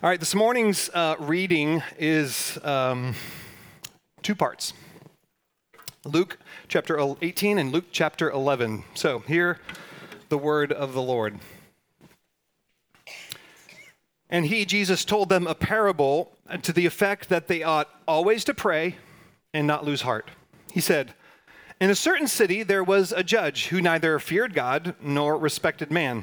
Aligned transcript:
All 0.00 0.08
right, 0.08 0.20
this 0.20 0.36
morning's 0.36 0.90
uh, 0.94 1.16
reading 1.18 1.82
is 1.98 2.56
um, 2.62 3.16
two 4.22 4.36
parts 4.36 4.72
Luke 6.04 6.38
chapter 6.68 7.00
18 7.20 7.58
and 7.58 7.72
Luke 7.72 7.86
chapter 7.90 8.30
11. 8.30 8.84
So, 8.94 9.18
hear 9.18 9.58
the 10.28 10.38
word 10.38 10.70
of 10.70 10.92
the 10.92 11.02
Lord. 11.02 11.40
And 14.30 14.46
he, 14.46 14.64
Jesus, 14.64 15.04
told 15.04 15.30
them 15.30 15.48
a 15.48 15.54
parable 15.56 16.30
to 16.62 16.72
the 16.72 16.86
effect 16.86 17.28
that 17.28 17.48
they 17.48 17.64
ought 17.64 17.88
always 18.06 18.44
to 18.44 18.54
pray 18.54 18.94
and 19.52 19.66
not 19.66 19.84
lose 19.84 20.02
heart. 20.02 20.30
He 20.70 20.80
said, 20.80 21.12
In 21.80 21.90
a 21.90 21.96
certain 21.96 22.28
city 22.28 22.62
there 22.62 22.84
was 22.84 23.10
a 23.10 23.24
judge 23.24 23.66
who 23.66 23.80
neither 23.80 24.20
feared 24.20 24.54
God 24.54 24.94
nor 25.00 25.36
respected 25.36 25.90
man. 25.90 26.22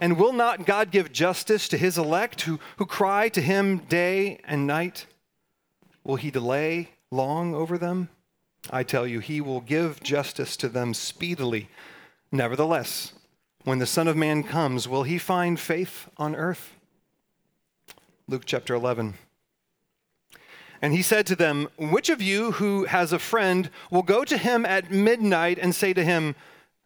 And 0.00 0.18
will 0.18 0.32
not 0.32 0.66
God 0.66 0.90
give 0.90 1.12
justice 1.12 1.68
to 1.68 1.78
his 1.78 1.98
elect 1.98 2.42
who, 2.42 2.58
who 2.76 2.86
cry 2.86 3.28
to 3.30 3.40
him 3.40 3.78
day 3.78 4.40
and 4.44 4.66
night? 4.66 5.06
Will 6.04 6.16
he 6.16 6.30
delay 6.30 6.90
long 7.10 7.54
over 7.54 7.78
them? 7.78 8.08
I 8.70 8.82
tell 8.82 9.06
you, 9.06 9.20
he 9.20 9.40
will 9.40 9.60
give 9.60 10.02
justice 10.02 10.56
to 10.58 10.68
them 10.68 10.94
speedily. 10.94 11.68
Nevertheless, 12.30 13.12
when 13.64 13.78
the 13.78 13.86
Son 13.86 14.08
of 14.08 14.16
Man 14.16 14.42
comes, 14.42 14.88
will 14.88 15.02
he 15.02 15.18
find 15.18 15.58
faith 15.58 16.08
on 16.16 16.34
earth? 16.34 16.74
Luke 18.28 18.44
chapter 18.46 18.74
11. 18.74 19.14
And 20.80 20.92
he 20.92 21.02
said 21.02 21.26
to 21.26 21.36
them, 21.36 21.68
Which 21.78 22.08
of 22.08 22.20
you 22.20 22.52
who 22.52 22.84
has 22.84 23.12
a 23.12 23.18
friend 23.18 23.70
will 23.90 24.02
go 24.02 24.24
to 24.24 24.36
him 24.36 24.66
at 24.66 24.90
midnight 24.90 25.58
and 25.60 25.74
say 25.74 25.92
to 25.92 26.04
him, 26.04 26.34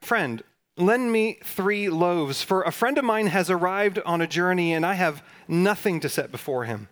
Friend, 0.03 0.42
Lend 0.78 1.10
me 1.10 1.38
three 1.42 1.88
loaves, 1.88 2.42
for 2.42 2.62
a 2.62 2.70
friend 2.70 2.98
of 2.98 3.05
mine 3.05 3.28
has 3.28 3.48
arrived 3.48 3.98
on 4.05 4.20
a 4.20 4.27
journey, 4.27 4.74
and 4.74 4.84
I 4.84 4.94
have 4.94 5.22
nothing 5.48 6.00
to 6.00 6.08
set 6.08 6.30
before 6.30 6.64
him. 6.64 6.88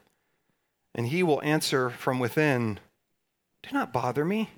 And 0.94 1.08
he 1.08 1.22
will 1.22 1.42
answer 1.42 1.90
from 1.90 2.18
within 2.18 2.80
Do 3.62 3.70
not 3.72 3.92
bother 3.92 4.24
me. 4.24 4.50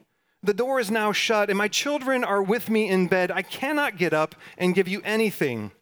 The 0.42 0.54
door 0.54 0.78
is 0.78 0.92
now 0.92 1.10
shut, 1.10 1.48
and 1.48 1.58
my 1.58 1.66
children 1.66 2.22
are 2.22 2.42
with 2.42 2.70
me 2.70 2.88
in 2.88 3.08
bed. 3.08 3.32
I 3.32 3.42
cannot 3.42 3.97
get 3.97 4.12
up 4.12 4.36
and 4.56 4.74
give 4.74 4.86
you 4.86 5.00
anything. 5.04 5.72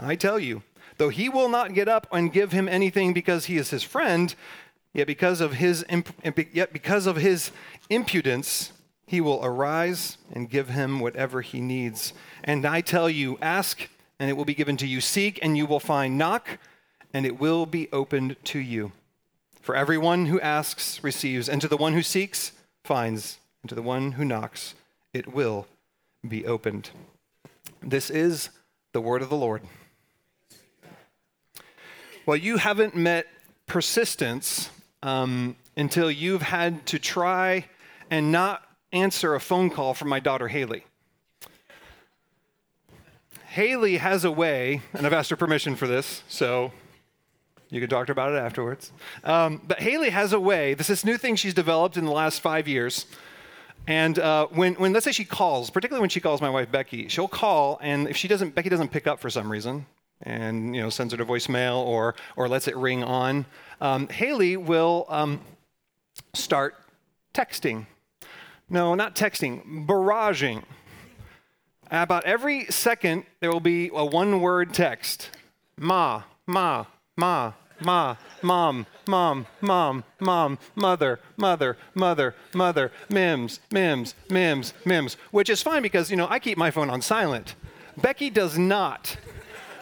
I 0.00 0.16
tell 0.16 0.40
you, 0.40 0.62
though 0.98 1.08
he 1.08 1.28
will 1.28 1.48
not 1.48 1.72
get 1.72 1.88
up 1.88 2.08
and 2.10 2.32
give 2.32 2.50
him 2.50 2.68
anything 2.68 3.12
because 3.12 3.44
he 3.44 3.58
is 3.58 3.70
his 3.70 3.84
friend, 3.84 4.34
yet 4.92 5.06
because 5.06 5.40
of 5.40 5.54
his, 5.54 5.84
yet 6.52 6.72
because 6.72 7.06
of 7.06 7.16
his 7.16 7.52
impudence, 7.88 8.72
he 9.06 9.20
will 9.20 9.40
arise 9.44 10.18
and 10.32 10.50
give 10.50 10.68
him 10.68 11.00
whatever 11.00 11.40
he 11.40 11.60
needs. 11.60 12.12
And 12.42 12.66
I 12.66 12.80
tell 12.80 13.08
you, 13.08 13.38
ask, 13.40 13.88
and 14.18 14.28
it 14.28 14.34
will 14.34 14.44
be 14.44 14.54
given 14.54 14.76
to 14.78 14.86
you. 14.86 15.00
Seek, 15.00 15.38
and 15.42 15.56
you 15.56 15.64
will 15.64 15.80
find. 15.80 16.18
Knock, 16.18 16.58
and 17.14 17.24
it 17.24 17.38
will 17.38 17.66
be 17.66 17.88
opened 17.92 18.36
to 18.44 18.58
you. 18.58 18.92
For 19.60 19.76
everyone 19.76 20.26
who 20.26 20.40
asks 20.40 21.02
receives, 21.02 21.48
and 21.48 21.60
to 21.60 21.68
the 21.68 21.76
one 21.76 21.92
who 21.92 22.02
seeks 22.02 22.52
finds, 22.84 23.38
and 23.62 23.68
to 23.68 23.74
the 23.74 23.82
one 23.82 24.12
who 24.12 24.24
knocks 24.24 24.74
it 25.12 25.32
will 25.32 25.66
be 26.26 26.44
opened. 26.44 26.90
This 27.82 28.10
is 28.10 28.50
the 28.92 29.00
word 29.00 29.22
of 29.22 29.28
the 29.28 29.36
Lord. 29.36 29.62
Well, 32.26 32.36
you 32.36 32.56
haven't 32.56 32.96
met 32.96 33.26
persistence 33.66 34.70
um, 35.02 35.56
until 35.76 36.10
you've 36.10 36.42
had 36.42 36.84
to 36.86 36.98
try 36.98 37.66
and 38.10 38.32
not 38.32 38.65
answer 38.92 39.34
a 39.34 39.40
phone 39.40 39.70
call 39.70 39.94
from 39.94 40.08
my 40.08 40.20
daughter 40.20 40.48
Haley. 40.48 40.84
Haley 43.46 43.96
has 43.96 44.24
a 44.24 44.30
way, 44.30 44.82
and 44.92 45.06
I've 45.06 45.12
asked 45.12 45.30
her 45.30 45.36
permission 45.36 45.76
for 45.76 45.86
this, 45.86 46.22
so 46.28 46.72
you 47.70 47.80
can 47.80 47.88
talk 47.88 48.06
to 48.06 48.10
her 48.10 48.12
about 48.12 48.32
it 48.32 48.36
afterwards. 48.36 48.92
Um, 49.24 49.62
but 49.66 49.80
Haley 49.80 50.10
has 50.10 50.32
a 50.32 50.40
way, 50.40 50.74
this 50.74 50.90
is 50.90 51.04
new 51.04 51.16
thing 51.16 51.36
she's 51.36 51.54
developed 51.54 51.96
in 51.96 52.04
the 52.04 52.12
last 52.12 52.40
five 52.40 52.68
years. 52.68 53.06
And 53.86 54.18
uh, 54.18 54.48
when, 54.48 54.74
when, 54.74 54.92
let's 54.92 55.04
say 55.04 55.12
she 55.12 55.24
calls, 55.24 55.70
particularly 55.70 56.00
when 56.00 56.10
she 56.10 56.20
calls 56.20 56.40
my 56.40 56.50
wife 56.50 56.70
Becky, 56.70 57.08
she'll 57.08 57.28
call, 57.28 57.78
and 57.80 58.08
if 58.08 58.16
she 58.16 58.28
doesn't, 58.28 58.54
Becky 58.54 58.68
doesn't 58.68 58.88
pick 58.88 59.06
up 59.06 59.20
for 59.20 59.30
some 59.30 59.50
reason, 59.50 59.86
and 60.22 60.74
you 60.74 60.82
know 60.82 60.90
sends 60.90 61.12
her 61.12 61.18
to 61.18 61.24
voicemail 61.24 61.76
or 61.76 62.14
or 62.36 62.48
lets 62.48 62.66
it 62.66 62.76
ring 62.76 63.04
on, 63.04 63.46
um, 63.80 64.08
Haley 64.08 64.56
will 64.56 65.06
um, 65.08 65.40
start 66.34 66.74
texting. 67.32 67.86
No, 68.68 68.94
not 68.94 69.14
texting, 69.14 69.86
barraging. 69.86 70.64
About 71.90 72.24
every 72.24 72.66
second, 72.66 73.24
there 73.40 73.52
will 73.52 73.60
be 73.60 73.90
a 73.94 74.04
one 74.04 74.40
word 74.40 74.74
text 74.74 75.30
Ma, 75.78 76.24
Ma, 76.46 76.86
Ma, 77.16 77.52
Ma, 77.80 78.16
Mom, 78.42 78.86
Mom, 79.06 79.46
Mom, 79.60 80.04
Mom, 80.18 80.58
Mother, 80.74 81.20
Mother, 81.36 81.78
Mother, 81.94 82.34
Mother, 82.54 82.92
Mims, 83.08 83.60
Mims, 83.70 84.14
Mims, 84.30 84.74
Mims, 84.84 85.16
which 85.30 85.50
is 85.50 85.62
fine 85.62 85.82
because, 85.82 86.10
you 86.10 86.16
know, 86.16 86.26
I 86.28 86.38
keep 86.38 86.58
my 86.58 86.70
phone 86.70 86.90
on 86.90 87.02
silent. 87.02 87.54
Becky 87.96 88.30
does 88.30 88.58
not. 88.58 89.16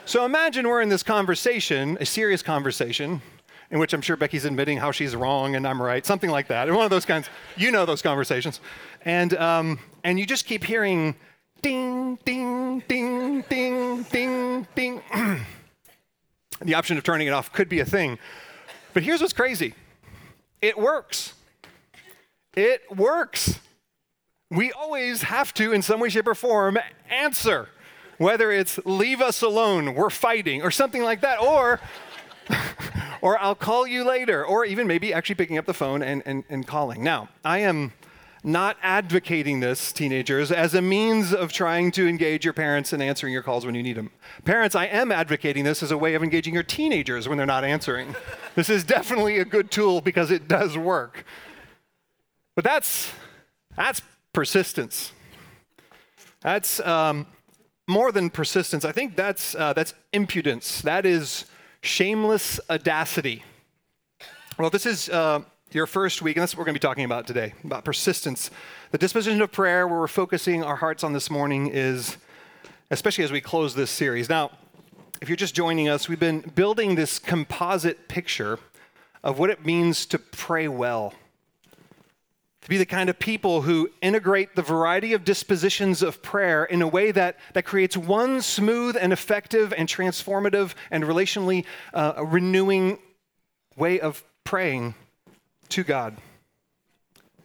So 0.05 0.25
imagine 0.25 0.69
we're 0.69 0.83
in 0.83 0.91
this 0.91 1.03
conversation, 1.03 1.97
a 2.01 2.07
serious 2.07 2.43
conversation, 2.43 3.23
in 3.71 3.79
which 3.79 3.93
I'm 3.93 4.01
sure 4.01 4.17
Becky's 4.17 4.45
admitting 4.45 4.79
how 4.79 4.91
she's 4.91 5.17
wrong 5.17 5.57
and 5.57 5.67
I'm 5.67 5.81
right, 5.81 6.05
something 6.05 6.31
like 6.31 6.49
that. 6.49 6.71
One 6.71 6.85
of 6.85 6.91
those 6.91 7.05
kinds, 7.05 7.29
you 7.57 7.71
know 7.71 7.87
those 7.87 8.03
conversations. 8.03 8.61
And, 9.05 9.35
um, 9.35 9.79
and 10.03 10.19
you 10.19 10.27
just 10.27 10.47
keep 10.47 10.65
hearing 10.65 11.15
ding, 11.63 12.19
ding, 12.25 12.83
ding, 12.87 13.43
ding, 13.49 14.03
ding, 14.03 14.67
ding. 14.75 15.03
the 16.61 16.75
option 16.75 16.99
of 16.99 17.05
turning 17.05 17.27
it 17.27 17.31
off 17.31 17.53
could 17.53 17.69
be 17.69 17.81
a 17.81 17.85
thing. 17.85 18.19
But 18.93 19.03
here's 19.03 19.21
what's 19.21 19.33
crazy 19.33 19.75
it 20.63 20.79
works. 20.79 21.35
It 22.57 22.83
works. 22.95 23.59
We 24.51 24.73
always 24.73 25.23
have 25.23 25.53
to, 25.55 25.73
in 25.73 25.83
some 25.83 26.01
way, 26.01 26.09
shape, 26.09 26.29
or 26.29 26.35
form, 26.35 26.79
answer. 27.11 27.69
Whether 28.19 28.53
it's 28.53 28.79
leave 28.85 29.21
us 29.21 29.43
alone, 29.43 29.95
we're 29.95 30.11
fighting, 30.11 30.63
or 30.63 30.71
something 30.71 31.03
like 31.03 31.23
that, 31.23 31.41
or 31.41 31.81
or 33.25 33.41
I'll 33.41 33.55
call 33.55 33.87
you 33.87 34.05
later, 34.05 34.45
or 34.45 34.67
even 34.67 34.87
maybe 34.87 35.15
actually 35.15 35.37
picking 35.37 35.57
up 35.57 35.65
the 35.65 35.73
phone 35.73 36.03
and, 36.03 36.23
and, 36.27 36.45
and 36.51 36.67
calling. 36.67 37.03
Now, 37.03 37.31
I 37.43 37.61
am 37.61 37.95
not 38.45 38.77
advocating 38.83 39.61
this, 39.61 39.95
teenagers, 39.95 40.53
as 40.53 40.75
a 40.75 40.83
means 40.83 41.33
of 41.33 41.51
trying 41.51 41.91
to 41.93 42.07
engage 42.07 42.45
your 42.45 42.53
parents 42.53 42.93
and 42.93 43.03
answering 43.03 43.33
your 43.33 43.43
calls 43.43 43.65
when 43.65 43.75
you 43.75 43.83
need 43.83 43.97
them. 43.97 44.11
Parents, 44.45 44.77
I 44.77 44.85
am 44.85 45.11
advocating 45.11 45.65
this 45.65 45.83
as 45.83 45.91
a 45.91 45.97
way 45.97 46.13
of 46.13 46.23
engaging 46.23 46.53
your 46.53 46.63
teenagers 46.63 47.27
when 47.27 47.39
they're 47.39 47.47
not 47.47 47.65
answering. 47.65 48.15
this 48.57 48.69
is 48.69 48.85
definitely 48.85 49.39
a 49.39 49.47
good 49.47 49.71
tool 49.71 50.03
because 50.03 50.31
it 50.31 50.47
does 50.47 50.77
work. 50.77 51.25
But 52.55 52.65
that's, 52.65 53.11
that's 53.75 54.03
persistence. 54.35 55.13
That's 56.43 56.79
um, 56.81 57.27
more 57.89 58.13
than 58.13 58.29
persistence. 58.29 58.85
I 58.85 58.93
think 58.93 59.17
that's, 59.17 59.55
uh, 59.55 59.73
that's 59.73 59.95
impudence. 60.13 60.83
That 60.83 61.07
is 61.07 61.47
shameless 61.85 62.59
audacity. 62.71 63.45
Well, 64.59 64.71
this 64.71 64.87
is 64.87 65.09
uh, 65.11 65.43
your 65.71 65.87
first 65.87 66.23
week, 66.23 66.37
and 66.37 66.43
that's 66.43 66.55
what 66.55 66.61
we're 66.61 66.67
going 66.67 66.75
to 66.75 66.81
be 66.81 66.87
talking 66.87 67.05
about 67.05 67.27
today 67.27 67.53
about 67.63 67.85
persistence. 67.85 68.51
The 68.91 68.99
disposition 68.99 69.43
of 69.43 69.53
prayer, 69.53 69.87
where 69.87 70.01
we're 70.01 70.07
focusing 70.07 70.65
our 70.65 70.77
hearts 70.77 71.05
on 71.05 71.13
this 71.13 71.31
morning, 71.31 71.69
is 71.69 72.17
especially 72.91 73.25
as 73.25 73.33
we 73.33 73.41
close 73.41 73.75
this 73.75 73.91
series. 73.91 74.29
Now, 74.29 74.51
if 75.21 75.29
you're 75.29 75.37
just 75.37 75.55
joining 75.55 75.89
us, 75.89 76.09
we've 76.09 76.21
been 76.21 76.41
building 76.55 76.95
this 76.95 77.19
composite 77.19 78.09
picture 78.09 78.59
of 79.23 79.39
what 79.39 79.51
it 79.51 79.65
means 79.65 80.07
to 80.07 80.19
pray 80.19 80.69
well. 80.69 81.13
To 82.65 82.71
be 82.71 82.79
the 82.79 82.87
kind 82.87 83.11
of 83.11 83.19
people 83.19 83.61
who 83.61 83.91
integrate 84.01 84.57
the 84.57 84.63
variety 84.63 85.13
of 85.13 85.23
dispositions 85.23 86.03
of 86.03 86.23
prayer 86.23 86.65
in 86.65 86.81
a 86.81 86.89
way 86.89 87.11
that, 87.11 87.39
that 87.53 87.65
creates 87.65 87.95
one 87.95 88.41
smooth 88.41 88.97
and 88.99 89.13
effective 89.13 89.75
and 89.77 89.87
transformative 89.87 90.73
and 90.91 91.05
relationally 91.05 91.67
uh, 91.93 92.25
renewing 92.25 92.99
way 93.77 94.01
of 94.01 94.25
praying 94.45 94.95
to 95.69 95.85
God. 95.85 96.17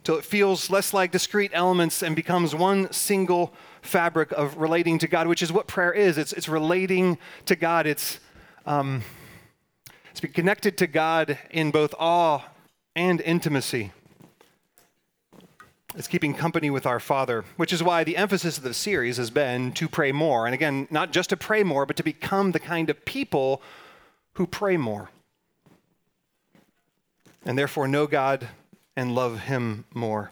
Till 0.05 0.15
it 0.15 0.23
feels 0.23 0.69
less 0.69 0.93
like 0.93 1.11
discrete 1.11 1.51
elements 1.53 2.01
and 2.01 2.15
becomes 2.15 2.55
one 2.55 2.89
single 2.93 3.53
fabric 3.81 4.31
of 4.31 4.55
relating 4.55 4.99
to 4.99 5.07
God, 5.09 5.27
which 5.27 5.43
is 5.43 5.51
what 5.51 5.67
prayer 5.67 5.91
is. 5.91 6.17
It's, 6.17 6.31
it's 6.31 6.47
relating 6.47 7.17
to 7.45 7.57
God. 7.57 7.85
It's, 7.87 8.21
um, 8.65 9.03
It's 10.11 10.21
to 10.21 10.27
be 10.27 10.33
connected 10.33 10.77
to 10.77 10.87
God 10.87 11.37
in 11.51 11.71
both 11.71 11.93
awe 11.99 12.41
and 12.95 13.19
intimacy. 13.21 13.91
It's 15.95 16.07
keeping 16.07 16.35
company 16.35 16.69
with 16.69 16.85
our 16.85 16.99
Father, 16.99 17.43
which 17.57 17.73
is 17.73 17.81
why 17.81 18.03
the 18.03 18.15
emphasis 18.15 18.57
of 18.57 18.63
the 18.63 18.75
series 18.75 19.17
has 19.17 19.31
been 19.31 19.71
to 19.73 19.87
pray 19.87 20.11
more. 20.11 20.45
And 20.45 20.53
again, 20.53 20.87
not 20.91 21.11
just 21.11 21.31
to 21.31 21.37
pray 21.37 21.63
more, 21.63 21.85
but 21.85 21.97
to 21.97 22.03
become 22.03 22.51
the 22.51 22.59
kind 22.59 22.89
of 22.89 23.05
people 23.05 23.61
who 24.33 24.45
pray 24.45 24.77
more. 24.77 25.09
And 27.43 27.57
therefore 27.57 27.87
know 27.87 28.05
God 28.05 28.47
and 28.95 29.15
love 29.15 29.39
Him 29.41 29.85
more. 29.93 30.31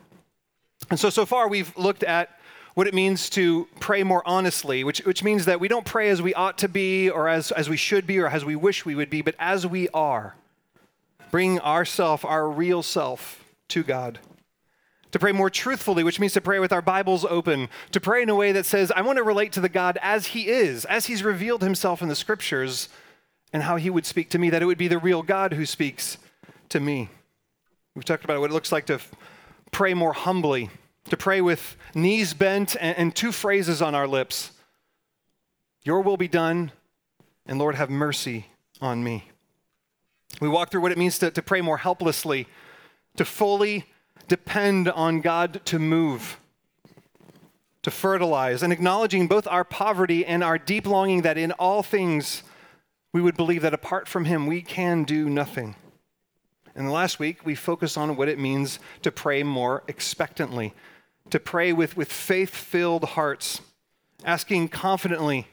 And 0.91 0.99
so, 0.99 1.09
so 1.09 1.25
far, 1.25 1.47
we've 1.47 1.75
looked 1.75 2.03
at 2.03 2.39
what 2.75 2.85
it 2.85 2.93
means 2.93 3.27
to 3.31 3.67
pray 3.79 4.03
more 4.03 4.21
honestly, 4.27 4.83
which, 4.83 4.99
which 4.99 5.23
means 5.23 5.45
that 5.45 5.59
we 5.59 5.67
don't 5.67 5.85
pray 5.85 6.09
as 6.09 6.21
we 6.21 6.35
ought 6.35 6.59
to 6.59 6.69
be 6.69 7.09
or 7.09 7.27
as, 7.27 7.51
as 7.51 7.67
we 7.67 7.77
should 7.77 8.05
be 8.05 8.19
or 8.19 8.27
as 8.27 8.45
we 8.45 8.55
wish 8.55 8.85
we 8.85 8.93
would 8.93 9.09
be, 9.09 9.23
but 9.23 9.33
as 9.39 9.65
we 9.65 9.89
are. 9.89 10.35
Bring 11.31 11.59
ourself, 11.61 12.23
our 12.23 12.47
real 12.47 12.83
self, 12.83 13.43
to 13.69 13.81
God. 13.81 14.19
To 15.11 15.19
pray 15.19 15.31
more 15.31 15.49
truthfully, 15.49 16.03
which 16.03 16.19
means 16.19 16.33
to 16.33 16.41
pray 16.41 16.59
with 16.59 16.73
our 16.73 16.81
Bibles 16.81 17.23
open, 17.23 17.69
to 17.91 18.01
pray 18.01 18.23
in 18.23 18.29
a 18.29 18.35
way 18.35 18.51
that 18.51 18.65
says, 18.65 18.91
I 18.91 19.01
want 19.01 19.17
to 19.17 19.23
relate 19.23 19.53
to 19.53 19.61
the 19.61 19.69
God 19.69 19.97
as 20.01 20.27
He 20.27 20.47
is, 20.47 20.83
as 20.85 21.05
He's 21.05 21.23
revealed 21.23 21.61
Himself 21.61 22.01
in 22.01 22.09
the 22.09 22.15
Scriptures, 22.15 22.89
and 23.53 23.63
how 23.63 23.77
He 23.77 23.89
would 23.89 24.05
speak 24.05 24.29
to 24.31 24.37
me, 24.37 24.49
that 24.49 24.61
it 24.61 24.65
would 24.65 24.77
be 24.77 24.89
the 24.89 24.97
real 24.97 25.23
God 25.23 25.53
who 25.53 25.65
speaks 25.65 26.17
to 26.69 26.81
me. 26.81 27.09
We've 27.95 28.05
talked 28.05 28.25
about 28.25 28.41
what 28.41 28.51
it 28.51 28.53
looks 28.53 28.71
like 28.71 28.85
to 28.87 28.99
pray 29.71 29.93
more 29.93 30.13
humbly, 30.13 30.69
to 31.09 31.17
pray 31.17 31.39
with 31.39 31.77
knees 31.95 32.33
bent 32.33 32.75
and, 32.79 32.97
and 32.97 33.15
two 33.15 33.31
phrases 33.31 33.81
on 33.81 33.95
our 33.95 34.07
lips 34.07 34.51
Your 35.83 36.01
will 36.01 36.17
be 36.17 36.27
done, 36.27 36.73
and 37.45 37.57
Lord, 37.57 37.75
have 37.75 37.89
mercy 37.89 38.47
on 38.81 39.03
me. 39.05 39.31
We 40.41 40.49
walk 40.49 40.69
through 40.69 40.81
what 40.81 40.91
it 40.91 40.97
means 40.97 41.17
to, 41.19 41.31
to 41.31 41.41
pray 41.41 41.61
more 41.61 41.77
helplessly, 41.77 42.47
to 43.15 43.23
fully 43.23 43.85
depend 44.27 44.89
on 44.89 45.21
God 45.21 45.61
to 45.65 45.79
move, 45.79 46.39
to 47.83 47.91
fertilize, 47.91 48.63
and 48.63 48.73
acknowledging 48.73 49.27
both 49.27 49.47
our 49.47 49.63
poverty 49.63 50.25
and 50.25 50.43
our 50.43 50.57
deep 50.57 50.85
longing 50.85 51.21
that 51.21 51.37
in 51.37 51.51
all 51.53 51.83
things 51.83 52.43
we 53.13 53.21
would 53.21 53.37
believe 53.37 53.61
that 53.61 53.73
apart 53.73 54.07
from 54.07 54.25
Him 54.25 54.47
we 54.47 54.61
can 54.61 55.03
do 55.03 55.29
nothing. 55.29 55.75
And 56.75 56.87
the 56.87 56.91
last 56.91 57.17
week 57.17 57.45
we 57.45 57.55
focused 57.55 57.97
on 57.97 58.15
what 58.15 58.29
it 58.29 58.37
means 58.37 58.79
to 59.01 59.11
pray 59.11 59.41
more 59.41 59.83
expectantly, 59.87 60.73
to 61.31 61.39
pray 61.39 61.73
with, 61.73 61.97
with 61.97 62.11
faith 62.11 62.55
filled 62.55 63.03
hearts, 63.03 63.61
asking 64.23 64.69
confidently, 64.69 65.47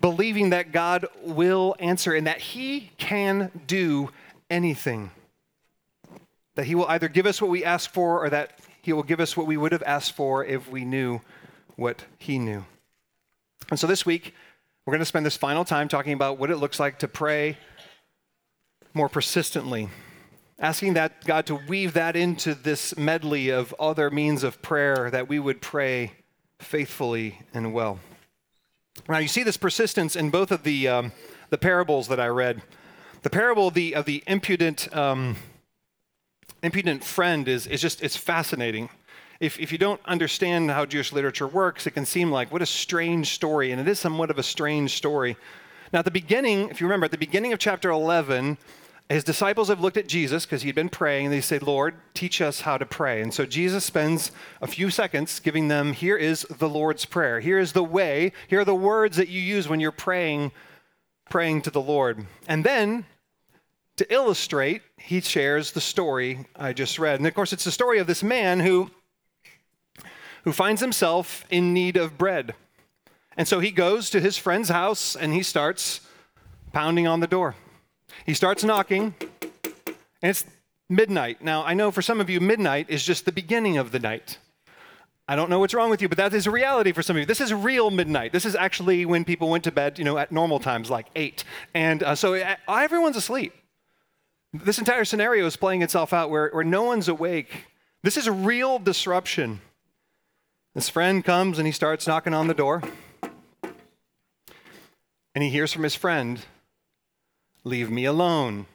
believing 0.00 0.50
that 0.50 0.72
God 0.72 1.06
will 1.22 1.74
answer 1.78 2.12
and 2.14 2.26
that 2.26 2.40
He 2.40 2.90
can 2.98 3.50
do 3.66 4.10
anything. 4.50 5.10
That 6.56 6.66
He 6.66 6.74
will 6.74 6.86
either 6.86 7.08
give 7.08 7.26
us 7.26 7.40
what 7.40 7.50
we 7.50 7.64
ask 7.64 7.90
for 7.90 8.22
or 8.24 8.28
that 8.30 8.58
He 8.82 8.92
will 8.92 9.02
give 9.02 9.20
us 9.20 9.36
what 9.36 9.46
we 9.46 9.56
would 9.56 9.72
have 9.72 9.82
asked 9.84 10.12
for 10.12 10.44
if 10.44 10.70
we 10.70 10.84
knew 10.84 11.20
what 11.76 12.04
He 12.18 12.38
knew. 12.38 12.64
And 13.70 13.78
so 13.78 13.86
this 13.86 14.04
week, 14.04 14.34
we're 14.84 14.92
going 14.92 15.00
to 15.00 15.06
spend 15.06 15.24
this 15.24 15.36
final 15.36 15.64
time 15.64 15.88
talking 15.88 16.12
about 16.12 16.38
what 16.38 16.50
it 16.50 16.56
looks 16.56 16.78
like 16.78 16.98
to 16.98 17.08
pray 17.08 17.56
more 18.92 19.08
persistently 19.08 19.88
asking 20.58 20.94
that 20.94 21.24
God 21.24 21.46
to 21.46 21.54
weave 21.54 21.92
that 21.94 22.16
into 22.16 22.54
this 22.54 22.96
medley 22.96 23.50
of 23.50 23.74
other 23.78 24.10
means 24.10 24.42
of 24.42 24.62
prayer 24.62 25.10
that 25.10 25.28
we 25.28 25.38
would 25.38 25.60
pray 25.60 26.12
faithfully 26.58 27.40
and 27.52 27.74
well. 27.74 27.98
Now, 29.08 29.18
you 29.18 29.28
see 29.28 29.42
this 29.42 29.58
persistence 29.58 30.16
in 30.16 30.30
both 30.30 30.50
of 30.50 30.62
the, 30.62 30.88
um, 30.88 31.12
the 31.50 31.58
parables 31.58 32.08
that 32.08 32.18
I 32.18 32.28
read. 32.28 32.62
The 33.22 33.30
parable 33.30 33.68
of 33.68 33.74
the, 33.74 33.94
of 33.94 34.06
the 34.06 34.22
impudent, 34.26 34.94
um, 34.96 35.36
impudent 36.66 37.02
friend 37.02 37.48
is, 37.48 37.66
is 37.66 37.80
just 37.80 38.02
it's 38.02 38.16
fascinating. 38.16 38.90
If, 39.40 39.58
if 39.60 39.70
you 39.72 39.78
don't 39.78 40.00
understand 40.04 40.70
how 40.70 40.86
Jewish 40.86 41.12
literature 41.12 41.46
works, 41.46 41.86
it 41.86 41.92
can 41.92 42.06
seem 42.06 42.30
like 42.30 42.52
what 42.52 42.62
a 42.62 42.66
strange 42.66 43.30
story, 43.34 43.70
and 43.70 43.80
it 43.80 43.88
is 43.88 43.98
somewhat 43.98 44.30
of 44.30 44.38
a 44.38 44.42
strange 44.42 44.96
story. 44.96 45.36
Now, 45.92 46.00
at 46.00 46.04
the 46.04 46.10
beginning, 46.10 46.68
if 46.70 46.80
you 46.80 46.86
remember, 46.86 47.04
at 47.04 47.10
the 47.10 47.18
beginning 47.18 47.52
of 47.52 47.58
chapter 47.58 47.90
11, 47.90 48.58
his 49.08 49.22
disciples 49.22 49.68
have 49.68 49.80
looked 49.80 49.96
at 49.96 50.08
Jesus 50.08 50.44
because 50.44 50.62
he'd 50.62 50.74
been 50.74 50.88
praying 50.88 51.26
and 51.26 51.34
they 51.34 51.40
say, 51.40 51.60
Lord, 51.60 51.94
teach 52.12 52.40
us 52.40 52.62
how 52.62 52.76
to 52.76 52.84
pray. 52.84 53.22
And 53.22 53.32
so 53.32 53.46
Jesus 53.46 53.84
spends 53.84 54.32
a 54.60 54.66
few 54.66 54.90
seconds 54.90 55.38
giving 55.38 55.68
them, 55.68 55.92
here 55.92 56.16
is 56.16 56.42
the 56.42 56.68
Lord's 56.68 57.04
Prayer. 57.04 57.38
Here 57.38 57.60
is 57.60 57.72
the 57.72 57.84
way, 57.84 58.32
here 58.48 58.60
are 58.60 58.64
the 58.64 58.74
words 58.74 59.16
that 59.16 59.28
you 59.28 59.40
use 59.40 59.68
when 59.68 59.78
you're 59.78 59.92
praying, 59.92 60.50
praying 61.30 61.62
to 61.62 61.70
the 61.70 61.80
Lord. 61.80 62.26
And 62.48 62.64
then 62.64 63.04
to 63.96 64.12
illustrate, 64.12 64.82
he 64.96 65.20
shares 65.20 65.72
the 65.72 65.80
story 65.80 66.46
I 66.54 66.72
just 66.72 66.98
read. 66.98 67.18
And 67.18 67.26
of 67.26 67.34
course, 67.34 67.52
it's 67.52 67.64
the 67.64 67.70
story 67.70 67.98
of 67.98 68.06
this 68.06 68.22
man 68.22 68.60
who, 68.60 68.90
who 70.44 70.52
finds 70.52 70.80
himself 70.80 71.46
in 71.50 71.72
need 71.72 71.96
of 71.96 72.18
bread. 72.18 72.54
And 73.36 73.48
so 73.48 73.60
he 73.60 73.70
goes 73.70 74.10
to 74.10 74.20
his 74.20 74.36
friend's 74.36 74.68
house 74.68 75.16
and 75.16 75.32
he 75.32 75.42
starts 75.42 76.00
pounding 76.72 77.06
on 77.06 77.20
the 77.20 77.26
door. 77.26 77.54
He 78.24 78.34
starts 78.34 78.64
knocking, 78.64 79.14
and 79.72 80.30
it's 80.30 80.44
midnight. 80.88 81.42
Now, 81.42 81.64
I 81.64 81.74
know 81.74 81.90
for 81.90 82.02
some 82.02 82.20
of 82.20 82.30
you, 82.30 82.40
midnight 82.40 82.86
is 82.88 83.04
just 83.04 83.24
the 83.24 83.32
beginning 83.32 83.76
of 83.76 83.92
the 83.92 83.98
night. 83.98 84.38
I 85.28 85.36
don't 85.36 85.50
know 85.50 85.58
what's 85.58 85.74
wrong 85.74 85.90
with 85.90 86.00
you, 86.00 86.08
but 86.08 86.18
that 86.18 86.32
is 86.32 86.46
a 86.46 86.50
reality 86.50 86.92
for 86.92 87.02
some 87.02 87.16
of 87.16 87.20
you. 87.20 87.26
This 87.26 87.40
is 87.40 87.52
real 87.52 87.90
midnight. 87.90 88.32
This 88.32 88.44
is 88.44 88.54
actually 88.54 89.04
when 89.04 89.24
people 89.24 89.48
went 89.48 89.64
to 89.64 89.72
bed, 89.72 89.98
you 89.98 90.04
know, 90.04 90.18
at 90.18 90.30
normal 90.30 90.60
times, 90.60 90.88
like 90.88 91.06
eight. 91.16 91.44
And 91.74 92.02
uh, 92.02 92.14
so 92.14 92.34
everyone's 92.68 93.16
asleep. 93.16 93.52
This 94.52 94.78
entire 94.78 95.04
scenario 95.04 95.46
is 95.46 95.56
playing 95.56 95.82
itself 95.82 96.12
out 96.12 96.30
where, 96.30 96.50
where 96.50 96.64
no 96.64 96.84
one's 96.84 97.08
awake. 97.08 97.66
This 98.02 98.16
is 98.16 98.26
a 98.26 98.32
real 98.32 98.78
disruption. 98.78 99.60
This 100.74 100.88
friend 100.88 101.24
comes 101.24 101.58
and 101.58 101.66
he 101.66 101.72
starts 101.72 102.06
knocking 102.06 102.34
on 102.34 102.46
the 102.46 102.54
door. 102.54 102.82
And 105.34 105.42
he 105.42 105.50
hears 105.50 105.72
from 105.72 105.82
his 105.82 105.94
friend 105.94 106.44
Leave 107.64 107.90
me 107.90 108.04
alone. 108.04 108.66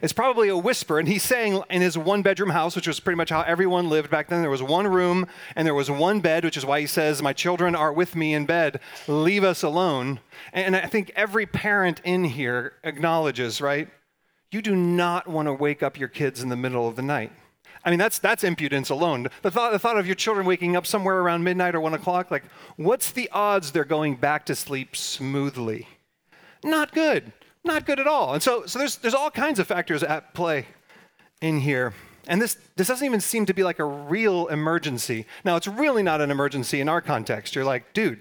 It's 0.00 0.12
probably 0.12 0.48
a 0.48 0.56
whisper, 0.56 0.98
and 0.98 1.08
he's 1.08 1.22
saying 1.22 1.62
in 1.70 1.82
his 1.82 1.98
one 1.98 2.22
bedroom 2.22 2.50
house, 2.50 2.76
which 2.76 2.86
was 2.86 3.00
pretty 3.00 3.16
much 3.16 3.30
how 3.30 3.42
everyone 3.42 3.88
lived 3.88 4.10
back 4.10 4.28
then, 4.28 4.40
there 4.40 4.50
was 4.50 4.62
one 4.62 4.86
room 4.86 5.26
and 5.54 5.66
there 5.66 5.74
was 5.74 5.90
one 5.90 6.20
bed, 6.20 6.44
which 6.44 6.56
is 6.56 6.64
why 6.64 6.80
he 6.80 6.86
says, 6.86 7.22
My 7.22 7.32
children 7.32 7.74
are 7.74 7.92
with 7.92 8.16
me 8.16 8.34
in 8.34 8.46
bed, 8.46 8.80
leave 9.06 9.44
us 9.44 9.62
alone. 9.62 10.20
And 10.52 10.76
I 10.76 10.86
think 10.86 11.10
every 11.14 11.46
parent 11.46 12.00
in 12.04 12.24
here 12.24 12.74
acknowledges, 12.84 13.60
right? 13.60 13.88
You 14.52 14.60
do 14.62 14.76
not 14.76 15.26
want 15.26 15.48
to 15.48 15.54
wake 15.54 15.82
up 15.82 15.98
your 15.98 16.08
kids 16.08 16.42
in 16.42 16.50
the 16.50 16.56
middle 16.56 16.86
of 16.86 16.94
the 16.94 17.02
night. 17.02 17.32
I 17.84 17.90
mean, 17.90 17.98
that's, 17.98 18.18
that's 18.18 18.44
impudence 18.44 18.90
alone. 18.90 19.26
The 19.40 19.50
thought, 19.50 19.72
the 19.72 19.78
thought 19.78 19.96
of 19.96 20.06
your 20.06 20.14
children 20.14 20.46
waking 20.46 20.76
up 20.76 20.86
somewhere 20.86 21.18
around 21.18 21.42
midnight 21.42 21.74
or 21.74 21.80
one 21.80 21.94
o'clock, 21.94 22.30
like, 22.30 22.44
what's 22.76 23.10
the 23.10 23.28
odds 23.32 23.72
they're 23.72 23.84
going 23.84 24.14
back 24.16 24.46
to 24.46 24.54
sleep 24.54 24.94
smoothly? 24.94 25.88
Not 26.62 26.92
good. 26.92 27.32
Not 27.64 27.86
good 27.86 27.98
at 27.98 28.06
all. 28.06 28.34
And 28.34 28.42
so, 28.42 28.66
so 28.66 28.78
there's, 28.78 28.96
there's 28.96 29.14
all 29.14 29.30
kinds 29.30 29.58
of 29.58 29.66
factors 29.66 30.02
at 30.02 30.34
play 30.34 30.66
in 31.40 31.60
here. 31.60 31.94
And 32.28 32.40
this, 32.40 32.56
this 32.76 32.86
doesn't 32.86 33.04
even 33.04 33.20
seem 33.20 33.46
to 33.46 33.54
be 33.54 33.64
like 33.64 33.78
a 33.78 33.84
real 33.84 34.48
emergency. 34.48 35.26
Now, 35.44 35.56
it's 35.56 35.66
really 35.66 36.02
not 36.02 36.20
an 36.20 36.30
emergency 36.30 36.80
in 36.80 36.88
our 36.88 37.00
context. 37.00 37.54
You're 37.56 37.64
like, 37.64 37.92
dude, 37.94 38.20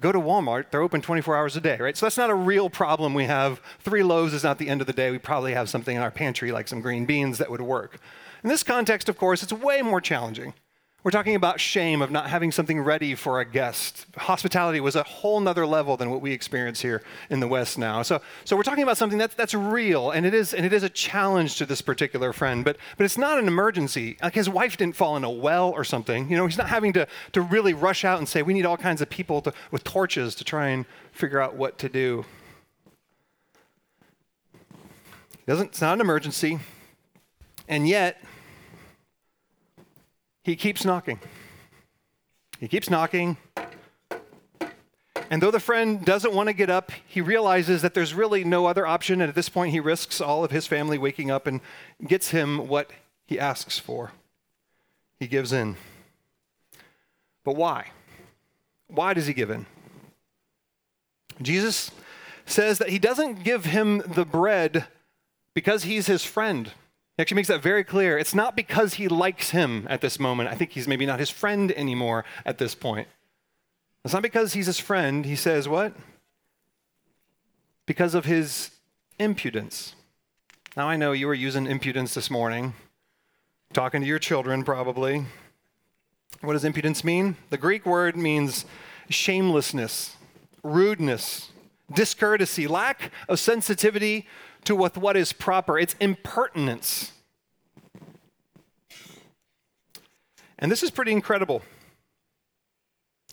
go 0.00 0.12
to 0.12 0.18
Walmart. 0.18 0.70
They're 0.70 0.82
open 0.82 1.00
24 1.02 1.36
hours 1.36 1.56
a 1.56 1.60
day, 1.60 1.76
right? 1.78 1.96
So 1.96 2.06
that's 2.06 2.16
not 2.16 2.30
a 2.30 2.34
real 2.34 2.70
problem 2.70 3.14
we 3.14 3.24
have. 3.24 3.60
Three 3.80 4.02
loaves 4.02 4.34
is 4.34 4.44
not 4.44 4.58
the 4.58 4.68
end 4.68 4.80
of 4.80 4.86
the 4.86 4.92
day. 4.92 5.10
We 5.10 5.18
probably 5.18 5.54
have 5.54 5.68
something 5.68 5.96
in 5.96 6.02
our 6.02 6.10
pantry, 6.10 6.52
like 6.52 6.68
some 6.68 6.80
green 6.80 7.06
beans, 7.06 7.38
that 7.38 7.50
would 7.50 7.62
work. 7.62 7.98
In 8.42 8.48
this 8.48 8.62
context, 8.62 9.08
of 9.08 9.16
course, 9.16 9.42
it's 9.42 9.52
way 9.52 9.82
more 9.82 10.00
challenging. 10.00 10.54
We're 11.04 11.10
talking 11.10 11.34
about 11.34 11.58
shame 11.58 12.00
of 12.00 12.12
not 12.12 12.30
having 12.30 12.52
something 12.52 12.78
ready 12.78 13.16
for 13.16 13.40
a 13.40 13.44
guest. 13.44 14.06
Hospitality 14.16 14.78
was 14.78 14.94
a 14.94 15.02
whole 15.02 15.40
nother 15.40 15.66
level 15.66 15.96
than 15.96 16.10
what 16.10 16.20
we 16.20 16.30
experience 16.30 16.80
here 16.80 17.02
in 17.28 17.40
the 17.40 17.48
West 17.48 17.76
now. 17.76 18.02
So, 18.02 18.22
so 18.44 18.56
we're 18.56 18.62
talking 18.62 18.84
about 18.84 18.96
something 18.96 19.18
that's, 19.18 19.34
that's 19.34 19.52
real, 19.52 20.12
and 20.12 20.24
it, 20.24 20.32
is, 20.32 20.54
and 20.54 20.64
it 20.64 20.72
is 20.72 20.84
a 20.84 20.88
challenge 20.88 21.56
to 21.56 21.66
this 21.66 21.82
particular 21.82 22.32
friend, 22.32 22.64
but, 22.64 22.76
but 22.96 23.04
it's 23.04 23.18
not 23.18 23.40
an 23.40 23.48
emergency. 23.48 24.16
Like 24.22 24.36
his 24.36 24.48
wife 24.48 24.76
didn't 24.76 24.94
fall 24.94 25.16
in 25.16 25.24
a 25.24 25.30
well 25.30 25.70
or 25.70 25.82
something. 25.82 26.30
You 26.30 26.36
know, 26.36 26.46
he's 26.46 26.56
not 26.56 26.68
having 26.68 26.92
to, 26.92 27.08
to 27.32 27.40
really 27.40 27.74
rush 27.74 28.04
out 28.04 28.18
and 28.18 28.28
say, 28.28 28.42
we 28.42 28.54
need 28.54 28.64
all 28.64 28.76
kinds 28.76 29.00
of 29.00 29.10
people 29.10 29.42
to, 29.42 29.52
with 29.72 29.82
torches 29.82 30.36
to 30.36 30.44
try 30.44 30.68
and 30.68 30.86
figure 31.10 31.40
out 31.40 31.56
what 31.56 31.78
to 31.78 31.88
do. 31.88 32.24
It 35.34 35.46
doesn't, 35.48 35.70
it's 35.70 35.80
not 35.80 35.94
an 35.94 36.00
emergency, 36.00 36.60
and 37.66 37.88
yet, 37.88 38.22
he 40.42 40.56
keeps 40.56 40.84
knocking. 40.84 41.20
He 42.58 42.68
keeps 42.68 42.90
knocking. 42.90 43.36
And 45.30 45.42
though 45.42 45.50
the 45.50 45.60
friend 45.60 46.04
doesn't 46.04 46.34
want 46.34 46.48
to 46.48 46.52
get 46.52 46.68
up, 46.68 46.90
he 47.06 47.20
realizes 47.20 47.80
that 47.82 47.94
there's 47.94 48.12
really 48.12 48.44
no 48.44 48.66
other 48.66 48.86
option. 48.86 49.20
And 49.20 49.28
at 49.28 49.34
this 49.34 49.48
point, 49.48 49.72
he 49.72 49.80
risks 49.80 50.20
all 50.20 50.44
of 50.44 50.50
his 50.50 50.66
family 50.66 50.98
waking 50.98 51.30
up 51.30 51.46
and 51.46 51.60
gets 52.06 52.30
him 52.30 52.68
what 52.68 52.90
he 53.26 53.40
asks 53.40 53.78
for. 53.78 54.12
He 55.18 55.26
gives 55.26 55.52
in. 55.52 55.76
But 57.44 57.56
why? 57.56 57.92
Why 58.88 59.14
does 59.14 59.26
he 59.26 59.32
give 59.32 59.50
in? 59.50 59.66
Jesus 61.40 61.90
says 62.44 62.78
that 62.78 62.90
he 62.90 62.98
doesn't 62.98 63.42
give 63.42 63.64
him 63.64 64.02
the 64.06 64.26
bread 64.26 64.86
because 65.54 65.84
he's 65.84 66.06
his 66.06 66.24
friend. 66.24 66.72
He 67.16 67.20
actually 67.22 67.36
makes 67.36 67.48
that 67.48 67.62
very 67.62 67.84
clear. 67.84 68.16
It's 68.16 68.34
not 68.34 68.56
because 68.56 68.94
he 68.94 69.06
likes 69.06 69.50
him 69.50 69.86
at 69.90 70.00
this 70.00 70.18
moment. 70.18 70.48
I 70.48 70.54
think 70.54 70.72
he's 70.72 70.88
maybe 70.88 71.04
not 71.04 71.20
his 71.20 71.30
friend 71.30 71.70
anymore 71.72 72.24
at 72.46 72.58
this 72.58 72.74
point. 72.74 73.06
It's 74.04 74.14
not 74.14 74.22
because 74.22 74.54
he's 74.54 74.66
his 74.66 74.78
friend. 74.78 75.24
He 75.26 75.36
says, 75.36 75.68
what? 75.68 75.94
Because 77.86 78.14
of 78.14 78.24
his 78.24 78.70
impudence. 79.18 79.94
Now, 80.76 80.88
I 80.88 80.96
know 80.96 81.12
you 81.12 81.26
were 81.26 81.34
using 81.34 81.66
impudence 81.66 82.14
this 82.14 82.30
morning, 82.30 82.72
talking 83.74 84.00
to 84.00 84.06
your 84.06 84.18
children 84.18 84.64
probably. 84.64 85.26
What 86.40 86.54
does 86.54 86.64
impudence 86.64 87.04
mean? 87.04 87.36
The 87.50 87.58
Greek 87.58 87.84
word 87.84 88.16
means 88.16 88.64
shamelessness, 89.10 90.16
rudeness, 90.62 91.50
discourtesy, 91.92 92.66
lack 92.66 93.12
of 93.28 93.38
sensitivity 93.38 94.26
to 94.64 94.76
with 94.76 94.96
what 94.96 95.16
is 95.16 95.32
proper. 95.32 95.78
It's 95.78 95.94
impertinence. 96.00 97.12
And 100.58 100.70
this 100.70 100.82
is 100.82 100.90
pretty 100.90 101.12
incredible. 101.12 101.62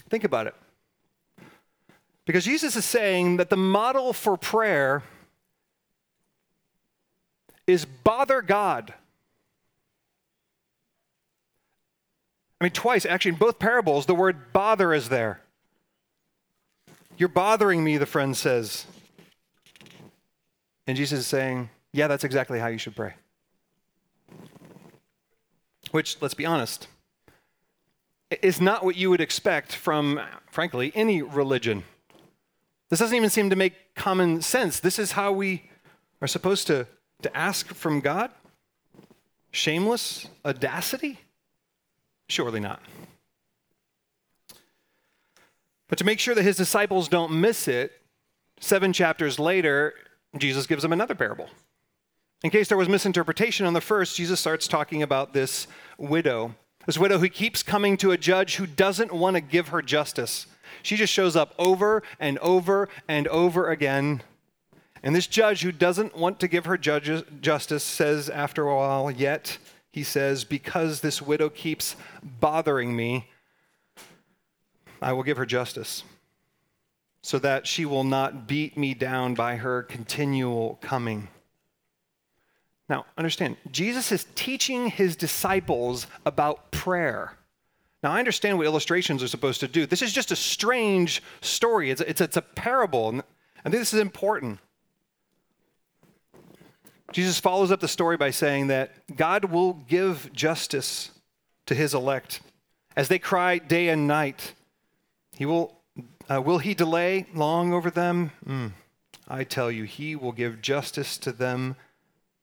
Think 0.09 0.23
about 0.23 0.47
it. 0.47 0.55
Because 2.25 2.45
Jesus 2.45 2.75
is 2.75 2.85
saying 2.85 3.37
that 3.37 3.49
the 3.49 3.57
model 3.57 4.13
for 4.13 4.37
prayer 4.37 5.03
is 7.67 7.85
bother 7.85 8.41
God. 8.41 8.93
I 12.59 12.65
mean, 12.65 12.71
twice, 12.71 13.05
actually, 13.05 13.31
in 13.31 13.37
both 13.37 13.57
parables, 13.57 14.05
the 14.05 14.15
word 14.15 14.51
bother 14.51 14.93
is 14.93 15.09
there. 15.09 15.41
You're 17.17 17.29
bothering 17.29 17.83
me, 17.83 17.97
the 17.97 18.05
friend 18.05 18.35
says. 18.35 18.85
And 20.89 20.97
Jesus 20.97 21.19
is 21.19 21.27
saying, 21.27 21.69
Yeah, 21.93 22.07
that's 22.07 22.23
exactly 22.23 22.57
how 22.57 22.65
you 22.65 22.79
should 22.79 22.95
pray. 22.95 23.13
Which, 25.91 26.19
let's 26.19 26.33
be 26.33 26.47
honest, 26.47 26.87
is 28.41 28.59
not 28.59 28.83
what 28.83 28.95
you 28.95 29.11
would 29.11 29.21
expect 29.21 29.75
from, 29.75 30.19
frankly, 30.49 30.91
any 30.95 31.21
religion. 31.21 31.83
This 32.89 32.97
doesn't 32.97 33.15
even 33.15 33.29
seem 33.29 33.51
to 33.51 33.55
make 33.55 33.93
common 33.93 34.41
sense. 34.41 34.79
This 34.79 34.97
is 34.97 35.11
how 35.11 35.31
we 35.31 35.69
are 36.23 36.27
supposed 36.27 36.65
to, 36.65 36.87
to 37.21 37.37
ask 37.37 37.67
from 37.67 37.99
God? 37.99 38.31
Shameless 39.51 40.27
audacity? 40.43 41.19
Surely 42.29 42.59
not. 42.59 42.81
But 45.87 45.99
to 45.99 46.03
make 46.03 46.19
sure 46.19 46.33
that 46.33 46.41
his 46.41 46.57
disciples 46.57 47.07
don't 47.07 47.39
miss 47.39 47.67
it, 47.67 47.91
seven 48.59 48.91
chapters 48.91 49.37
later, 49.37 49.93
Jesus 50.37 50.67
gives 50.67 50.83
them 50.83 50.93
another 50.93 51.15
parable. 51.15 51.49
In 52.43 52.49
case 52.49 52.67
there 52.67 52.77
was 52.77 52.87
misinterpretation 52.87 53.65
on 53.65 53.73
the 53.73 53.81
first, 53.81 54.15
Jesus 54.15 54.39
starts 54.39 54.67
talking 54.67 55.03
about 55.03 55.33
this 55.33 55.67
widow. 55.97 56.55
This 56.85 56.97
widow 56.97 57.17
who 57.17 57.29
keeps 57.29 57.63
coming 57.63 57.97
to 57.97 58.11
a 58.11 58.17
judge 58.17 58.55
who 58.55 58.65
doesn't 58.65 59.11
want 59.11 59.35
to 59.35 59.41
give 59.41 59.69
her 59.69 59.81
justice. 59.81 60.47
She 60.81 60.95
just 60.95 61.11
shows 61.11 61.35
up 61.35 61.53
over 61.59 62.03
and 62.19 62.37
over 62.39 62.87
and 63.07 63.27
over 63.27 63.69
again. 63.69 64.21
And 65.03 65.15
this 65.15 65.27
judge 65.27 65.61
who 65.61 65.71
doesn't 65.71 66.15
want 66.15 66.39
to 66.39 66.47
give 66.47 66.65
her 66.65 66.77
justice 66.77 67.83
says 67.83 68.29
after 68.29 68.67
a 68.67 68.75
while, 68.75 69.11
Yet, 69.11 69.57
he 69.91 70.03
says, 70.03 70.43
because 70.43 71.01
this 71.01 71.21
widow 71.21 71.49
keeps 71.49 71.95
bothering 72.23 72.95
me, 72.95 73.29
I 75.01 75.13
will 75.13 75.23
give 75.23 75.37
her 75.37 75.45
justice, 75.45 76.03
so 77.21 77.39
that 77.39 77.67
she 77.67 77.85
will 77.85 78.03
not 78.03 78.47
beat 78.47 78.77
me 78.77 78.93
down 78.93 79.33
by 79.33 79.57
her 79.57 79.83
continual 79.83 80.77
coming. 80.81 81.27
Now, 82.87 83.05
understand, 83.17 83.57
Jesus 83.71 84.11
is 84.11 84.25
teaching 84.35 84.87
his 84.87 85.15
disciples 85.15 86.07
about 86.25 86.71
prayer. 86.71 87.33
Now, 88.01 88.11
I 88.11 88.19
understand 88.19 88.57
what 88.57 88.65
illustrations 88.65 89.21
are 89.21 89.27
supposed 89.27 89.59
to 89.59 89.67
do. 89.67 89.85
This 89.85 90.01
is 90.01 90.13
just 90.13 90.31
a 90.31 90.35
strange 90.35 91.21
story, 91.41 91.91
it's 91.91 92.01
a, 92.01 92.09
it's, 92.09 92.21
it's 92.21 92.37
a 92.37 92.41
parable. 92.41 93.09
And 93.09 93.23
I 93.59 93.69
think 93.69 93.81
this 93.81 93.93
is 93.93 93.99
important. 93.99 94.59
Jesus 97.11 97.39
follows 97.39 97.71
up 97.71 97.79
the 97.79 97.87
story 97.87 98.17
by 98.17 98.31
saying 98.31 98.67
that 98.67 98.91
God 99.15 99.45
will 99.45 99.73
give 99.73 100.31
justice 100.31 101.11
to 101.65 101.75
his 101.75 101.93
elect 101.93 102.41
as 102.95 103.07
they 103.07 103.19
cry 103.19 103.57
day 103.57 103.89
and 103.89 104.07
night. 104.07 104.53
He 105.35 105.45
will, 105.45 105.78
uh, 106.29 106.41
will 106.41 106.59
he 106.59 106.73
delay 106.73 107.25
long 107.33 107.73
over 107.73 107.89
them? 107.89 108.31
Mm, 108.45 108.71
I 109.27 109.43
tell 109.43 109.71
you, 109.71 109.83
he 109.83 110.15
will 110.15 110.31
give 110.31 110.61
justice 110.61 111.17
to 111.17 111.31
them 111.31 111.75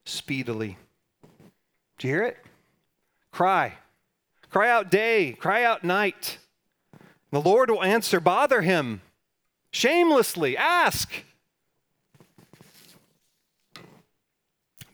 speedily. 0.05 0.77
Do 1.97 2.07
you 2.07 2.13
hear 2.13 2.23
it? 2.23 2.37
Cry. 3.31 3.73
Cry 4.49 4.69
out 4.69 4.89
day, 4.89 5.33
cry 5.33 5.63
out 5.63 5.83
night. 5.83 6.37
The 7.31 7.41
Lord 7.41 7.69
will 7.69 7.83
answer. 7.83 8.19
Bother 8.19 8.61
him 8.61 9.01
shamelessly. 9.71 10.55
Ask. 10.57 11.23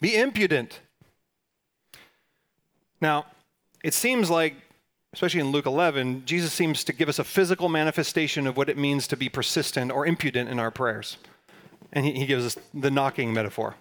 Be 0.02 0.16
impudent. 0.16 0.82
Now, 3.00 3.28
it 3.84 3.94
seems 3.94 4.30
like, 4.30 4.56
especially 5.14 5.40
in 5.40 5.52
Luke 5.52 5.68
11, 5.68 6.26
Jesus 6.26 6.52
seems 6.52 6.84
to 6.84 6.92
give 6.94 7.08
us 7.08 7.20
a 7.20 7.24
physical 7.24 7.70
manifestation 7.70 8.48
of 8.48 8.58
what 8.58 8.68
it 8.68 8.78
means 8.78 9.08
to 9.08 9.16
be 9.16 9.30
persistent 9.30 9.92
or 9.92 10.06
impudent 10.06 10.50
in 10.50 10.60
our 10.60 10.72
prayers. 10.72 11.18
And 11.94 12.06
he, 12.06 12.26
gives 12.26 12.44
us 12.44 12.58
the 12.74 12.90
knocking 12.90 13.32
metaphor. 13.32 13.76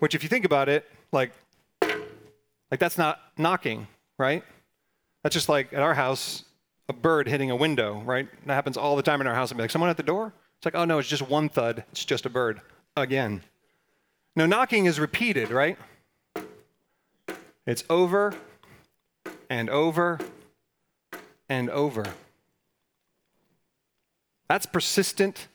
Which, 0.00 0.14
if 0.14 0.22
you 0.22 0.28
think 0.28 0.44
about 0.44 0.68
it, 0.68 0.84
like, 1.12 1.32
like 1.80 2.78
that's 2.78 2.98
not 2.98 3.20
knocking, 3.38 3.86
right? 4.18 4.44
That's 5.22 5.32
just 5.32 5.48
like 5.48 5.72
at 5.72 5.80
our 5.80 5.94
house, 5.94 6.44
a 6.90 6.92
bird 6.92 7.26
hitting 7.26 7.50
a 7.50 7.56
window, 7.56 8.02
right? 8.04 8.28
That 8.44 8.54
happens 8.54 8.76
all 8.76 8.96
the 8.96 9.02
time 9.02 9.22
in 9.22 9.26
our 9.26 9.34
house. 9.34 9.50
I'd 9.50 9.56
be 9.56 9.62
like, 9.62 9.70
someone 9.70 9.88
at 9.88 9.96
the 9.96 10.02
door? 10.02 10.34
It's 10.58 10.66
like, 10.66 10.74
oh 10.74 10.84
no, 10.84 10.98
it's 10.98 11.08
just 11.08 11.22
one 11.22 11.48
thud. 11.48 11.84
It's 11.92 12.04
just 12.04 12.26
a 12.26 12.30
bird. 12.30 12.60
Again. 12.96 13.42
No, 14.36 14.44
knocking 14.44 14.84
is 14.84 15.00
repeated, 15.00 15.50
right? 15.50 15.78
It's 17.66 17.84
over 17.88 18.34
and 19.54 19.70
over 19.70 20.18
and 21.48 21.70
over. 21.70 22.04
That's 24.48 24.66
persistent 24.66 25.46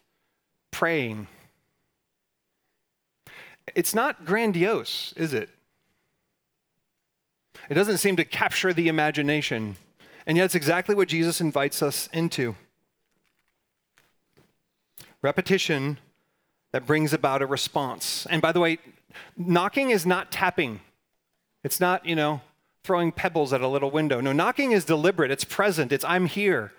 praying. 0.72 1.28
It's 3.76 3.94
not 3.94 4.24
grandiose, 4.26 5.14
is 5.18 5.34
it? 5.34 5.50
It 7.70 7.74
doesn't 7.74 7.98
seem 7.98 8.16
to 8.16 8.24
capture 8.24 8.72
the 8.72 8.88
imagination. 8.88 9.76
And 10.26 10.38
yet, 10.38 10.46
it's 10.46 10.56
exactly 10.56 10.96
what 10.96 11.10
Jesus 11.10 11.42
invites 11.42 11.84
us 11.84 12.08
into. 12.14 12.56
Repetition 15.22 15.98
that 16.72 16.86
brings 16.86 17.12
about 17.12 17.42
a 17.42 17.46
response. 17.46 18.26
And 18.30 18.42
by 18.42 18.54
the 18.54 18.62
way, 18.62 18.78
knocking 19.36 19.90
is 19.90 20.06
not 20.06 20.32
tapping. 20.32 20.80
It's 21.66 21.82
not, 21.82 22.06
you 22.06 22.16
know, 22.16 22.40
throwing 22.84 23.12
pebbles 23.12 23.54
at 23.54 23.62
a 23.62 23.68
little 23.68 23.92
window. 23.92 24.20
No, 24.22 24.32
knocking 24.32 24.72
is 24.72 24.86
deliberate, 24.86 25.32
it's 25.32 25.44
present, 25.44 25.92
it's 25.92 26.06
I'm 26.06 26.26
here. 26.26 26.74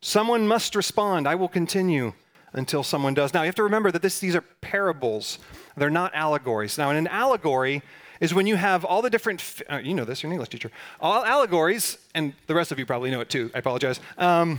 Someone 0.00 0.46
must 0.46 0.74
respond. 0.74 1.26
I 1.26 1.34
will 1.34 1.48
continue 1.48 2.12
until 2.52 2.82
someone 2.82 3.14
does. 3.14 3.34
Now, 3.34 3.42
you 3.42 3.46
have 3.46 3.54
to 3.56 3.62
remember 3.62 3.90
that 3.90 4.02
this, 4.02 4.20
these 4.20 4.36
are 4.36 4.40
parables, 4.60 5.38
they're 5.76 5.90
not 5.90 6.14
allegories. 6.14 6.78
Now, 6.78 6.90
in 6.90 6.96
an 6.96 7.06
allegory, 7.08 7.82
is 8.20 8.34
when 8.34 8.46
you 8.46 8.56
have 8.56 8.84
all 8.84 9.02
the 9.02 9.10
different, 9.10 9.62
uh, 9.70 9.76
you 9.76 9.94
know 9.94 10.04
this, 10.04 10.22
you're 10.22 10.28
an 10.28 10.32
English 10.32 10.48
teacher, 10.48 10.70
all 11.00 11.24
allegories, 11.24 11.98
and 12.14 12.32
the 12.46 12.54
rest 12.54 12.72
of 12.72 12.78
you 12.78 12.86
probably 12.86 13.10
know 13.10 13.20
it 13.20 13.30
too, 13.30 13.50
I 13.54 13.58
apologize. 13.58 14.00
Um, 14.16 14.58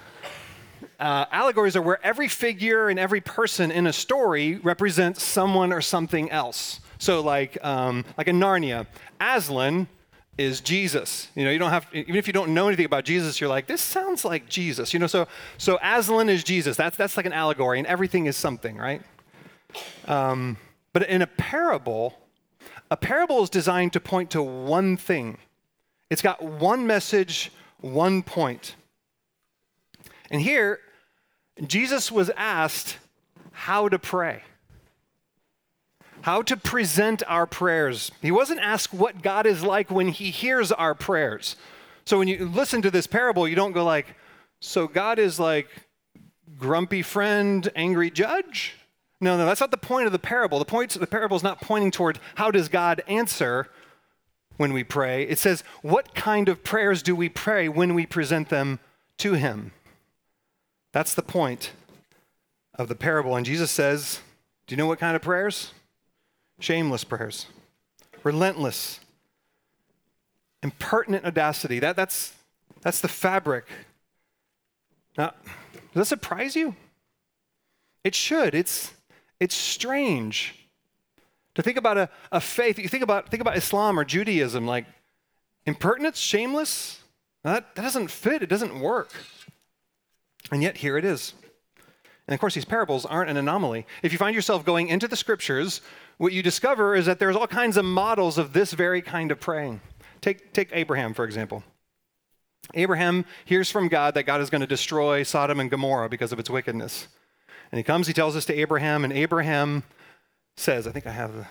uh, 1.00 1.26
allegories 1.30 1.76
are 1.76 1.82
where 1.82 2.04
every 2.04 2.28
figure 2.28 2.88
and 2.88 2.98
every 2.98 3.20
person 3.20 3.70
in 3.70 3.86
a 3.86 3.92
story 3.92 4.56
represents 4.56 5.22
someone 5.22 5.72
or 5.72 5.80
something 5.80 6.30
else. 6.30 6.80
So, 6.98 7.20
like, 7.20 7.62
um, 7.64 8.04
like 8.16 8.28
in 8.28 8.38
Narnia, 8.38 8.86
Aslan 9.20 9.88
is 10.38 10.60
Jesus. 10.60 11.28
You 11.34 11.44
know, 11.44 11.50
you 11.50 11.58
don't 11.58 11.70
have 11.70 11.86
even 11.92 12.16
if 12.16 12.26
you 12.26 12.32
don't 12.32 12.54
know 12.54 12.66
anything 12.68 12.86
about 12.86 13.04
Jesus, 13.04 13.40
you're 13.40 13.50
like, 13.50 13.66
this 13.66 13.80
sounds 13.80 14.24
like 14.24 14.48
Jesus. 14.48 14.92
You 14.92 15.00
know, 15.00 15.06
so 15.06 15.28
so 15.58 15.78
Aslan 15.82 16.28
is 16.28 16.44
Jesus. 16.44 16.76
That's 16.76 16.96
that's 16.96 17.16
like 17.16 17.26
an 17.26 17.32
allegory, 17.32 17.78
and 17.78 17.86
everything 17.86 18.26
is 18.26 18.36
something, 18.36 18.76
right? 18.76 19.02
Um, 20.06 20.56
but 20.92 21.08
in 21.08 21.22
a 21.22 21.26
parable, 21.26 22.14
a 22.90 22.96
parable 22.96 23.42
is 23.42 23.50
designed 23.50 23.92
to 23.94 24.00
point 24.00 24.30
to 24.30 24.42
one 24.42 24.96
thing. 24.96 25.38
It's 26.10 26.22
got 26.22 26.42
one 26.42 26.86
message, 26.86 27.50
one 27.80 28.22
point. 28.22 28.76
And 30.30 30.40
here, 30.40 30.80
Jesus 31.66 32.10
was 32.10 32.30
asked 32.36 32.98
how 33.52 33.88
to 33.88 33.98
pray, 33.98 34.42
how 36.24 36.40
to 36.40 36.56
present 36.56 37.22
our 37.26 37.46
prayers. 37.46 38.10
He 38.22 38.30
wasn't 38.30 38.60
asked 38.60 38.94
what 38.94 39.20
God 39.20 39.44
is 39.44 39.62
like 39.62 39.90
when 39.90 40.08
he 40.08 40.30
hears 40.30 40.72
our 40.72 40.94
prayers. 40.94 41.54
So 42.06 42.18
when 42.18 42.28
you 42.28 42.48
listen 42.48 42.80
to 42.80 42.90
this 42.90 43.06
parable, 43.06 43.46
you 43.46 43.54
don't 43.54 43.72
go 43.72 43.84
like, 43.84 44.06
so 44.58 44.88
God 44.88 45.18
is 45.18 45.38
like 45.38 45.68
grumpy 46.56 47.02
friend, 47.02 47.70
angry 47.76 48.10
judge? 48.10 48.72
No, 49.20 49.36
no, 49.36 49.44
that's 49.44 49.60
not 49.60 49.70
the 49.70 49.76
point 49.76 50.06
of 50.06 50.12
the 50.12 50.18
parable. 50.18 50.58
The 50.58 50.64
point 50.64 50.94
of 50.94 51.02
the 51.02 51.06
parable 51.06 51.36
is 51.36 51.42
not 51.42 51.60
pointing 51.60 51.90
toward 51.90 52.18
how 52.36 52.50
does 52.50 52.70
God 52.70 53.02
answer 53.06 53.68
when 54.56 54.72
we 54.72 54.82
pray. 54.82 55.24
It 55.24 55.38
says, 55.38 55.62
what 55.82 56.14
kind 56.14 56.48
of 56.48 56.64
prayers 56.64 57.02
do 57.02 57.14
we 57.14 57.28
pray 57.28 57.68
when 57.68 57.92
we 57.92 58.06
present 58.06 58.48
them 58.48 58.80
to 59.18 59.34
Him? 59.34 59.72
That's 60.90 61.12
the 61.12 61.20
point 61.20 61.72
of 62.74 62.88
the 62.88 62.94
parable. 62.94 63.36
And 63.36 63.44
Jesus 63.44 63.70
says, 63.70 64.20
do 64.66 64.72
you 64.72 64.78
know 64.78 64.86
what 64.86 64.98
kind 64.98 65.16
of 65.16 65.20
prayers? 65.20 65.73
Shameless 66.64 67.04
prayers, 67.04 67.44
relentless, 68.22 68.98
impertinent 70.62 71.26
audacity. 71.26 71.78
That, 71.78 71.94
that's, 71.94 72.32
that's 72.80 73.02
the 73.02 73.08
fabric. 73.08 73.66
Now, 75.18 75.34
does 75.92 75.92
that 75.92 76.04
surprise 76.06 76.56
you? 76.56 76.74
It 78.02 78.14
should. 78.14 78.54
It's, 78.54 78.94
it's 79.38 79.54
strange 79.54 80.54
to 81.54 81.60
think 81.60 81.76
about 81.76 81.98
a, 81.98 82.08
a 82.32 82.40
faith. 82.40 82.78
You 82.78 82.88
think 82.88 83.02
about, 83.02 83.30
think 83.30 83.42
about 83.42 83.58
Islam 83.58 83.98
or 83.98 84.04
Judaism, 84.06 84.66
like 84.66 84.86
impertinence, 85.66 86.16
shameless. 86.16 87.02
That, 87.42 87.74
that 87.74 87.82
doesn't 87.82 88.08
fit, 88.08 88.42
it 88.42 88.48
doesn't 88.48 88.80
work. 88.80 89.10
And 90.50 90.62
yet, 90.62 90.78
here 90.78 90.96
it 90.96 91.04
is. 91.04 91.34
And 92.26 92.32
of 92.32 92.40
course, 92.40 92.54
these 92.54 92.64
parables 92.64 93.04
aren't 93.04 93.28
an 93.28 93.36
anomaly. 93.36 93.86
If 94.02 94.12
you 94.12 94.18
find 94.18 94.34
yourself 94.34 94.64
going 94.64 94.88
into 94.88 95.06
the 95.06 95.16
scriptures, 95.16 95.82
what 96.18 96.32
you 96.32 96.42
discover 96.42 96.94
is 96.94 97.06
that 97.06 97.18
there's 97.18 97.36
all 97.36 97.46
kinds 97.46 97.76
of 97.76 97.84
models 97.84 98.38
of 98.38 98.52
this 98.52 98.72
very 98.72 99.02
kind 99.02 99.30
of 99.30 99.40
praying. 99.40 99.80
Take, 100.20 100.52
take 100.52 100.70
Abraham, 100.72 101.14
for 101.14 101.24
example. 101.24 101.62
Abraham 102.74 103.24
hears 103.44 103.70
from 103.70 103.88
God 103.88 104.14
that 104.14 104.22
God 104.22 104.40
is 104.40 104.48
going 104.48 104.62
to 104.62 104.66
destroy 104.66 105.22
Sodom 105.22 105.60
and 105.60 105.70
Gomorrah 105.70 106.08
because 106.08 106.32
of 106.32 106.38
its 106.38 106.48
wickedness. 106.48 107.08
And 107.70 107.78
he 107.78 107.82
comes, 107.82 108.06
he 108.06 108.12
tells 108.12 108.34
this 108.34 108.46
to 108.46 108.54
Abraham, 108.54 109.04
and 109.04 109.12
Abraham 109.12 109.82
says, 110.56 110.86
I 110.86 110.92
think 110.92 111.06
I 111.06 111.10
have 111.10 111.48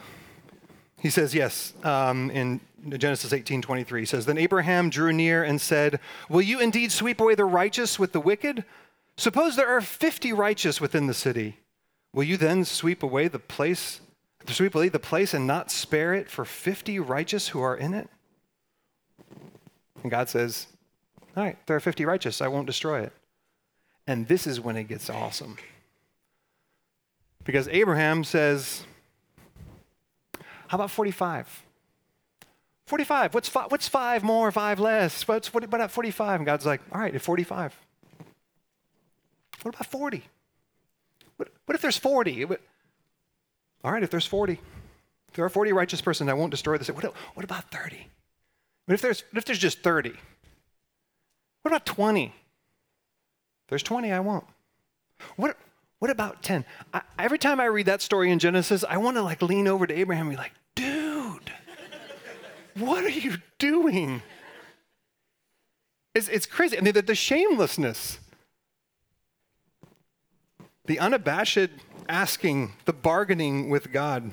he 1.04 1.10
says, 1.10 1.36
yes, 1.36 1.74
um, 1.84 2.32
in 2.32 2.62
Genesis 2.88 3.34
18 3.34 3.62
23, 3.62 4.02
he 4.04 4.06
says, 4.06 4.26
Then 4.26 4.38
Abraham 4.38 4.90
drew 4.90 5.12
near 5.12 5.44
and 5.44 5.60
said, 5.60 6.00
Will 6.30 6.42
you 6.42 6.62
indeed 6.62 6.94
sweep 6.94 7.20
away 7.20 7.36
the 7.36 7.44
righteous 7.44 8.00
with 8.00 8.14
the 8.14 8.22
wicked? 8.22 8.64
Suppose 9.18 9.58
there 9.58 9.68
are 9.68 9.82
50 9.82 10.32
righteous 10.32 10.80
within 10.80 11.08
the 11.08 11.14
city. 11.14 11.58
Will 12.14 12.24
you 12.24 12.38
then 12.38 12.64
sweep 12.64 13.04
away 13.04 13.28
the 13.28 13.38
place, 13.38 14.00
sweep 14.48 14.72
believe 14.74 14.92
the 14.92 15.00
place 15.00 15.34
and 15.34 15.48
not 15.48 15.72
spare 15.72 16.14
it 16.14 16.30
for 16.30 16.44
50 16.44 17.00
righteous 17.00 17.50
who 17.50 17.62
are 17.62 17.76
in 17.76 17.94
it? 17.94 18.10
And 20.02 20.12
God 20.12 20.30
says, 20.30 20.68
All 21.36 21.44
right, 21.44 21.58
there 21.66 21.76
are 21.76 21.80
50 21.80 22.06
righteous, 22.06 22.42
I 22.42 22.48
won't 22.48 22.68
destroy 22.68 23.02
it. 23.02 23.14
And 24.06 24.28
this 24.28 24.46
is 24.46 24.60
when 24.60 24.76
it 24.76 24.86
gets 24.86 25.10
awesome. 25.10 25.58
Because 27.44 27.68
Abraham 27.70 28.24
says, 28.24 28.84
How 30.68 30.76
about 30.76 30.92
45? 30.92 31.64
45. 32.86 33.34
What's 33.34 33.50
five, 33.50 33.72
what's 33.72 33.88
five 33.88 34.24
more, 34.24 34.52
five 34.52 34.80
less? 34.80 35.28
What's, 35.28 35.54
what 35.54 35.64
about 35.64 35.90
45? 35.90 36.42
And 36.42 36.46
God's 36.46 36.66
like, 36.66 36.82
All 36.92 37.00
right, 37.00 37.16
at 37.16 37.22
45. 37.22 37.78
What 39.62 39.76
about 39.76 39.88
40? 39.88 40.24
What, 41.38 41.50
what 41.66 41.76
if 41.76 41.82
there's 41.82 41.98
40? 41.98 42.46
What, 42.46 42.62
all 43.84 43.92
right, 43.92 44.04
if 44.04 44.10
there's 44.10 44.26
40, 44.26 44.54
if 44.54 45.36
there 45.36 45.46
are 45.46 45.50
40 45.50 45.74
righteous 45.74 46.02
persons, 46.02 46.30
I 46.30 46.34
won't 46.34 46.52
destroy 46.52 46.78
this. 46.78 46.88
What, 46.90 47.14
what 47.34 47.44
about 47.44 47.70
30? 47.72 48.08
But 48.88 48.94
if, 48.94 49.02
there's, 49.02 49.24
if 49.34 49.46
there's 49.46 49.60
just 49.60 49.82
30? 49.82 50.12
What 51.62 51.72
about 51.72 51.86
20? 51.86 52.26
If 52.26 52.32
there's 53.70 53.84
20, 53.84 54.12
I 54.12 54.20
won't. 54.20 54.46
What, 55.36 55.58
what 56.00 56.12
about 56.12 56.44
10? 56.44 56.66
I, 56.94 57.02
every 57.18 57.38
time 57.38 57.60
I 57.60 57.66
read 57.66 57.86
that 57.86 58.02
story 58.02 58.32
in 58.32 58.40
Genesis, 58.40 58.84
I 58.88 58.98
want 58.98 59.18
to 59.18 59.22
like 59.22 59.42
lean 59.42 59.68
over 59.68 59.88
to 59.88 59.94
Abraham 59.98 60.28
and 60.28 60.36
be 60.36 60.42
like, 60.42 60.54
dude, 60.76 61.52
what 62.78 63.04
are 63.04 63.10
you 63.10 63.38
doing? 63.58 64.22
It's, 66.14 66.28
it's 66.28 66.46
crazy. 66.46 66.78
I 66.78 66.82
mean, 66.82 66.94
the, 66.94 67.02
the 67.02 67.16
shamelessness, 67.16 68.20
the 70.86 71.00
unabashed 71.00 71.70
asking, 72.10 72.74
the 72.86 72.94
bargaining 72.94 73.70
with 73.70 73.92
God. 73.92 74.32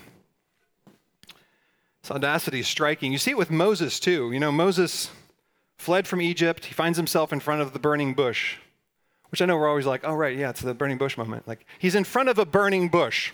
This 2.02 2.10
audacity 2.10 2.60
is 2.60 2.68
striking. 2.68 3.12
You 3.12 3.18
see 3.18 3.32
it 3.32 3.38
with 3.38 3.50
Moses, 3.50 4.00
too. 4.00 4.32
You 4.32 4.40
know, 4.40 4.50
Moses 4.50 5.10
fled 5.78 6.08
from 6.08 6.20
Egypt. 6.20 6.66
He 6.66 6.74
finds 6.74 6.96
himself 6.96 7.32
in 7.32 7.40
front 7.40 7.62
of 7.62 7.72
the 7.72 7.78
burning 7.78 8.14
bush 8.14 8.56
which 9.30 9.40
I 9.40 9.46
know 9.46 9.56
we're 9.56 9.68
always 9.68 9.86
like, 9.86 10.02
oh, 10.04 10.14
right, 10.14 10.36
yeah, 10.36 10.50
it's 10.50 10.60
the 10.60 10.74
burning 10.74 10.98
bush 10.98 11.16
moment. 11.16 11.46
Like, 11.46 11.64
he's 11.78 11.94
in 11.94 12.04
front 12.04 12.28
of 12.28 12.38
a 12.38 12.44
burning 12.44 12.88
bush 12.88 13.32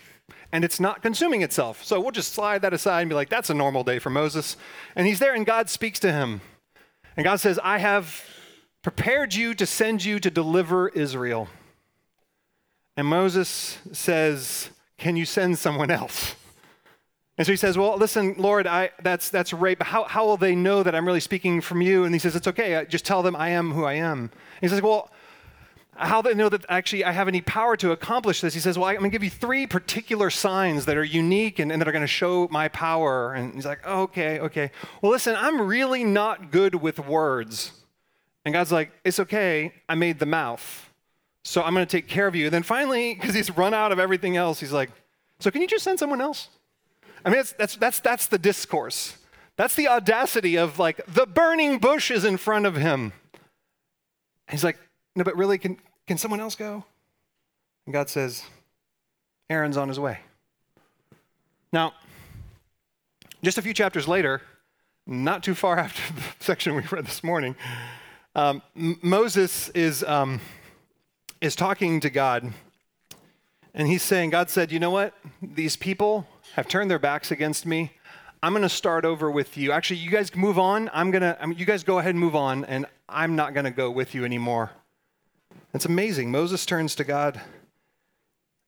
and 0.53 0.65
it's 0.65 0.79
not 0.79 1.03
consuming 1.03 1.43
itself. 1.43 1.83
So 1.85 2.01
we'll 2.01 2.11
just 2.11 2.33
slide 2.33 2.63
that 2.63 2.75
aside 2.75 3.01
and 3.01 3.09
be 3.09 3.15
like, 3.15 3.29
that's 3.29 3.51
a 3.51 3.55
normal 3.55 3.83
day 3.83 3.99
for 3.99 4.11
Moses. 4.11 4.57
And 4.95 5.07
he's 5.07 5.19
there 5.19 5.35
and 5.35 5.47
God 5.47 5.71
speaks 5.71 5.99
to 6.01 6.13
him. 6.13 6.41
And 7.17 7.25
God 7.25 7.41
says, 7.41 7.59
I 7.63 7.79
have 7.79 8.25
prepared 8.83 9.35
you 9.35 9.55
to 9.55 9.67
send 9.67 10.05
you 10.05 10.21
to 10.21 10.31
deliver 10.31 10.89
Israel. 10.91 11.49
And 12.97 13.07
Moses 13.07 13.79
says, 13.93 14.71
Can 14.99 15.17
you 15.17 15.25
send 15.25 15.59
someone 15.59 15.91
else? 15.91 16.35
And 17.39 17.47
so 17.47 17.53
he 17.53 17.57
says, 17.57 17.77
Well, 17.77 17.97
listen, 17.97 18.35
Lord, 18.39 18.67
I, 18.67 18.91
that's, 19.03 19.29
that's 19.29 19.53
right, 19.53 19.77
but 19.77 19.89
how, 19.89 20.05
how 20.05 20.25
will 20.25 20.39
they 20.39 20.55
know 20.55 20.83
that 20.83 20.95
I'm 20.95 21.07
really 21.07 21.21
speaking 21.21 21.61
from 21.61 21.83
you? 21.83 22.05
And 22.05 22.15
he 22.15 22.19
says, 22.19 22.35
It's 22.35 22.49
okay, 22.49 22.87
just 22.89 23.05
tell 23.05 23.23
them 23.23 23.37
I 23.37 23.51
am 23.51 23.73
who 23.73 23.85
I 23.85 23.95
am. 23.95 24.21
And 24.21 24.31
he 24.61 24.69
says, 24.69 24.81
Well, 24.81 25.11
how 25.99 26.21
they 26.23 26.35
know 26.35 26.49
that 26.49 26.65
actually 26.69 27.05
I 27.05 27.13
have 27.13 27.29
any 27.29 27.41
power 27.41 27.77
to 27.79 27.93
accomplish 27.93 28.41
this. 28.41 28.55
He 28.55 28.61
says, 28.61 28.79
Well, 28.79 28.89
I'm 28.89 28.97
going 28.97 29.11
to 29.11 29.15
give 29.15 29.25
you 29.25 29.31
three 29.31 29.67
particular 29.67 30.31
signs 30.31 30.85
that 30.87 30.97
are 30.97 31.05
unique 31.05 31.59
and, 31.59 31.71
and 31.73 31.81
that 31.81 31.89
are 31.89 31.93
going 31.93 32.03
to 32.03 32.07
show 32.07 32.49
my 32.51 32.69
power. 32.69 33.35
And 33.35 33.55
he's 33.55 33.67
like, 33.67 33.81
oh, 33.85 34.03
Okay, 34.03 34.39
okay. 34.41 34.71
Well, 35.03 35.13
listen, 35.13 35.35
I'm 35.37 35.61
really 35.61 36.05
not 36.05 36.51
good 36.51 36.77
with 36.77 36.99
words. 36.99 37.73
And 38.45 38.53
God's 38.53 38.73
like, 38.73 38.93
It's 39.05 39.21
okay. 39.21 39.73
I 39.89 39.95
made 39.95 40.19
the 40.19 40.27
mouth. 40.27 40.91
So 41.47 41.63
I'm 41.63 41.75
going 41.75 41.87
to 41.87 41.91
take 41.91 42.09
care 42.09 42.27
of 42.27 42.35
you. 42.35 42.47
And 42.47 42.53
then 42.53 42.65
finally, 42.65 43.15
because 43.15 43.33
he's 43.33 43.57
run 43.57 43.73
out 43.73 43.93
of 43.93 44.01
everything 44.01 44.37
else, 44.37 44.59
he's 44.59 44.73
like, 44.73 44.91
So 45.39 45.49
can 45.49 45.63
you 45.63 45.69
just 45.69 45.85
send 45.85 45.97
someone 45.97 46.21
else? 46.21 46.49
I 47.25 47.29
mean, 47.29 47.37
that's, 47.37 47.53
that's, 47.53 47.77
that's, 47.77 48.01
that's 48.01 48.27
the 48.27 48.37
discourse. 48.37 49.17
That's 49.55 49.77
the 49.77 49.87
audacity 49.87 50.59
of 50.59 50.81
like, 50.81 51.01
the 51.07 51.25
burning 51.25 51.79
bush 51.79 52.11
is 52.11 52.25
in 52.25 52.37
front 52.37 52.67
of 52.67 52.75
him. 52.75 53.13
He's 54.51 54.65
like, 54.65 54.77
no, 55.15 55.23
but 55.23 55.37
really, 55.37 55.57
can, 55.57 55.79
can 56.09 56.19
someone 56.19 56.41
else 56.41 56.57
go? 56.57 56.85
And 57.87 57.93
God 57.93 58.09
says, 58.09 58.43
Aaron's 59.49 59.77
on 59.77 59.89
his 59.89 60.01
way. 60.01 60.19
Now, 61.73 61.95
just 63.45 63.57
a 63.57 63.63
few 63.63 63.73
chapters 63.73 64.09
later, 64.09 64.43
not 65.07 65.45
too 65.45 65.55
far 65.55 65.79
after 65.79 66.13
the 66.13 66.23
section 66.41 66.75
we 66.75 66.83
read 66.83 67.07
this 67.07 67.23
morning, 67.23 67.55
um, 68.35 68.63
Moses 68.75 69.69
is, 69.71 70.03
um, 70.03 70.41
is 71.47 71.57
talking 71.57 72.01
to 72.01 72.11
God. 72.11 72.53
And 73.73 73.89
he's 73.89 74.03
saying, 74.03 74.31
God 74.31 74.51
said, 74.51 74.73
You 74.73 74.79
know 74.79 74.91
what? 74.91 75.15
These 75.41 75.77
people 75.77 76.27
have 76.55 76.69
turned 76.69 76.91
their 76.91 76.99
backs 76.99 77.31
against 77.31 77.65
me. 77.65 77.93
I'm 78.43 78.53
going 78.53 78.63
to 78.63 78.69
start 78.69 79.05
over 79.05 79.31
with 79.31 79.57
you. 79.57 79.73
Actually, 79.73 80.01
you 80.01 80.11
guys 80.11 80.35
move 80.35 80.59
on. 80.59 80.91
I'm 80.93 81.11
going 81.11 81.23
to, 81.23 81.39
you 81.57 81.65
guys 81.65 81.85
go 81.85 81.99
ahead 81.99 82.11
and 82.11 82.21
move 82.21 82.37
on, 82.37 82.65
and 82.67 82.85
I'm 83.09 83.35
not 83.35 83.55
going 83.55 83.65
to 83.65 83.71
go 83.71 83.91
with 83.91 84.15
you 84.15 84.25
anymore. 84.25 84.73
It's 85.73 85.85
amazing. 85.87 86.31
Moses 86.31 86.67
turns 86.67 86.95
to 86.97 87.05
God 87.05 87.41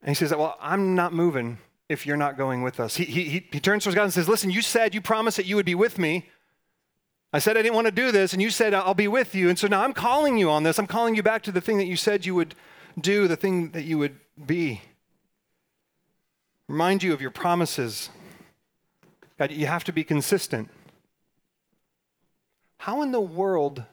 and 0.03 0.11
he 0.11 0.15
says, 0.15 0.31
Well, 0.31 0.57
I'm 0.61 0.95
not 0.95 1.13
moving 1.13 1.59
if 1.89 2.07
you're 2.07 2.17
not 2.17 2.37
going 2.37 2.63
with 2.63 2.81
us. 2.81 2.97
He, 2.97 3.05
he, 3.05 3.47
he 3.51 3.61
turns 3.61 3.85
towards 3.85 3.95
God 3.95 4.05
and 4.05 4.13
says, 4.13 4.29
Listen, 4.29 4.51
you 4.51 4.63
said, 4.63 4.95
you 4.95 5.01
promised 5.01 5.37
that 5.37 5.47
you 5.47 5.57
would 5.57 5.67
be 5.67 5.75
with 5.75 5.99
me. 5.99 6.29
I 7.33 7.39
said 7.39 7.57
I 7.59 7.63
didn't 7.63 7.75
want 7.75 7.87
to 7.87 7.93
do 7.93 8.11
this, 8.11 8.33
and 8.33 8.41
you 8.41 8.51
said, 8.51 8.73
I'll 8.73 8.95
be 8.95 9.09
with 9.09 9.35
you. 9.35 9.49
And 9.49 9.59
so 9.59 9.69
now 9.69 9.83
I'm 9.83 9.93
calling 9.93 10.39
you 10.39 10.51
on 10.51 10.63
this. 10.63 10.79
I'm 10.79 10.87
calling 10.87 11.15
you 11.15 11.23
back 11.23 11.43
to 11.43 11.53
the 11.53 11.61
thing 11.61 11.77
that 11.77 11.87
you 11.87 11.97
said 11.97 12.25
you 12.25 12.35
would 12.35 12.55
do, 12.99 13.29
the 13.29 13.37
thing 13.37 13.71
that 13.73 13.85
you 13.85 13.99
would 13.99 14.17
be. 14.47 14.81
Remind 16.69 17.03
you 17.03 17.13
of 17.13 17.21
your 17.21 17.31
promises. 17.31 18.09
God, 19.39 19.53
you 19.53 19.67
have 19.67 19.85
to 19.85 19.93
be 19.93 20.05
consistent. 20.05 20.71
How 22.79 23.03
in 23.03 23.13
the 23.13 23.21
world 23.21 23.85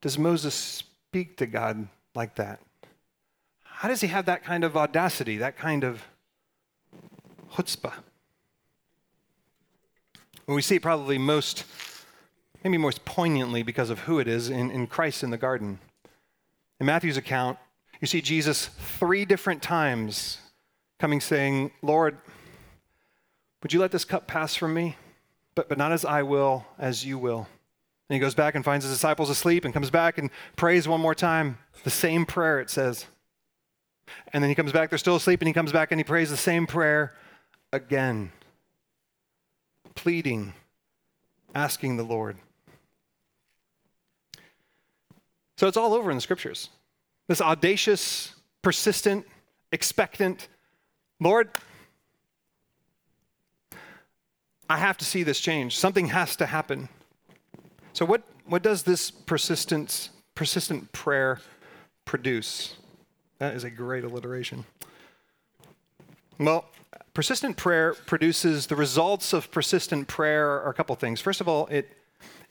does 0.00 0.18
Moses 0.18 0.54
speak 0.54 1.36
to 1.38 1.46
God 1.46 1.88
like 2.14 2.34
that? 2.36 2.60
How 3.64 3.88
does 3.88 4.00
he 4.00 4.08
have 4.08 4.26
that 4.26 4.44
kind 4.44 4.64
of 4.64 4.76
audacity, 4.76 5.38
that 5.38 5.56
kind 5.56 5.84
of 5.84 6.02
chutzpah? 7.54 7.94
Well, 10.46 10.54
we 10.56 10.62
see 10.62 10.78
probably 10.78 11.18
most, 11.18 11.64
maybe 12.64 12.78
most 12.78 13.04
poignantly 13.04 13.62
because 13.62 13.90
of 13.90 14.00
who 14.00 14.18
it 14.18 14.28
is 14.28 14.50
in, 14.50 14.70
in 14.70 14.86
Christ 14.86 15.22
in 15.22 15.30
the 15.30 15.38
garden. 15.38 15.78
In 16.80 16.86
Matthew's 16.86 17.16
account, 17.16 17.58
you 18.00 18.06
see 18.06 18.20
Jesus 18.20 18.66
three 18.66 19.24
different 19.24 19.62
times 19.62 20.38
coming 20.98 21.20
saying, 21.20 21.70
Lord, 21.82 22.16
would 23.62 23.72
you 23.72 23.80
let 23.80 23.90
this 23.90 24.04
cup 24.04 24.26
pass 24.26 24.54
from 24.54 24.74
me? 24.74 24.96
But, 25.54 25.68
but 25.68 25.78
not 25.78 25.92
as 25.92 26.04
I 26.04 26.22
will, 26.22 26.64
as 26.78 27.04
you 27.04 27.18
will. 27.18 27.48
And 28.08 28.14
he 28.14 28.20
goes 28.20 28.34
back 28.34 28.54
and 28.54 28.64
finds 28.64 28.84
his 28.84 28.94
disciples 28.94 29.28
asleep 29.28 29.64
and 29.64 29.74
comes 29.74 29.90
back 29.90 30.18
and 30.18 30.30
prays 30.56 30.86
one 30.86 31.00
more 31.00 31.14
time. 31.14 31.58
The 31.84 31.90
same 31.90 32.24
prayer, 32.24 32.60
it 32.60 32.70
says. 32.70 33.06
And 34.32 34.42
then 34.42 34.48
he 34.48 34.54
comes 34.54 34.72
back, 34.72 34.88
they're 34.88 34.98
still 34.98 35.16
asleep, 35.16 35.40
and 35.40 35.48
he 35.48 35.52
comes 35.52 35.72
back 35.72 35.90
and 35.90 35.98
he 35.98 36.04
prays 36.04 36.30
the 36.30 36.36
same 36.36 36.66
prayer 36.66 37.14
again, 37.72 38.32
pleading, 39.94 40.54
asking 41.54 41.96
the 41.96 42.04
Lord. 42.04 42.38
So 45.58 45.66
it's 45.66 45.76
all 45.76 45.92
over 45.92 46.10
in 46.10 46.16
the 46.16 46.20
scriptures. 46.22 46.70
This 47.26 47.42
audacious, 47.42 48.34
persistent, 48.62 49.26
expectant 49.72 50.48
Lord, 51.20 51.50
I 54.70 54.76
have 54.76 54.96
to 54.98 55.04
see 55.04 55.24
this 55.24 55.40
change. 55.40 55.76
Something 55.76 56.06
has 56.08 56.36
to 56.36 56.46
happen. 56.46 56.88
So, 57.92 58.04
what, 58.04 58.22
what 58.46 58.62
does 58.62 58.84
this 58.84 59.10
persistent, 59.10 60.10
persistent 60.36 60.92
prayer 60.92 61.40
produce? 62.04 62.76
That 63.38 63.54
is 63.54 63.64
a 63.64 63.70
great 63.70 64.04
alliteration. 64.04 64.64
Well, 66.38 66.66
persistent 67.14 67.56
prayer 67.56 67.94
produces 67.94 68.68
the 68.68 68.76
results 68.76 69.32
of 69.32 69.50
persistent 69.50 70.06
prayer 70.06 70.48
are 70.48 70.70
a 70.70 70.74
couple 70.74 70.94
things. 70.94 71.20
First 71.20 71.40
of 71.40 71.48
all, 71.48 71.66
it, 71.66 71.96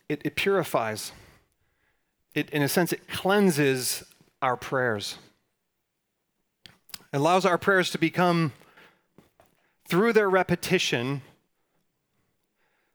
it, 0.10 0.22
it 0.26 0.36
purifies, 0.36 1.14
it, 2.38 2.52
in 2.52 2.62
a 2.62 2.70
sense, 2.70 2.94
it 2.94 3.08
cleanses 3.08 4.04
our 4.44 4.56
prayers. 4.56 5.18
It 7.12 7.18
allows 7.18 7.46
our 7.46 7.58
prayers 7.58 7.90
to 7.92 7.98
become, 7.98 8.54
through 9.90 10.14
their 10.14 10.30
repetition, 10.30 11.22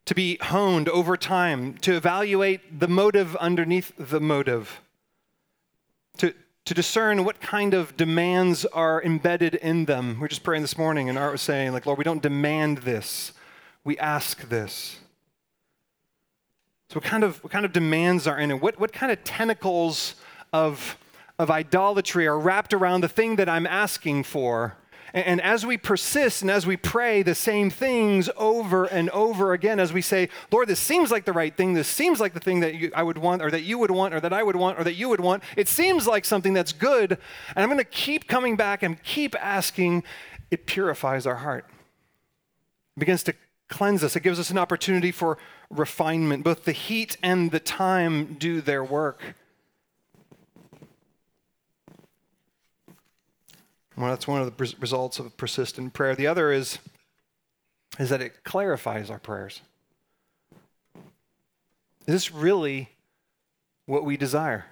to 0.05 0.14
be 0.14 0.38
honed 0.40 0.88
over 0.88 1.16
time, 1.16 1.74
to 1.78 1.96
evaluate 1.96 2.78
the 2.78 2.87
motive 2.87 3.35
underneath 3.37 3.92
the 3.98 4.20
motive, 4.20 4.81
to, 6.18 6.33
to 6.64 6.74
discern 6.74 7.24
what 7.24 7.40
kind 7.40 7.74
of 7.74 7.96
demands 7.96 8.64
are 8.66 9.02
embedded 9.02 9.57
in 9.57 9.87
them. 9.87 10.20
We 10.20 10.26
are 10.26 10.28
just 10.28 10.44
praying 10.44 10.62
this 10.62 10.78
morning, 10.78 11.09
and 11.09 11.18
Art 11.18 11.33
was 11.33 11.42
saying, 11.42 11.72
like, 11.72 11.85
Lord, 11.85 11.98
we 11.98 12.05
don't 12.05 12.22
demand 12.22 12.78
this, 12.78 13.33
we 13.83 13.98
ask 13.98 14.48
this. 14.48 14.98
So, 16.92 16.98
what 17.00 17.05
kind 17.05 17.24
of, 17.24 17.42
what 17.42 17.50
kind 17.50 17.64
of 17.64 17.72
demands 17.72 18.26
are 18.26 18.38
in 18.38 18.50
it? 18.50 18.61
What, 18.61 18.78
what 18.78 18.92
kind 18.92 19.11
of 19.11 19.24
tentacles 19.24 20.14
of, 20.52 20.98
of 21.38 21.50
idolatry 21.50 22.26
are 22.26 22.38
wrapped 22.38 22.74
around 22.74 23.00
the 23.00 23.09
thing 23.09 23.37
that 23.37 23.48
I'm 23.48 23.66
asking 23.66 24.24
for? 24.24 24.76
And 25.14 25.40
as 25.40 25.64
we 25.64 25.78
persist 25.78 26.42
and 26.42 26.50
as 26.50 26.66
we 26.66 26.76
pray 26.76 27.22
the 27.22 27.35
same 27.35 27.70
things 27.70 28.28
over 28.37 28.85
and 28.85 29.09
over 29.09 29.55
again, 29.55 29.81
as 29.81 29.90
we 29.90 30.02
say, 30.02 30.28
Lord, 30.50 30.68
this 30.68 30.81
seems 30.81 31.11
like 31.11 31.24
the 31.24 31.33
right 31.33 31.57
thing, 31.57 31.72
this 31.72 31.88
seems 31.88 32.20
like 32.20 32.35
the 32.35 32.40
thing 32.40 32.61
that 32.61 32.74
you, 32.74 32.92
I 32.94 33.02
would 33.02 33.16
want, 33.16 33.40
or 33.40 33.50
that 33.50 33.62
you 33.62 33.78
would 33.78 33.90
want, 33.90 34.12
or 34.12 34.20
that 34.20 34.35
I 34.35 34.42
would 34.42 34.57
want, 34.57 34.78
or 34.78 34.85
that 34.85 34.94
you 34.94 35.09
would 35.09 35.20
want, 35.20 35.42
it 35.57 35.68
seems 35.68 36.07
like 36.07 36.26
something 36.26 36.52
that's 36.52 36.74
good, 36.74 37.12
and 37.57 37.62
I'm 37.62 37.68
going 37.68 37.78
to 37.78 37.85
keep 37.85 38.28
coming 38.28 38.55
back 38.55 38.83
and 38.83 39.02
keep 39.02 39.35
asking, 39.42 40.05
it 40.50 40.66
purifies 40.66 41.26
our 41.26 41.37
heart. 41.37 41.64
It 42.98 43.00
begins 43.00 43.22
to 43.22 43.35
cleanse 43.70 44.05
us, 44.05 44.14
it 44.14 44.22
gives 44.22 44.38
us 44.38 44.50
an 44.50 44.59
opportunity 44.59 45.11
for 45.11 45.38
refinement. 45.73 46.45
Both 46.45 46.65
the 46.65 46.73
heat 46.73 47.17
and 47.23 47.51
the 47.51 47.61
time 47.61 48.35
do 48.35 48.61
their 48.61 48.85
work. 48.85 49.21
Well, 53.97 54.11
that's 54.11 54.27
one 54.27 54.41
of 54.41 54.57
the 54.57 54.75
results 54.81 55.19
of 55.19 55.37
persistent 55.37 55.93
prayer. 55.93 56.15
The 56.15 56.27
other 56.27 56.51
is, 56.51 56.79
is 57.99 58.09
that 58.11 58.23
it 58.23 58.45
clarifies 58.45 59.11
our 59.11 59.19
prayers. 59.19 59.61
Is 62.07 62.15
this 62.15 62.33
really 62.33 62.89
what 63.87 64.05
we 64.05 64.17
desire? 64.17 64.67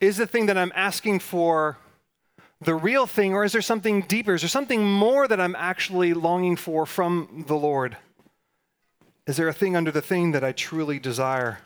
Is 0.00 0.16
the 0.16 0.26
thing 0.26 0.46
that 0.46 0.56
I'm 0.56 0.72
asking 0.74 1.20
for 1.20 1.78
the 2.64 2.74
real 2.74 3.06
thing, 3.06 3.34
or 3.34 3.44
is 3.44 3.52
there 3.52 3.62
something 3.62 4.02
deeper? 4.02 4.34
Is 4.34 4.42
there 4.42 4.48
something 4.48 4.84
more 4.84 5.28
that 5.28 5.40
I'm 5.40 5.56
actually 5.56 6.14
longing 6.14 6.56
for 6.56 6.86
from 6.86 7.44
the 7.46 7.56
Lord? 7.56 7.96
Is 9.26 9.36
there 9.36 9.48
a 9.48 9.52
thing 9.52 9.76
under 9.76 9.90
the 9.90 10.02
thing 10.02 10.32
that 10.32 10.44
I 10.44 10.52
truly 10.52 10.98
desire? 10.98 11.60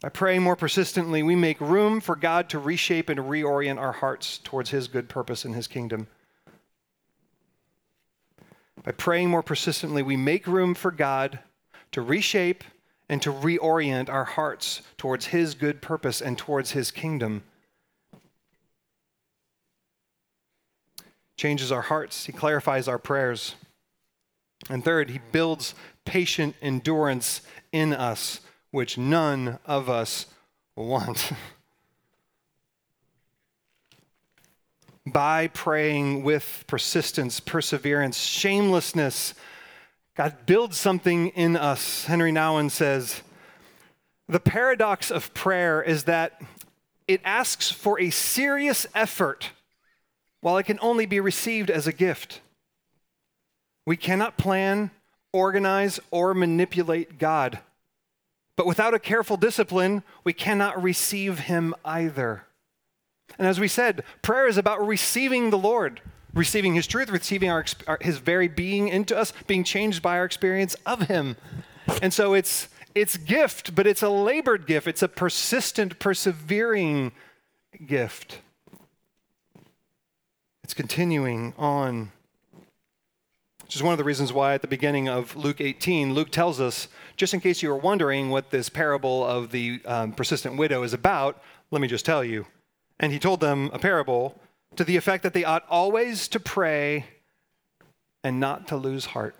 By 0.00 0.08
praying 0.10 0.42
more 0.42 0.56
persistently, 0.56 1.22
we 1.22 1.36
make 1.36 1.60
room 1.60 2.00
for 2.00 2.16
God 2.16 2.48
to 2.50 2.58
reshape 2.58 3.08
and 3.08 3.18
reorient 3.18 3.78
our 3.78 3.92
hearts 3.92 4.38
towards 4.38 4.70
His 4.70 4.88
good 4.88 5.08
purpose 5.08 5.44
in 5.44 5.54
His 5.54 5.66
kingdom. 5.66 6.06
By 8.82 8.92
praying 8.92 9.30
more 9.30 9.42
persistently, 9.42 10.02
we 10.02 10.16
make 10.16 10.46
room 10.46 10.74
for 10.74 10.90
God 10.90 11.40
to 11.92 12.02
reshape 12.02 12.62
and 13.08 13.22
to 13.22 13.32
reorient 13.32 14.08
our 14.08 14.24
hearts 14.24 14.82
towards 14.96 15.26
His 15.26 15.54
good 15.54 15.80
purpose 15.80 16.20
and 16.20 16.36
towards 16.36 16.72
His 16.72 16.90
kingdom. 16.90 17.42
Changes 21.36 21.70
our 21.70 21.82
hearts, 21.82 22.26
He 22.26 22.32
clarifies 22.32 22.88
our 22.88 22.98
prayers. 22.98 23.54
And 24.70 24.84
third, 24.84 25.10
He 25.10 25.20
builds 25.32 25.74
patient 26.04 26.56
endurance 26.62 27.42
in 27.72 27.92
us 27.92 28.40
which 28.70 28.98
none 28.98 29.58
of 29.64 29.88
us 29.88 30.26
want. 30.74 31.32
By 35.06 35.46
praying 35.48 36.24
with 36.24 36.64
persistence, 36.66 37.40
perseverance, 37.40 38.18
shamelessness, 38.18 39.34
God 40.16 40.46
builds 40.46 40.76
something 40.76 41.28
in 41.28 41.56
us. 41.56 42.06
Henri 42.06 42.32
Nouwen 42.32 42.70
says 42.70 43.22
The 44.28 44.40
paradox 44.40 45.10
of 45.10 45.32
prayer 45.32 45.82
is 45.82 46.04
that 46.04 46.40
it 47.06 47.20
asks 47.24 47.70
for 47.70 48.00
a 48.00 48.10
serious 48.10 48.86
effort 48.94 49.50
while 50.46 50.58
it 50.58 50.62
can 50.62 50.78
only 50.80 51.06
be 51.06 51.18
received 51.18 51.72
as 51.72 51.88
a 51.88 51.92
gift. 51.92 52.40
We 53.84 53.96
cannot 53.96 54.38
plan, 54.38 54.92
organize, 55.32 55.98
or 56.12 56.34
manipulate 56.34 57.18
God. 57.18 57.58
But 58.54 58.64
without 58.64 58.94
a 58.94 59.00
careful 59.00 59.36
discipline, 59.36 60.04
we 60.22 60.32
cannot 60.32 60.80
receive 60.80 61.40
him 61.40 61.74
either. 61.84 62.44
And 63.36 63.48
as 63.48 63.58
we 63.58 63.66
said, 63.66 64.04
prayer 64.22 64.46
is 64.46 64.56
about 64.56 64.86
receiving 64.86 65.50
the 65.50 65.58
Lord, 65.58 66.00
receiving 66.32 66.76
his 66.76 66.86
truth, 66.86 67.10
receiving 67.10 67.50
our, 67.50 67.64
our, 67.88 67.98
his 68.00 68.18
very 68.18 68.46
being 68.46 68.86
into 68.86 69.18
us, 69.18 69.32
being 69.48 69.64
changed 69.64 70.00
by 70.00 70.16
our 70.16 70.24
experience 70.24 70.76
of 70.86 71.08
him. 71.08 71.34
And 72.00 72.14
so 72.14 72.34
it's 72.34 72.68
it's 72.94 73.16
gift, 73.16 73.74
but 73.74 73.84
it's 73.84 74.00
a 74.00 74.08
labored 74.08 74.68
gift. 74.68 74.86
It's 74.86 75.02
a 75.02 75.08
persistent, 75.08 75.98
persevering 75.98 77.10
gift. 77.84 78.42
It's 80.66 80.74
continuing 80.74 81.54
on 81.58 82.10
which 83.62 83.76
is 83.76 83.84
one 83.84 83.92
of 83.92 83.98
the 83.98 84.04
reasons 84.04 84.32
why 84.32 84.54
at 84.54 84.62
the 84.62 84.66
beginning 84.66 85.08
of 85.08 85.36
Luke 85.36 85.60
18, 85.60 86.12
Luke 86.12 86.32
tells 86.32 86.60
us, 86.60 86.88
just 87.16 87.32
in 87.32 87.38
case 87.38 87.62
you 87.62 87.68
were 87.68 87.76
wondering 87.76 88.30
what 88.30 88.50
this 88.50 88.68
parable 88.68 89.24
of 89.24 89.52
the 89.52 89.80
um, 89.84 90.10
persistent 90.10 90.56
widow 90.56 90.82
is 90.82 90.92
about, 90.92 91.40
let 91.70 91.80
me 91.80 91.86
just 91.86 92.04
tell 92.04 92.24
you. 92.24 92.46
And 92.98 93.12
he 93.12 93.20
told 93.20 93.38
them 93.38 93.70
a 93.72 93.78
parable 93.78 94.40
to 94.74 94.82
the 94.82 94.96
effect 94.96 95.22
that 95.22 95.34
they 95.34 95.44
ought 95.44 95.64
always 95.70 96.26
to 96.26 96.40
pray 96.40 97.04
and 98.24 98.40
not 98.40 98.66
to 98.66 98.76
lose 98.76 99.04
heart. 99.04 99.36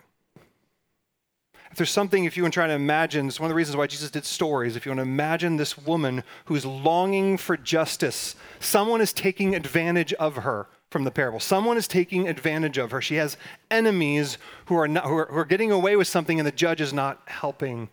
If 1.71 1.75
there's 1.75 1.91
something, 1.91 2.23
if 2.23 2.37
you 2.37 2.43
want 2.43 2.53
to 2.53 2.57
try 2.57 2.67
to 2.67 2.73
imagine, 2.73 3.27
it's 3.27 3.37
one 3.37 3.47
of 3.47 3.51
the 3.51 3.55
reasons 3.55 3.75
why 3.75 3.87
Jesus 3.87 4.11
did 4.11 4.23
stories. 4.23 4.77
If 4.77 4.85
you 4.85 4.91
want 4.91 4.99
to 4.99 5.11
imagine 5.11 5.57
this 5.57 5.77
woman 5.77 6.23
who's 6.45 6.65
longing 6.65 7.35
for 7.35 7.57
justice, 7.57 8.37
someone 8.61 9.01
is 9.01 9.11
taking 9.11 9.55
advantage 9.55 10.13
of 10.13 10.37
her 10.37 10.67
from 10.89 11.03
the 11.03 11.11
parable. 11.11 11.39
Someone 11.39 11.77
is 11.77 11.87
taking 11.87 12.27
advantage 12.27 12.77
of 12.77 12.91
her. 12.91 13.01
She 13.01 13.15
has 13.15 13.37
enemies 13.69 14.37
who 14.65 14.75
are, 14.77 14.87
not, 14.87 15.05
who 15.05 15.17
are, 15.17 15.25
who 15.25 15.37
are 15.37 15.45
getting 15.45 15.71
away 15.71 15.95
with 15.95 16.07
something, 16.07 16.39
and 16.39 16.47
the 16.47 16.51
judge 16.51 16.81
is 16.81 16.93
not 16.93 17.21
helping. 17.25 17.89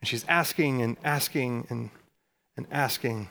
And 0.00 0.08
she's 0.08 0.24
asking 0.28 0.82
and 0.82 0.96
asking 1.04 1.66
and, 1.68 1.90
and 2.56 2.66
asking. 2.70 3.28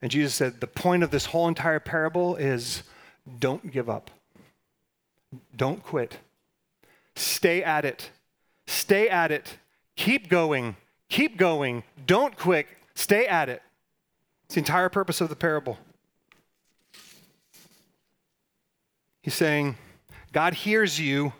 And 0.00 0.10
Jesus 0.10 0.34
said, 0.34 0.60
The 0.60 0.66
point 0.66 1.02
of 1.02 1.10
this 1.10 1.26
whole 1.26 1.48
entire 1.48 1.80
parable 1.80 2.36
is 2.36 2.82
don't 3.38 3.70
give 3.70 3.90
up, 3.90 4.10
don't 5.56 5.82
quit. 5.82 6.18
Stay 7.16 7.62
at 7.62 7.84
it. 7.84 8.10
Stay 8.66 9.08
at 9.08 9.30
it. 9.30 9.58
Keep 9.96 10.28
going. 10.28 10.76
Keep 11.08 11.36
going. 11.36 11.84
Don't 12.06 12.36
quit. 12.36 12.66
Stay 12.94 13.26
at 13.26 13.48
it. 13.48 13.62
It's 14.46 14.54
the 14.54 14.60
entire 14.60 14.88
purpose 14.88 15.20
of 15.20 15.28
the 15.28 15.36
parable. 15.36 15.78
He's 19.24 19.32
saying, 19.32 19.78
God 20.32 20.52
hears 20.52 21.00
you. 21.00 21.32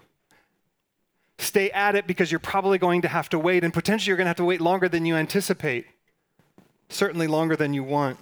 Stay 1.38 1.70
at 1.70 1.94
it 1.94 2.06
because 2.06 2.32
you're 2.32 2.38
probably 2.38 2.78
going 2.78 3.02
to 3.02 3.08
have 3.08 3.28
to 3.28 3.38
wait, 3.38 3.62
and 3.62 3.74
potentially 3.74 4.08
you're 4.08 4.16
going 4.16 4.24
to 4.24 4.30
have 4.30 4.38
to 4.38 4.44
wait 4.44 4.62
longer 4.62 4.88
than 4.88 5.04
you 5.04 5.16
anticipate, 5.16 5.84
certainly 6.88 7.26
longer 7.26 7.56
than 7.56 7.74
you 7.74 7.84
want. 7.84 8.18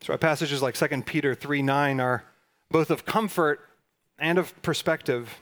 So, 0.00 0.12
our 0.12 0.18
passages 0.18 0.60
like 0.60 0.74
2 0.74 1.02
Peter 1.02 1.36
3 1.36 1.62
9 1.62 2.00
are 2.00 2.24
both 2.68 2.90
of 2.90 3.06
comfort 3.06 3.60
and 4.18 4.38
of 4.38 4.60
perspective. 4.60 5.38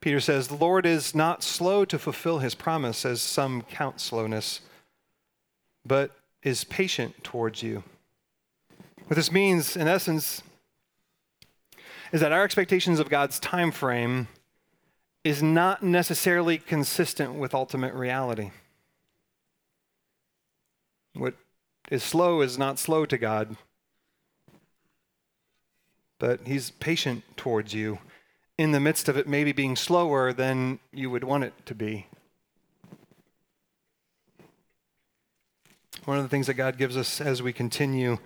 Peter 0.00 0.20
says, 0.20 0.46
The 0.46 0.54
Lord 0.54 0.86
is 0.86 1.12
not 1.12 1.42
slow 1.42 1.84
to 1.86 1.98
fulfill 1.98 2.38
his 2.38 2.54
promise, 2.54 3.04
as 3.04 3.20
some 3.20 3.62
count 3.62 4.00
slowness, 4.00 4.60
but 5.84 6.12
is 6.44 6.62
patient 6.62 7.24
towards 7.24 7.64
you. 7.64 7.82
What 9.08 9.16
this 9.16 9.32
means, 9.32 9.76
in 9.76 9.88
essence, 9.88 10.44
is 12.12 12.20
that 12.20 12.32
our 12.32 12.44
expectations 12.44 12.98
of 12.98 13.08
God's 13.08 13.38
time 13.38 13.70
frame 13.70 14.28
is 15.22 15.42
not 15.42 15.82
necessarily 15.82 16.58
consistent 16.58 17.34
with 17.34 17.54
ultimate 17.54 17.94
reality. 17.94 18.50
What 21.14 21.34
is 21.90 22.02
slow 22.02 22.40
is 22.40 22.58
not 22.58 22.78
slow 22.78 23.04
to 23.06 23.18
God, 23.18 23.56
but 26.18 26.46
He's 26.46 26.70
patient 26.70 27.24
towards 27.36 27.74
you 27.74 27.98
in 28.56 28.72
the 28.72 28.80
midst 28.80 29.08
of 29.08 29.16
it 29.16 29.26
maybe 29.26 29.52
being 29.52 29.76
slower 29.76 30.32
than 30.32 30.78
you 30.92 31.10
would 31.10 31.24
want 31.24 31.44
it 31.44 31.54
to 31.66 31.74
be. 31.74 32.06
One 36.04 36.16
of 36.16 36.22
the 36.22 36.28
things 36.28 36.46
that 36.46 36.54
God 36.54 36.78
gives 36.78 36.96
us 36.96 37.20
as 37.20 37.42
we 37.42 37.52
continue, 37.52 38.18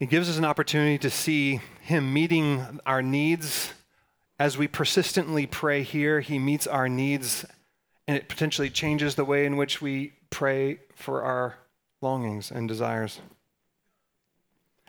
He 0.00 0.06
gives 0.06 0.30
us 0.30 0.38
an 0.38 0.46
opportunity 0.46 0.96
to 0.96 1.10
see 1.10 1.60
Him 1.82 2.12
meeting 2.14 2.80
our 2.86 3.02
needs 3.02 3.74
as 4.38 4.56
we 4.56 4.66
persistently 4.66 5.46
pray 5.46 5.82
here, 5.82 6.20
He 6.20 6.38
meets 6.38 6.66
our 6.66 6.88
needs, 6.88 7.44
and 8.08 8.16
it 8.16 8.26
potentially 8.26 8.70
changes 8.70 9.14
the 9.14 9.26
way 9.26 9.44
in 9.44 9.58
which 9.58 9.82
we 9.82 10.14
pray 10.30 10.78
for 10.96 11.22
our 11.22 11.58
longings 12.00 12.50
and 12.50 12.66
desires. 12.66 13.20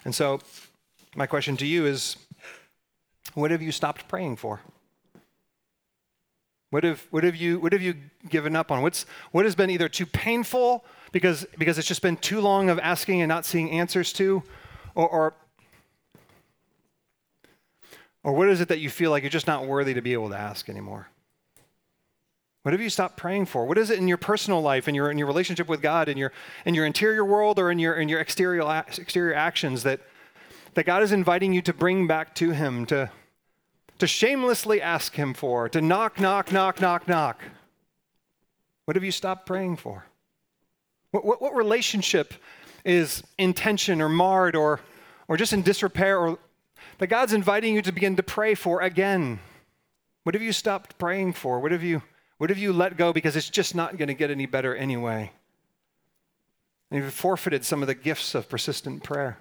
And 0.05 0.15
so, 0.15 0.39
my 1.13 1.27
question 1.27 1.57
to 1.57 1.65
you 1.65 1.85
is 1.85 2.15
what 3.33 3.51
have 3.51 3.61
you 3.61 3.73
stopped 3.73 4.07
praying 4.07 4.37
for? 4.37 4.61
What 6.69 6.85
have, 6.85 7.05
what 7.11 7.25
have, 7.25 7.35
you, 7.35 7.59
what 7.59 7.73
have 7.73 7.81
you 7.81 7.95
given 8.29 8.55
up 8.55 8.71
on? 8.71 8.81
What's, 8.81 9.05
what 9.33 9.43
has 9.43 9.55
been 9.55 9.69
either 9.69 9.89
too 9.89 10.05
painful 10.05 10.85
because, 11.11 11.45
because 11.57 11.77
it's 11.77 11.87
just 11.87 12.01
been 12.01 12.15
too 12.15 12.39
long 12.39 12.69
of 12.69 12.79
asking 12.79 13.21
and 13.21 13.27
not 13.27 13.43
seeing 13.43 13.69
answers 13.71 14.13
to, 14.13 14.41
or, 14.95 15.09
or 15.09 15.33
or 18.23 18.33
what 18.33 18.49
is 18.49 18.61
it 18.61 18.67
that 18.67 18.79
you 18.79 18.89
feel 18.89 19.11
like 19.11 19.23
you're 19.23 19.29
just 19.29 19.47
not 19.47 19.65
worthy 19.65 19.93
to 19.93 20.01
be 20.01 20.13
able 20.13 20.29
to 20.29 20.37
ask 20.37 20.69
anymore? 20.69 21.07
What 22.61 22.73
have 22.73 22.81
you 22.81 22.91
stopped 22.91 23.17
praying 23.17 23.47
for? 23.47 23.65
What 23.65 23.79
is 23.79 23.89
it 23.89 23.97
in 23.97 24.07
your 24.07 24.17
personal 24.17 24.61
life, 24.61 24.87
in 24.87 24.93
your, 24.93 25.09
in 25.09 25.17
your 25.17 25.25
relationship 25.25 25.67
with 25.67 25.81
God, 25.81 26.07
in 26.07 26.17
your, 26.17 26.31
in 26.63 26.75
your 26.75 26.85
interior 26.85 27.25
world, 27.25 27.57
or 27.57 27.71
in 27.71 27.79
your, 27.79 27.95
in 27.95 28.07
your 28.07 28.19
exterior, 28.19 28.83
exterior 28.85 29.33
actions 29.33 29.81
that, 29.83 30.01
that 30.75 30.85
God 30.85 31.01
is 31.01 31.11
inviting 31.11 31.53
you 31.53 31.63
to 31.63 31.73
bring 31.73 32.05
back 32.05 32.35
to 32.35 32.51
Him, 32.51 32.85
to, 32.87 33.09
to 33.97 34.05
shamelessly 34.05 34.79
ask 34.79 35.15
Him 35.15 35.33
for, 35.33 35.67
to 35.69 35.81
knock, 35.81 36.19
knock, 36.19 36.51
knock, 36.51 36.79
knock, 36.79 37.07
knock? 37.07 37.41
What 38.85 38.95
have 38.95 39.03
you 39.03 39.11
stopped 39.11 39.47
praying 39.47 39.77
for? 39.77 40.05
What, 41.09 41.25
what, 41.25 41.41
what 41.41 41.55
relationship 41.55 42.35
is 42.83 43.23
in 43.37 43.53
tension 43.53 44.01
or 44.01 44.09
marred 44.09 44.55
or, 44.55 44.79
or 45.27 45.37
just 45.37 45.53
in 45.53 45.61
disrepair 45.61 46.17
or, 46.17 46.39
that 46.97 47.07
God's 47.07 47.33
inviting 47.33 47.73
you 47.73 47.81
to 47.81 47.91
begin 47.91 48.15
to 48.15 48.23
pray 48.23 48.53
for 48.55 48.81
again. 48.81 49.39
What 50.23 50.35
have 50.35 50.41
you 50.41 50.51
stopped 50.51 50.97
praying 50.97 51.33
for? 51.33 51.59
What 51.59 51.71
have 51.71 51.83
you, 51.83 52.03
what 52.37 52.49
have 52.49 52.59
you 52.59 52.73
let 52.73 52.97
go 52.97 53.11
because 53.11 53.35
it's 53.35 53.49
just 53.49 53.73
not 53.73 53.97
going 53.97 54.07
to 54.07 54.13
get 54.13 54.29
any 54.29 54.45
better 54.45 54.75
anyway? 54.75 55.31
And 56.89 57.03
you've 57.03 57.13
forfeited 57.13 57.65
some 57.65 57.81
of 57.81 57.87
the 57.87 57.95
gifts 57.95 58.35
of 58.35 58.49
persistent 58.49 59.03
prayer. 59.03 59.37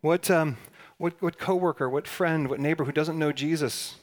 What, 0.00 0.30
um, 0.30 0.56
what, 0.98 1.20
what 1.20 1.38
coworker, 1.38 1.88
what 1.88 2.08
friend, 2.08 2.48
what 2.48 2.60
neighbor 2.60 2.84
who 2.84 2.92
doesn't 2.92 3.18
know 3.18 3.32
Jesus 3.32 3.96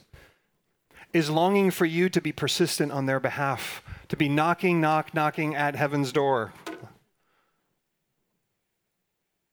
is 1.12 1.30
longing 1.30 1.70
for 1.70 1.84
you 1.84 2.08
to 2.08 2.20
be 2.20 2.32
persistent 2.32 2.92
on 2.92 3.06
their 3.06 3.20
behalf, 3.20 3.82
to 4.08 4.16
be 4.16 4.28
knocking, 4.28 4.80
knock, 4.80 5.12
knocking 5.14 5.54
at 5.54 5.76
heaven's 5.76 6.12
door? 6.12 6.52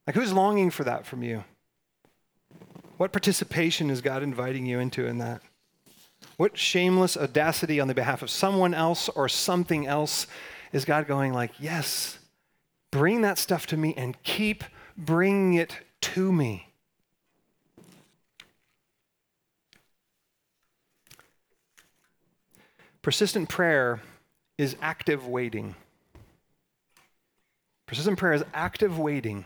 Like, 0.07 0.15
who's 0.15 0.33
longing 0.33 0.71
for 0.71 0.83
that 0.83 1.05
from 1.05 1.23
you? 1.23 1.43
What 2.97 3.11
participation 3.11 3.89
is 3.89 4.01
God 4.01 4.23
inviting 4.23 4.65
you 4.65 4.79
into 4.79 5.05
in 5.05 5.19
that? 5.19 5.41
What 6.37 6.57
shameless 6.57 7.17
audacity 7.17 7.79
on 7.79 7.87
the 7.87 7.93
behalf 7.93 8.21
of 8.21 8.29
someone 8.29 8.73
else 8.73 9.09
or 9.09 9.27
something 9.29 9.87
else 9.87 10.27
is 10.71 10.85
God 10.85 11.07
going 11.07 11.33
like, 11.33 11.59
"Yes, 11.59 12.19
bring 12.91 13.21
that 13.21 13.37
stuff 13.37 13.65
to 13.67 13.77
me 13.77 13.93
and 13.95 14.21
keep 14.23 14.63
bringing 14.97 15.53
it 15.55 15.77
to 16.01 16.31
me." 16.31 16.67
Persistent 23.01 23.49
prayer 23.49 24.01
is 24.57 24.75
active 24.79 25.25
waiting. 25.25 25.75
Persistent 27.87 28.19
prayer 28.19 28.33
is 28.33 28.43
active 28.53 28.99
waiting. 28.99 29.45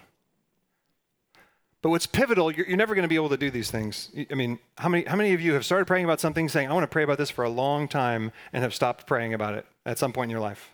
But 1.85 1.91
what's 1.91 2.07
pivotal, 2.07 2.51
you're, 2.51 2.65
you're 2.65 2.77
never 2.77 2.95
going 2.95 3.03
to 3.03 3.07
be 3.07 3.13
able 3.13 3.29
to 3.29 3.37
do 3.37 3.51
these 3.51 3.69
things. 3.69 4.09
I 4.31 4.33
mean, 4.33 4.57
how 4.79 4.89
many, 4.89 5.05
how 5.05 5.15
many 5.15 5.33
of 5.33 5.39
you 5.39 5.53
have 5.53 5.63
started 5.63 5.85
praying 5.85 6.03
about 6.03 6.19
something, 6.19 6.49
saying, 6.49 6.67
I 6.67 6.73
want 6.73 6.83
to 6.83 6.87
pray 6.87 7.03
about 7.03 7.19
this 7.19 7.29
for 7.29 7.43
a 7.43 7.49
long 7.49 7.87
time, 7.87 8.31
and 8.51 8.63
have 8.63 8.73
stopped 8.73 9.05
praying 9.05 9.35
about 9.35 9.53
it 9.53 9.67
at 9.85 9.99
some 9.99 10.11
point 10.11 10.29
in 10.29 10.31
your 10.31 10.39
life? 10.39 10.73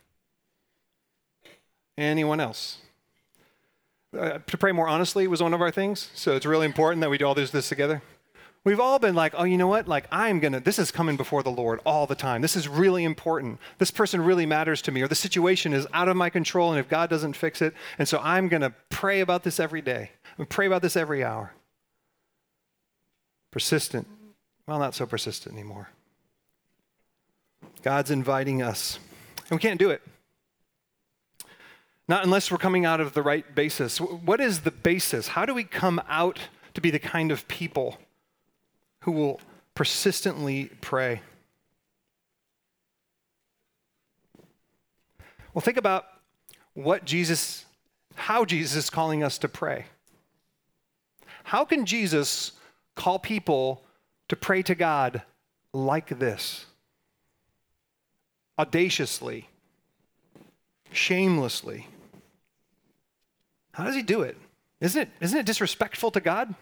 Anyone 1.97 2.39
else? 2.39 2.77
Uh, 4.17 4.39
to 4.47 4.57
pray 4.57 4.71
more 4.71 4.87
honestly 4.87 5.27
was 5.27 5.43
one 5.43 5.53
of 5.53 5.59
our 5.59 5.69
things, 5.69 6.11
so 6.15 6.33
it's 6.37 6.45
really 6.45 6.65
important 6.65 7.01
that 7.01 7.09
we 7.09 7.17
do 7.17 7.27
all 7.27 7.35
this, 7.35 7.51
this 7.51 7.67
together. 7.67 8.01
We've 8.63 8.79
all 8.79 8.97
been 8.97 9.13
like, 9.13 9.33
oh, 9.35 9.43
you 9.43 9.57
know 9.57 9.67
what? 9.67 9.89
Like, 9.89 10.07
I'm 10.13 10.39
going 10.39 10.53
to, 10.53 10.61
this 10.61 10.79
is 10.79 10.91
coming 10.91 11.17
before 11.17 11.43
the 11.43 11.51
Lord 11.51 11.81
all 11.85 12.07
the 12.07 12.15
time. 12.15 12.41
This 12.41 12.55
is 12.55 12.69
really 12.69 13.03
important. 13.03 13.59
This 13.79 13.91
person 13.91 14.21
really 14.21 14.45
matters 14.45 14.81
to 14.83 14.93
me, 14.93 15.01
or 15.01 15.09
the 15.09 15.15
situation 15.15 15.73
is 15.73 15.85
out 15.93 16.07
of 16.07 16.15
my 16.15 16.29
control, 16.29 16.71
and 16.71 16.79
if 16.79 16.87
God 16.87 17.09
doesn't 17.09 17.33
fix 17.33 17.61
it, 17.61 17.73
and 17.99 18.07
so 18.07 18.21
I'm 18.23 18.47
going 18.47 18.61
to 18.61 18.73
pray 18.89 19.19
about 19.19 19.43
this 19.43 19.59
every 19.59 19.81
day. 19.81 20.11
I'm 20.41 20.45
pray 20.47 20.67
about 20.67 20.81
this 20.81 20.97
every 20.97 21.23
hour. 21.23 21.53
Persistent. 23.51 24.05
Well, 24.67 24.77
not 24.79 24.93
so 24.93 25.05
persistent 25.05 25.55
anymore. 25.55 25.89
God's 27.81 28.11
inviting 28.11 28.61
us, 28.61 28.99
and 29.49 29.51
we 29.51 29.61
can't 29.61 29.79
do 29.79 29.89
it. 29.89 30.01
Not 32.09 32.25
unless 32.25 32.51
we're 32.51 32.57
coming 32.57 32.85
out 32.85 32.99
of 32.99 33.13
the 33.13 33.21
right 33.21 33.55
basis. 33.55 34.01
What 34.01 34.41
is 34.41 34.61
the 34.61 34.71
basis? 34.71 35.29
How 35.29 35.45
do 35.45 35.53
we 35.53 35.63
come 35.63 36.01
out 36.09 36.39
to 36.73 36.81
be 36.81 36.91
the 36.91 36.99
kind 36.99 37.31
of 37.31 37.47
people? 37.47 37.97
who 39.01 39.11
will 39.11 39.39
persistently 39.73 40.69
pray. 40.81 41.21
Well, 45.53 45.61
think 45.61 45.77
about 45.77 46.05
what 46.73 47.03
Jesus, 47.03 47.65
how 48.15 48.45
Jesus 48.45 48.75
is 48.75 48.89
calling 48.89 49.23
us 49.23 49.37
to 49.39 49.49
pray. 49.49 49.85
How 51.51 51.65
can 51.65 51.85
Jesus 51.85 52.53
call 52.95 53.19
people 53.19 53.83
to 54.29 54.37
pray 54.37 54.61
to 54.63 54.73
God 54.73 55.21
like 55.73 56.07
this? 56.17 56.65
Audaciously, 58.57 59.49
shamelessly. 60.93 61.87
How 63.73 63.83
does 63.83 63.95
he 63.95 64.01
do 64.01 64.21
it? 64.21 64.37
Isn't 64.79 65.01
it, 65.01 65.09
isn't 65.19 65.37
it 65.37 65.45
disrespectful 65.45 66.11
to 66.11 66.21
God? 66.21 66.55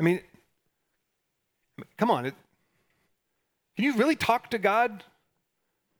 I 0.00 0.02
mean, 0.02 0.20
Come 1.96 2.10
on. 2.10 2.26
It, 2.26 2.34
can 3.76 3.84
you 3.84 3.96
really 3.96 4.16
talk 4.16 4.50
to 4.50 4.58
God 4.58 5.04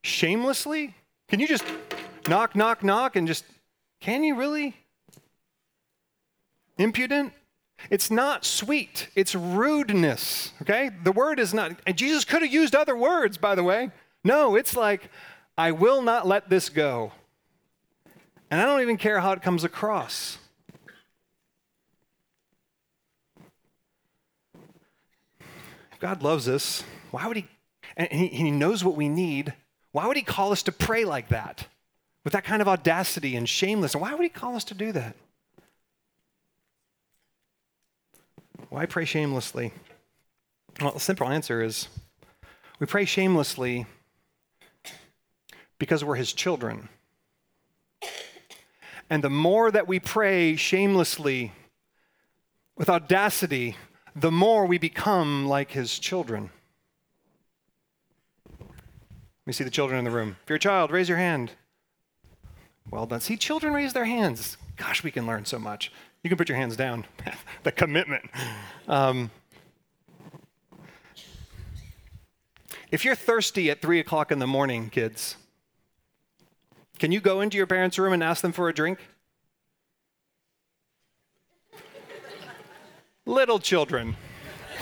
shamelessly? 0.02 0.94
Can 1.28 1.38
you 1.38 1.46
just 1.46 1.64
knock, 2.28 2.56
knock, 2.56 2.82
knock 2.82 3.14
and 3.14 3.28
just, 3.28 3.44
can 4.00 4.24
you 4.24 4.34
really? 4.34 4.74
Impudent? 6.80 7.34
It's 7.90 8.10
not 8.10 8.44
sweet, 8.44 9.08
it's 9.14 9.34
rudeness, 9.34 10.52
okay? 10.62 10.90
The 11.02 11.12
word 11.12 11.38
is 11.38 11.54
not, 11.54 11.72
and 11.86 11.96
Jesus 11.96 12.24
could 12.24 12.42
have 12.42 12.52
used 12.52 12.74
other 12.74 12.96
words, 12.96 13.38
by 13.38 13.54
the 13.54 13.62
way. 13.62 13.90
No, 14.24 14.54
it's 14.54 14.76
like, 14.76 15.10
I 15.56 15.72
will 15.72 16.02
not 16.02 16.26
let 16.26 16.50
this 16.50 16.68
go. 16.68 17.12
And 18.50 18.60
I 18.60 18.64
don't 18.64 18.82
even 18.82 18.96
care 18.96 19.20
how 19.20 19.32
it 19.32 19.40
comes 19.42 19.64
across. 19.64 20.38
God 26.00 26.22
loves 26.22 26.48
us, 26.48 26.82
why 27.10 27.26
would 27.26 27.36
He, 27.36 27.46
and 27.96 28.08
he, 28.10 28.28
he 28.28 28.50
knows 28.50 28.82
what 28.82 28.96
we 28.96 29.08
need, 29.08 29.54
why 29.92 30.06
would 30.06 30.16
He 30.16 30.22
call 30.22 30.52
us 30.52 30.62
to 30.62 30.72
pray 30.72 31.04
like 31.04 31.28
that? 31.28 31.66
With 32.24 32.32
that 32.34 32.44
kind 32.44 32.60
of 32.60 32.68
audacity 32.68 33.36
and 33.36 33.48
shameless. 33.48 33.96
Why 33.96 34.12
would 34.12 34.22
He 34.22 34.28
call 34.28 34.56
us 34.56 34.64
to 34.64 34.74
do 34.74 34.92
that? 34.92 35.16
Why 38.70 38.86
pray 38.86 39.04
shamelessly? 39.04 39.72
Well, 40.80 40.92
the 40.92 41.00
simple 41.00 41.28
answer 41.28 41.62
is 41.62 41.88
we 42.78 42.86
pray 42.86 43.04
shamelessly 43.04 43.84
because 45.78 46.02
we're 46.02 46.14
His 46.14 46.32
children. 46.32 46.88
And 49.10 49.22
the 49.22 49.30
more 49.30 49.70
that 49.70 49.86
we 49.86 50.00
pray 50.00 50.56
shamelessly, 50.56 51.52
with 52.80 52.88
audacity, 52.88 53.76
the 54.16 54.30
more 54.30 54.64
we 54.64 54.78
become 54.78 55.46
like 55.46 55.72
his 55.72 55.98
children. 55.98 56.48
Let 58.58 58.68
me 59.46 59.52
see 59.52 59.64
the 59.64 59.70
children 59.70 59.98
in 59.98 60.06
the 60.06 60.10
room. 60.10 60.36
If 60.42 60.48
you're 60.48 60.56
a 60.56 60.60
child, 60.60 60.90
raise 60.90 61.06
your 61.06 61.18
hand. 61.18 61.52
Well 62.90 63.04
done. 63.04 63.20
See, 63.20 63.36
children 63.36 63.74
raise 63.74 63.92
their 63.92 64.06
hands. 64.06 64.56
Gosh, 64.78 65.04
we 65.04 65.10
can 65.10 65.26
learn 65.26 65.44
so 65.44 65.58
much. 65.58 65.92
You 66.22 66.28
can 66.28 66.36
put 66.36 66.48
your 66.48 66.58
hands 66.58 66.76
down. 66.76 67.06
the 67.62 67.72
commitment. 67.72 68.24
Um, 68.88 69.30
if 72.90 73.04
you're 73.04 73.14
thirsty 73.14 73.70
at 73.70 73.80
3 73.80 74.00
o'clock 74.00 74.32
in 74.32 74.38
the 74.38 74.46
morning, 74.46 74.90
kids, 74.90 75.36
can 76.98 77.12
you 77.12 77.20
go 77.20 77.40
into 77.40 77.56
your 77.56 77.66
parents' 77.66 77.98
room 77.98 78.12
and 78.12 78.22
ask 78.22 78.42
them 78.42 78.52
for 78.52 78.68
a 78.68 78.74
drink? 78.74 78.98
Little 83.24 83.58
children. 83.58 84.16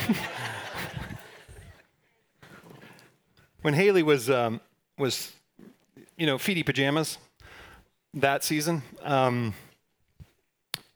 when 3.63 3.75
Haley 3.75 4.03
was, 4.03 4.29
um, 4.31 4.61
was, 4.97 5.33
you 6.17 6.27
know, 6.27 6.39
feety 6.39 6.65
pajamas 6.65 7.19
that 8.15 8.43
season, 8.43 8.83
um, 9.03 9.55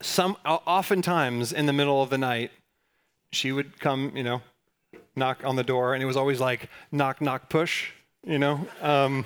some 0.02 0.36
oftentimes 0.44 1.52
in 1.52 1.66
the 1.66 1.72
middle 1.72 2.02
of 2.02 2.10
the 2.10 2.18
night, 2.18 2.50
she 3.32 3.52
would 3.52 3.80
come, 3.80 4.12
you 4.14 4.22
know, 4.22 4.42
knock 5.16 5.44
on 5.44 5.56
the 5.56 5.64
door, 5.64 5.94
and 5.94 6.02
it 6.02 6.06
was 6.06 6.16
always 6.16 6.40
like 6.40 6.68
knock, 6.90 7.20
knock, 7.20 7.48
push, 7.48 7.90
you 8.24 8.38
know. 8.38 8.66
Um, 8.80 9.24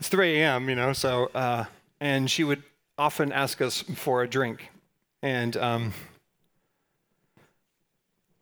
it's 0.00 0.08
3 0.08 0.40
a.m., 0.40 0.68
you 0.68 0.74
know, 0.74 0.92
so, 0.92 1.30
uh, 1.34 1.64
and 2.00 2.30
she 2.30 2.44
would 2.44 2.62
often 2.98 3.32
ask 3.32 3.60
us 3.60 3.82
for 3.82 4.22
a 4.22 4.28
drink. 4.28 4.70
And 5.22 5.56
um, 5.56 5.92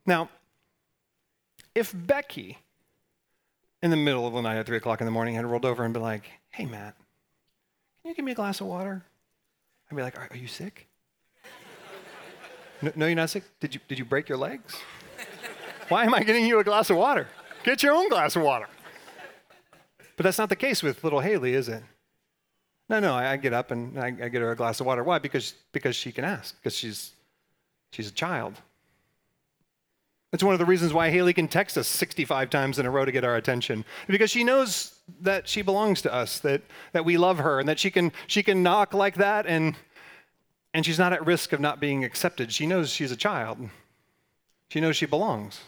now, 0.06 0.28
if 1.74 1.92
Becky, 1.94 2.58
in 3.82 3.90
the 3.90 3.96
middle 3.96 4.26
of 4.26 4.32
the 4.34 4.40
night 4.40 4.56
at 4.56 4.66
3 4.66 4.76
o'clock 4.76 5.00
in 5.00 5.04
the 5.04 5.10
morning, 5.10 5.34
had 5.34 5.44
rolled 5.44 5.64
over 5.64 5.84
and 5.84 5.92
been 5.92 6.02
like, 6.02 6.30
hey, 6.50 6.64
Matt, 6.64 6.96
can 8.02 8.10
you 8.10 8.14
give 8.14 8.24
me 8.24 8.32
a 8.32 8.36
glass 8.36 8.60
of 8.60 8.66
water? 8.66 9.04
I'd 9.90 9.96
be 9.96 10.02
like, 10.02 10.18
are, 10.18 10.28
are 10.30 10.36
you 10.36 10.46
sick? 10.46 10.88
No, 12.82 12.92
no, 12.96 13.06
you're 13.06 13.16
not 13.16 13.30
sick? 13.30 13.44
Did 13.60 13.74
you, 13.74 13.80
did 13.88 13.98
you 13.98 14.04
break 14.04 14.28
your 14.28 14.38
legs? 14.38 14.74
Why 15.88 16.04
am 16.04 16.14
I 16.14 16.22
getting 16.22 16.46
you 16.46 16.58
a 16.58 16.64
glass 16.64 16.90
of 16.90 16.96
water? 16.96 17.28
Get 17.64 17.82
your 17.82 17.94
own 17.94 18.08
glass 18.08 18.34
of 18.34 18.42
water. 18.42 18.66
But 20.16 20.24
that's 20.24 20.38
not 20.38 20.48
the 20.48 20.56
case 20.56 20.82
with 20.82 21.04
little 21.04 21.20
Haley, 21.20 21.54
is 21.54 21.68
it? 21.68 21.82
No, 22.88 23.00
no, 23.00 23.14
I, 23.14 23.32
I 23.32 23.36
get 23.36 23.52
up 23.52 23.70
and 23.70 23.98
I, 23.98 24.06
I, 24.06 24.28
get 24.28 24.42
her 24.42 24.50
a 24.50 24.56
glass 24.56 24.80
of 24.80 24.86
water. 24.86 25.02
Why? 25.02 25.18
Because, 25.18 25.54
because 25.72 25.96
she 25.96 26.12
can 26.12 26.24
ask, 26.24 26.56
because 26.56 26.76
she's, 26.76 27.12
she's 27.90 28.08
a 28.08 28.12
child. 28.12 28.54
It's 30.32 30.42
one 30.42 30.54
of 30.54 30.58
the 30.58 30.66
reasons 30.66 30.92
why 30.92 31.10
Haley 31.10 31.32
can 31.32 31.46
text 31.46 31.78
us 31.78 31.86
65 31.88 32.50
times 32.50 32.78
in 32.78 32.86
a 32.86 32.90
row 32.90 33.04
to 33.04 33.12
get 33.12 33.24
our 33.24 33.36
attention. 33.36 33.84
Because 34.08 34.30
she 34.30 34.44
knows 34.44 34.94
that 35.20 35.46
she 35.46 35.62
belongs 35.62 36.02
to 36.02 36.12
us, 36.12 36.38
that, 36.40 36.62
that 36.92 37.04
we 37.04 37.18
love 37.18 37.38
her, 37.38 37.60
and 37.60 37.68
that 37.68 37.78
she 37.78 37.90
can, 37.90 38.12
she 38.26 38.42
can 38.42 38.62
knock 38.62 38.94
like 38.94 39.16
that 39.16 39.46
and, 39.46 39.76
and 40.74 40.84
she's 40.84 40.98
not 40.98 41.12
at 41.12 41.24
risk 41.24 41.52
of 41.52 41.60
not 41.60 41.80
being 41.80 42.04
accepted. 42.04 42.52
She 42.52 42.66
knows 42.66 42.90
she's 42.90 43.12
a 43.12 43.16
child. 43.16 43.68
She 44.68 44.80
knows 44.80 44.96
she 44.96 45.06
belongs. 45.06 45.60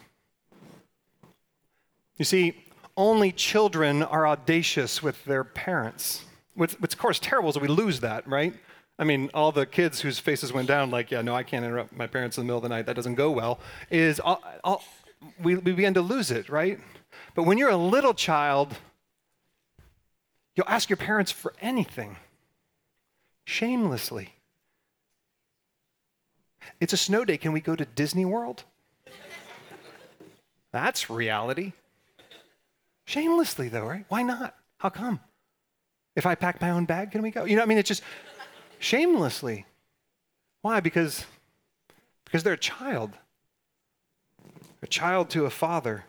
You 2.16 2.24
see, 2.24 2.64
only 2.96 3.32
children 3.32 4.02
are 4.02 4.26
audacious 4.26 5.02
with 5.02 5.24
their 5.24 5.44
parents. 5.44 6.24
What's 6.54 6.74
of 6.74 6.98
course 6.98 7.18
terrible 7.18 7.50
is 7.50 7.58
we 7.58 7.68
lose 7.68 8.00
that, 8.00 8.26
right? 8.26 8.54
I 8.98 9.04
mean, 9.04 9.28
all 9.34 9.50
the 9.50 9.66
kids 9.66 10.00
whose 10.00 10.20
faces 10.20 10.52
went 10.52 10.68
down, 10.68 10.90
like, 10.90 11.10
yeah, 11.10 11.20
no, 11.20 11.34
I 11.34 11.42
can't 11.42 11.64
interrupt 11.64 11.96
my 11.96 12.06
parents 12.06 12.38
in 12.38 12.42
the 12.42 12.46
middle 12.46 12.58
of 12.58 12.62
the 12.62 12.68
night. 12.68 12.86
That 12.86 12.94
doesn't 12.94 13.16
go 13.16 13.30
well. 13.32 13.58
Is 13.90 14.20
all, 14.20 14.42
all, 14.62 14.84
we, 15.42 15.56
we 15.56 15.72
begin 15.72 15.94
to 15.94 16.00
lose 16.00 16.30
it, 16.30 16.48
right? 16.48 16.78
But 17.34 17.42
when 17.42 17.58
you're 17.58 17.70
a 17.70 17.76
little 17.76 18.14
child, 18.14 18.76
you'll 20.54 20.68
ask 20.68 20.88
your 20.88 20.96
parents 20.96 21.32
for 21.32 21.52
anything, 21.60 22.16
shamelessly. 23.44 24.34
It's 26.80 26.92
a 26.92 26.96
snow 26.96 27.24
day. 27.24 27.36
Can 27.36 27.52
we 27.52 27.60
go 27.60 27.76
to 27.76 27.84
Disney 27.84 28.24
World? 28.24 28.64
That's 30.72 31.08
reality. 31.08 31.72
Shamelessly, 33.06 33.68
though, 33.68 33.86
right? 33.86 34.04
Why 34.08 34.22
not? 34.22 34.56
How 34.78 34.88
come? 34.90 35.20
If 36.16 36.26
I 36.26 36.34
pack 36.34 36.60
my 36.60 36.70
own 36.70 36.84
bag, 36.84 37.10
can 37.10 37.22
we 37.22 37.30
go? 37.30 37.44
You 37.44 37.56
know, 37.56 37.62
I 37.62 37.66
mean, 37.66 37.78
it's 37.78 37.88
just 37.88 38.02
shamelessly. 38.78 39.66
Why? 40.62 40.80
Because, 40.80 41.26
because 42.24 42.42
they're 42.42 42.54
a 42.54 42.58
child, 42.58 43.12
a 44.82 44.86
child 44.86 45.30
to 45.30 45.44
a 45.44 45.50
father. 45.50 46.04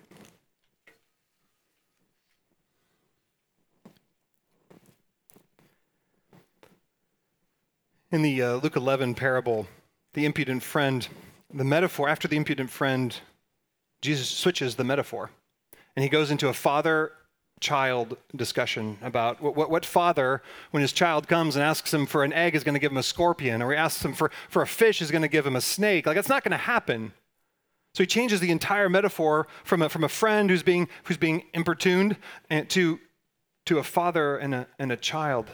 In 8.12 8.22
the 8.22 8.42
uh, 8.42 8.56
Luke 8.56 8.78
11 8.78 9.16
parable, 9.16 9.68
the 10.16 10.26
impudent 10.26 10.64
friend, 10.64 11.08
the 11.54 11.64
metaphor, 11.64 12.10
after 12.10 12.28
the 12.28 12.38
impudent 12.38 12.70
friend, 12.70 13.16
Jesus 14.02 14.30
switches 14.30 14.76
the 14.76 14.84
metaphor. 14.84 15.30
And 15.96 16.04
he 16.04 16.10
goes 16.10 16.32
into 16.32 16.48
a 16.48 16.54
father 16.54 17.12
child 17.60 18.18
discussion 18.36 18.98
about 19.02 19.42
what, 19.42 19.56
what, 19.56 19.70
what, 19.70 19.86
father, 19.86 20.42
when 20.72 20.82
his 20.82 20.92
child 20.92 21.28
comes 21.28 21.56
and 21.56 21.64
asks 21.64 21.94
him 21.94 22.06
for 22.06 22.24
an 22.24 22.34
egg, 22.34 22.56
is 22.56 22.64
going 22.64 22.74
to 22.74 22.80
give 22.80 22.92
him 22.92 22.98
a 22.98 23.04
scorpion, 23.04 23.62
or 23.62 23.72
he 23.72 23.78
asks 23.78 24.04
him 24.04 24.14
for, 24.14 24.32
for 24.50 24.62
a 24.62 24.68
fish, 24.68 25.02
is 25.02 25.12
going 25.12 25.22
to 25.22 25.28
give 25.28 25.46
him 25.46 25.56
a 25.56 25.62
snake. 25.62 26.06
Like, 26.06 26.16
that's 26.16 26.30
not 26.30 26.44
going 26.44 26.52
to 26.52 26.58
happen. 26.58 27.14
So 27.94 28.04
he 28.04 28.08
changes 28.08 28.40
the 28.40 28.52
entire 28.52 28.90
metaphor 28.90 29.48
from 29.64 29.82
a, 29.82 29.90
from 29.90 30.04
a 30.04 30.10
friend 30.10 30.50
who's 30.50 30.64
being, 30.64 30.90
who's 31.06 31.18
being 31.18 31.44
importuned 31.54 32.18
and 32.50 32.70
to, 32.72 33.00
to 33.68 33.80
a 33.80 33.84
father 33.84 34.38
and 34.38 34.54
a, 34.54 34.68
and 34.80 34.92
a 34.92 34.98
child. 34.98 35.50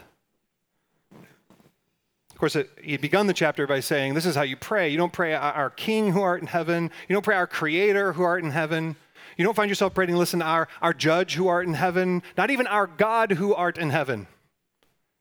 Of 2.42 2.50
course, 2.50 2.56
it, 2.56 2.70
he 2.82 2.96
begun 2.96 3.28
the 3.28 3.34
chapter 3.34 3.68
by 3.68 3.78
saying, 3.78 4.14
This 4.14 4.26
is 4.26 4.34
how 4.34 4.42
you 4.42 4.56
pray. 4.56 4.88
You 4.88 4.96
don't 4.96 5.12
pray 5.12 5.32
our 5.32 5.70
King 5.70 6.10
who 6.10 6.22
art 6.22 6.40
in 6.40 6.48
heaven. 6.48 6.90
You 7.08 7.14
don't 7.14 7.22
pray 7.22 7.36
our 7.36 7.46
Creator 7.46 8.14
who 8.14 8.24
art 8.24 8.42
in 8.42 8.50
heaven. 8.50 8.96
You 9.36 9.44
don't 9.44 9.54
find 9.54 9.68
yourself 9.68 9.94
praying, 9.94 10.16
listen, 10.16 10.42
our, 10.42 10.66
our 10.80 10.92
judge 10.92 11.34
who 11.36 11.46
art 11.46 11.68
in 11.68 11.74
heaven, 11.74 12.20
not 12.36 12.50
even 12.50 12.66
our 12.66 12.88
God 12.88 13.30
who 13.30 13.54
art 13.54 13.78
in 13.78 13.90
heaven. 13.90 14.26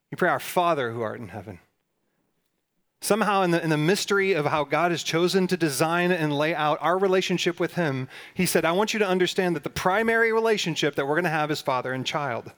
You 0.10 0.18
pray, 0.18 0.30
our 0.30 0.40
Father 0.40 0.94
who 0.94 1.04
art 1.04 1.20
in 1.20 1.28
heaven. 1.28 1.60
Somehow, 3.02 3.44
in 3.44 3.52
the, 3.52 3.64
in 3.64 3.70
the 3.70 3.78
mystery 3.78 4.34
of 4.34 4.48
how 4.48 4.64
God 4.64 4.90
has 4.90 5.04
chosen 5.04 5.46
to 5.46 5.56
design 5.56 6.12
and 6.12 6.36
lay 6.36 6.56
out 6.56 6.80
our 6.82 6.98
relationship 6.98 7.60
with 7.60 7.76
Him, 7.76 8.10
He 8.34 8.48
said, 8.48 8.66
I 8.66 8.72
want 8.72 8.94
you 8.94 9.00
to 9.00 9.08
understand 9.08 9.56
that 9.56 9.64
the 9.64 9.70
primary 9.70 10.34
relationship 10.34 10.96
that 10.96 11.06
we're 11.06 11.18
going 11.18 11.26
to 11.26 11.30
have 11.30 11.52
is 11.52 11.62
father 11.62 11.94
and 11.94 12.04
child. 12.04 12.52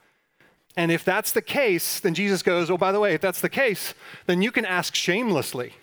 And 0.76 0.90
if 0.90 1.04
that's 1.04 1.32
the 1.32 1.42
case, 1.42 2.00
then 2.00 2.14
Jesus 2.14 2.42
goes, 2.42 2.70
Oh, 2.70 2.76
by 2.76 2.92
the 2.92 3.00
way, 3.00 3.14
if 3.14 3.20
that's 3.20 3.40
the 3.40 3.48
case, 3.48 3.94
then 4.26 4.42
you 4.42 4.50
can 4.50 4.64
ask 4.64 4.94
shamelessly. 4.94 5.74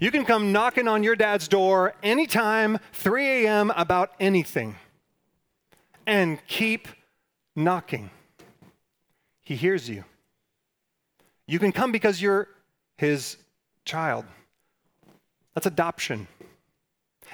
You 0.00 0.10
can 0.10 0.24
come 0.24 0.50
knocking 0.50 0.88
on 0.88 1.04
your 1.04 1.14
dad's 1.14 1.46
door 1.46 1.94
anytime, 2.02 2.78
3 2.92 3.44
a.m., 3.44 3.72
about 3.76 4.10
anything, 4.18 4.76
and 6.06 6.44
keep 6.48 6.88
knocking. 7.54 8.10
He 9.42 9.54
hears 9.54 9.88
you. 9.88 10.04
You 11.46 11.58
can 11.58 11.70
come 11.70 11.92
because 11.92 12.20
you're 12.20 12.48
his 12.96 13.36
child. 13.84 14.24
That's 15.54 15.66
adoption. 15.66 16.26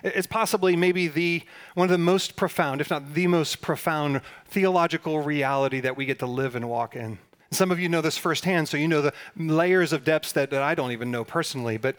It's 0.03 0.27
possibly 0.27 0.77
maybe 0.77 1.09
the 1.09 1.43
one 1.75 1.87
of 1.87 1.91
the 1.91 1.99
most 1.99 2.37
profound, 2.37 2.81
if 2.81 2.91
not 2.91 3.15
the 3.15 3.27
most 3.27 3.61
profound 3.61 4.21
theological 4.47 5.21
reality 5.21 5.81
that 5.81 5.97
we 5.97 6.05
get 6.07 6.19
to 6.21 6.27
live 6.27 6.55
and 6.55 6.69
walk 6.69 6.97
in. 6.97 7.19
Some 7.51 7.71
of 7.71 7.81
you 7.81 7.89
know 7.89 8.03
this 8.03 8.19
firsthand, 8.19 8.69
so 8.69 8.77
you 8.77 8.89
know 8.89 9.01
the 9.01 9.15
layers 9.37 9.93
of 9.93 10.05
depths 10.05 10.33
that, 10.33 10.51
that 10.51 10.63
I 10.63 10.75
don't 10.75 10.93
even 10.93 11.11
know 11.11 11.25
personally. 11.25 11.79
But 11.79 11.97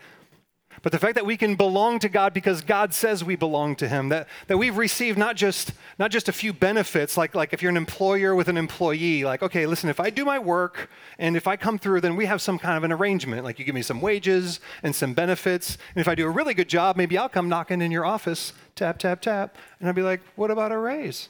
but 0.81 0.91
the 0.91 0.99
fact 0.99 1.15
that 1.15 1.25
we 1.25 1.37
can 1.37 1.55
belong 1.55 1.99
to 1.99 2.09
God 2.09 2.33
because 2.33 2.61
God 2.61 2.93
says 2.93 3.23
we 3.23 3.35
belong 3.35 3.75
to 3.77 3.87
Him, 3.87 4.09
that, 4.09 4.27
that 4.47 4.57
we've 4.57 4.77
received 4.77 5.17
not 5.17 5.35
just, 5.35 5.73
not 5.97 6.11
just 6.11 6.29
a 6.29 6.31
few 6.31 6.53
benefits, 6.53 7.17
like, 7.17 7.35
like 7.35 7.53
if 7.53 7.61
you're 7.61 7.69
an 7.69 7.77
employer 7.77 8.35
with 8.35 8.47
an 8.47 8.57
employee, 8.57 9.23
like, 9.23 9.43
okay, 9.43 9.65
listen, 9.65 9.89
if 9.89 9.99
I 9.99 10.09
do 10.09 10.25
my 10.25 10.39
work 10.39 10.89
and 11.17 11.35
if 11.35 11.47
I 11.47 11.57
come 11.57 11.77
through, 11.77 12.01
then 12.01 12.15
we 12.15 12.25
have 12.25 12.41
some 12.41 12.57
kind 12.57 12.77
of 12.77 12.83
an 12.83 12.91
arrangement. 12.91 13.43
Like 13.43 13.59
you 13.59 13.65
give 13.65 13.75
me 13.75 13.81
some 13.81 14.01
wages 14.01 14.59
and 14.83 14.95
some 14.95 15.13
benefits. 15.13 15.77
And 15.95 16.01
if 16.01 16.07
I 16.07 16.15
do 16.15 16.25
a 16.25 16.29
really 16.29 16.53
good 16.53 16.69
job, 16.69 16.95
maybe 16.95 17.17
I'll 17.17 17.29
come 17.29 17.49
knocking 17.49 17.81
in 17.81 17.91
your 17.91 18.05
office, 18.05 18.53
tap, 18.75 18.99
tap, 18.99 19.21
tap. 19.21 19.55
And 19.79 19.87
I'll 19.87 19.95
be 19.95 20.01
like, 20.01 20.21
what 20.35 20.51
about 20.51 20.71
a 20.71 20.77
raise? 20.77 21.29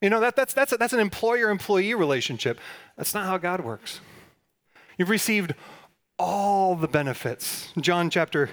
You 0.00 0.10
know, 0.10 0.20
that, 0.20 0.34
that's, 0.34 0.52
that's, 0.52 0.72
a, 0.72 0.76
that's 0.76 0.92
an 0.92 1.00
employer 1.00 1.48
employee 1.48 1.94
relationship. 1.94 2.58
That's 2.96 3.14
not 3.14 3.26
how 3.26 3.38
God 3.38 3.60
works. 3.64 4.00
You've 4.98 5.10
received 5.10 5.54
all 6.18 6.74
the 6.74 6.88
benefits. 6.88 7.72
John 7.80 8.10
chapter, 8.10 8.50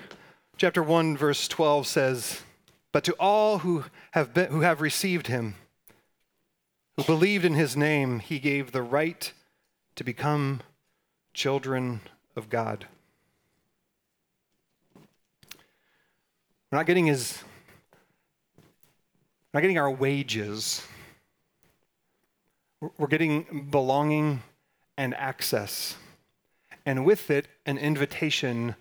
chapter 0.58 0.82
1, 0.84 1.18
verse 1.18 1.48
12 1.48 1.88
says, 1.88 2.42
But 2.92 3.04
to 3.06 3.14
all 3.20 3.60
who 3.60 3.86
have, 4.12 4.34
been, 4.34 4.52
who 4.52 4.62
have 4.62 4.82
received 4.82 5.28
him, 5.28 5.56
who 6.98 7.04
believed 7.04 7.46
in 7.46 7.54
his 7.54 7.78
name, 7.78 8.20
he 8.20 8.40
gave 8.40 8.72
the 8.72 8.82
right 8.82 9.32
to 9.96 10.04
become 10.04 10.62
children 11.34 12.02
of 12.36 12.50
God. 12.50 12.88
We're 16.72 16.78
not 16.78 16.86
getting 16.86 17.08
his, 17.08 17.44
we're 18.58 19.60
not 19.60 19.62
getting 19.62 19.80
our 19.80 19.92
wages. 19.92 20.86
We're 22.98 23.08
getting 23.08 23.68
belonging 23.70 24.42
and 24.98 25.14
access 25.16 25.98
and 26.90 27.06
with 27.06 27.30
it, 27.30 27.48
an 27.68 27.78
invitation 27.78 28.74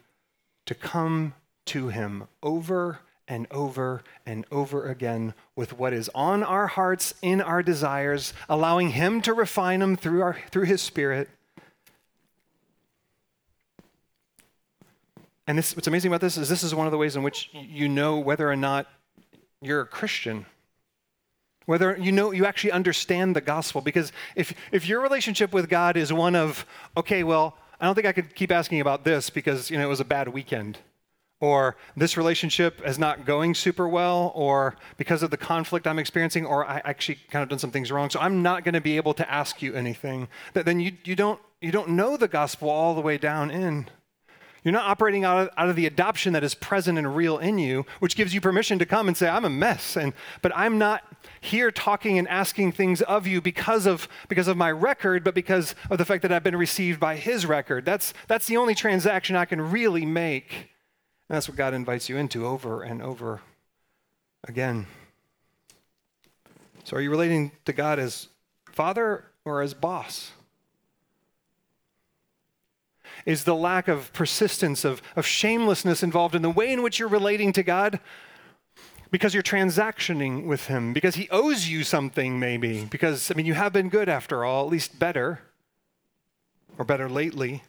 to 0.64 0.74
come 0.74 1.34
to 1.66 1.88
Him 1.88 2.24
over 2.42 3.00
and 3.28 3.46
over 3.50 4.02
and 4.24 4.46
over 4.50 4.88
again 4.88 5.34
with 5.54 5.78
what 5.78 5.92
is 5.92 6.08
on 6.14 6.42
our 6.42 6.68
hearts, 6.68 7.12
in 7.20 7.42
our 7.42 7.62
desires, 7.62 8.32
allowing 8.48 8.92
Him 8.92 9.20
to 9.20 9.34
refine 9.34 9.80
them 9.80 9.94
through, 9.94 10.22
our, 10.22 10.38
through 10.50 10.64
His 10.64 10.80
Spirit. 10.80 11.28
And 15.46 15.58
this, 15.58 15.76
what's 15.76 15.86
amazing 15.86 16.10
about 16.10 16.22
this 16.22 16.38
is 16.38 16.48
this 16.48 16.62
is 16.62 16.74
one 16.74 16.86
of 16.86 16.92
the 16.92 16.98
ways 16.98 17.14
in 17.14 17.22
which 17.22 17.50
you 17.52 17.90
know 17.90 18.20
whether 18.20 18.50
or 18.50 18.56
not 18.56 18.86
you're 19.60 19.82
a 19.82 19.86
Christian. 19.86 20.46
Whether 21.66 21.94
you 21.98 22.12
know 22.12 22.32
you 22.32 22.46
actually 22.46 22.72
understand 22.72 23.36
the 23.36 23.42
gospel. 23.42 23.82
Because 23.82 24.12
if, 24.34 24.54
if 24.72 24.88
your 24.88 25.02
relationship 25.02 25.52
with 25.52 25.68
God 25.68 25.98
is 25.98 26.10
one 26.10 26.34
of, 26.34 26.64
okay, 26.96 27.22
well, 27.22 27.58
I 27.80 27.86
don't 27.86 27.94
think 27.94 28.06
I 28.06 28.12
could 28.12 28.34
keep 28.34 28.50
asking 28.50 28.80
about 28.80 29.04
this 29.04 29.30
because 29.30 29.70
you 29.70 29.78
know 29.78 29.84
it 29.84 29.88
was 29.88 30.00
a 30.00 30.04
bad 30.04 30.28
weekend 30.28 30.78
or 31.40 31.76
this 31.96 32.16
relationship 32.16 32.82
is 32.84 32.98
not 32.98 33.24
going 33.24 33.54
super 33.54 33.88
well, 33.88 34.32
or 34.34 34.76
because 34.96 35.22
of 35.22 35.30
the 35.30 35.36
conflict 35.36 35.86
I'm 35.86 35.98
experiencing, 35.98 36.44
or 36.44 36.66
I 36.66 36.82
actually 36.84 37.18
kind 37.30 37.42
of 37.42 37.48
done 37.48 37.58
some 37.58 37.70
things 37.70 37.92
wrong, 37.92 38.10
so 38.10 38.18
I'm 38.18 38.42
not 38.42 38.64
going 38.64 38.74
to 38.74 38.80
be 38.80 38.96
able 38.96 39.14
to 39.14 39.30
ask 39.30 39.62
you 39.62 39.74
anything. 39.74 40.28
That 40.54 40.64
then 40.64 40.80
you, 40.80 40.92
you, 41.04 41.14
don't, 41.14 41.40
you 41.60 41.70
don't 41.70 41.90
know 41.90 42.16
the 42.16 42.28
gospel 42.28 42.68
all 42.70 42.94
the 42.94 43.00
way 43.00 43.18
down 43.18 43.50
in. 43.50 43.88
You're 44.68 44.80
not 44.80 44.90
operating 44.90 45.24
out 45.24 45.38
of, 45.38 45.50
out 45.56 45.68
of 45.70 45.76
the 45.76 45.86
adoption 45.86 46.34
that 46.34 46.44
is 46.44 46.54
present 46.54 46.98
and 46.98 47.16
real 47.16 47.38
in 47.38 47.58
you, 47.58 47.86
which 48.00 48.16
gives 48.16 48.34
you 48.34 48.40
permission 48.40 48.78
to 48.78 48.86
come 48.86 49.08
and 49.08 49.16
say, 49.16 49.28
I'm 49.28 49.44
a 49.44 49.50
mess. 49.50 49.96
And, 49.96 50.12
but 50.42 50.52
I'm 50.54 50.76
not 50.76 51.02
here 51.40 51.70
talking 51.70 52.18
and 52.18 52.28
asking 52.28 52.72
things 52.72 53.00
of 53.02 53.26
you 53.26 53.40
because 53.40 53.86
of, 53.86 54.08
because 54.28 54.46
of 54.46 54.56
my 54.56 54.70
record, 54.70 55.24
but 55.24 55.34
because 55.34 55.74
of 55.90 55.96
the 55.96 56.04
fact 56.04 56.22
that 56.22 56.32
I've 56.32 56.44
been 56.44 56.56
received 56.56 57.00
by 57.00 57.16
his 57.16 57.46
record. 57.46 57.84
That's, 57.84 58.12
that's 58.26 58.46
the 58.46 58.58
only 58.58 58.74
transaction 58.74 59.36
I 59.36 59.46
can 59.46 59.60
really 59.60 60.04
make 60.04 60.68
and 61.28 61.36
that's 61.36 61.48
what 61.48 61.58
God 61.58 61.74
invites 61.74 62.08
you 62.08 62.16
into 62.16 62.46
over 62.46 62.82
and 62.82 63.02
over 63.02 63.42
again. 64.44 64.86
So, 66.84 66.96
are 66.96 67.00
you 67.02 67.10
relating 67.10 67.52
to 67.66 67.74
God 67.74 67.98
as 67.98 68.28
father 68.72 69.26
or 69.44 69.60
as 69.60 69.74
boss? 69.74 70.32
Is 73.28 73.44
the 73.44 73.54
lack 73.54 73.88
of 73.88 74.10
persistence, 74.14 74.86
of, 74.86 75.02
of 75.14 75.26
shamelessness 75.26 76.02
involved 76.02 76.34
in 76.34 76.40
the 76.40 76.48
way 76.48 76.72
in 76.72 76.80
which 76.80 76.98
you're 76.98 77.10
relating 77.10 77.52
to 77.52 77.62
God? 77.62 78.00
Because 79.10 79.34
you're 79.34 79.42
transactioning 79.42 80.46
with 80.46 80.68
Him, 80.68 80.94
because 80.94 81.16
He 81.16 81.28
owes 81.28 81.68
you 81.68 81.84
something, 81.84 82.40
maybe. 82.40 82.86
Because, 82.86 83.30
I 83.30 83.34
mean, 83.34 83.44
you 83.44 83.52
have 83.52 83.74
been 83.74 83.90
good 83.90 84.08
after 84.08 84.46
all, 84.46 84.64
at 84.64 84.70
least 84.70 84.98
better, 84.98 85.42
or 86.78 86.86
better 86.86 87.06
lately. 87.06 87.62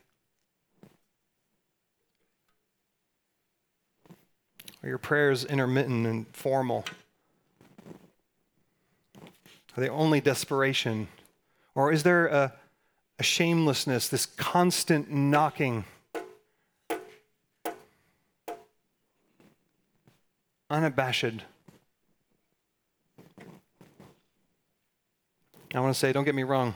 Are 4.82 4.88
your 4.88 4.98
prayers 4.98 5.44
intermittent 5.44 6.08
and 6.08 6.26
formal? 6.30 6.86
Are 9.76 9.82
they 9.82 9.90
only 9.90 10.22
desperation? 10.22 11.10
Or 11.76 11.92
is 11.92 12.04
there 12.04 12.28
a, 12.28 12.54
a 13.20 13.24
shamelessness, 13.24 14.08
this 14.08 14.26
constant 14.26 15.12
knocking? 15.12 15.84
Unabashed. 20.70 21.44
I 25.76 25.80
want 25.80 25.94
to 25.94 26.00
say, 26.00 26.14
don't 26.14 26.24
get 26.24 26.34
me 26.34 26.44
wrong. 26.44 26.74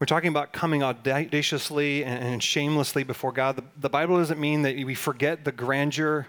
We're 0.00 0.06
talking 0.06 0.30
about 0.30 0.52
coming 0.52 0.82
audaciously 0.82 2.04
and 2.04 2.42
shamelessly 2.42 3.04
before 3.04 3.30
God. 3.30 3.62
The, 3.78 3.88
Bible 3.88 4.16
doesn't 4.16 4.40
mean 4.40 4.62
that 4.62 4.74
we 4.74 4.96
forget 4.96 5.44
the 5.44 5.52
grandeur 5.52 6.26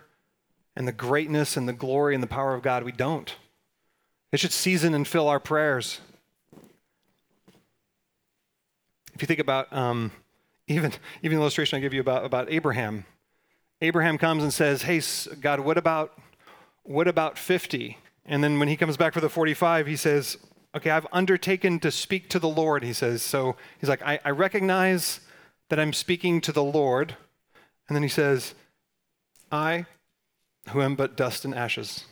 and 0.76 0.88
the 0.88 0.92
greatness 0.92 1.58
and 1.58 1.68
the 1.68 1.74
glory 1.74 2.14
and 2.14 2.22
the 2.22 2.28
power 2.28 2.54
of 2.54 2.62
God. 2.62 2.84
We 2.84 2.92
don't. 2.92 3.34
It 4.32 4.40
should 4.40 4.52
season 4.52 4.94
and 4.94 5.08
fill 5.08 5.28
our 5.28 5.40
prayers. 5.40 6.02
If 9.14 9.22
you 9.22 9.28
think 9.28 9.40
about 9.40 9.72
um, 9.72 10.12
even, 10.68 10.92
even 11.22 11.38
the 11.38 11.42
illustration 11.42 11.78
I 11.78 11.82
give 11.82 11.94
you 11.94 12.02
about, 12.02 12.26
about 12.26 12.52
Abraham, 12.52 13.06
Abraham 13.82 14.18
comes 14.18 14.44
and 14.44 14.54
says, 14.54 14.84
Hey, 14.84 15.02
God, 15.42 15.60
what 15.60 15.78
about, 15.78 16.18
what 16.84 17.08
about 17.08 17.38
50? 17.38 17.98
And 18.26 18.44
then 18.44 18.60
when 18.60 18.68
he 18.68 18.78
comes 18.78 18.98
back 18.98 19.14
for 19.14 19.22
the 19.22 19.30
45, 19.30 19.88
he 19.88 19.96
says, 19.96 20.38
Okay, 20.76 20.90
I've 20.90 21.08
undertaken 21.12 21.80
to 21.82 21.92
speak 21.92 22.30
to 22.30 22.40
the 22.40 22.48
Lord, 22.48 22.84
he 22.84 22.94
says. 22.94 23.22
So 23.22 23.56
he's 23.80 23.90
like, 23.90 24.02
I, 24.02 24.20
I 24.26 24.32
recognize 24.32 25.20
that 25.70 25.80
I'm 25.80 25.94
speaking 25.94 26.42
to 26.42 26.52
the 26.52 26.64
Lord. 26.64 27.16
And 27.88 27.96
then 27.96 28.04
he 28.04 28.10
says, 28.10 28.56
I, 29.52 29.86
who 30.70 30.82
am 30.82 30.96
but 30.96 31.16
dust 31.16 31.46
and 31.46 31.54
ashes. 31.54 32.06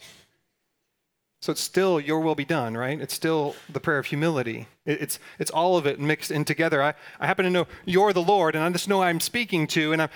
So 1.41 1.51
it's 1.51 1.61
still 1.61 1.99
your 1.99 2.19
will 2.19 2.35
be 2.35 2.45
done, 2.45 2.77
right? 2.77 3.01
It's 3.01 3.15
still 3.15 3.55
the 3.67 3.79
prayer 3.79 3.97
of 3.97 4.05
humility. 4.05 4.67
it's, 4.85 5.17
it's 5.39 5.49
all 5.49 5.75
of 5.75 5.87
it 5.87 5.99
mixed 5.99 6.29
in 6.29 6.45
together. 6.45 6.83
I, 6.83 6.93
I 7.19 7.25
happen 7.25 7.45
to 7.45 7.49
know 7.49 7.67
you're 7.83 8.13
the 8.13 8.21
Lord, 8.21 8.53
and 8.53 8.63
I 8.63 8.69
just 8.69 8.87
know 8.87 9.01
I'm 9.01 9.19
speaking 9.19 9.65
to, 9.67 9.91
and 9.91 10.03
I'm, 10.03 10.09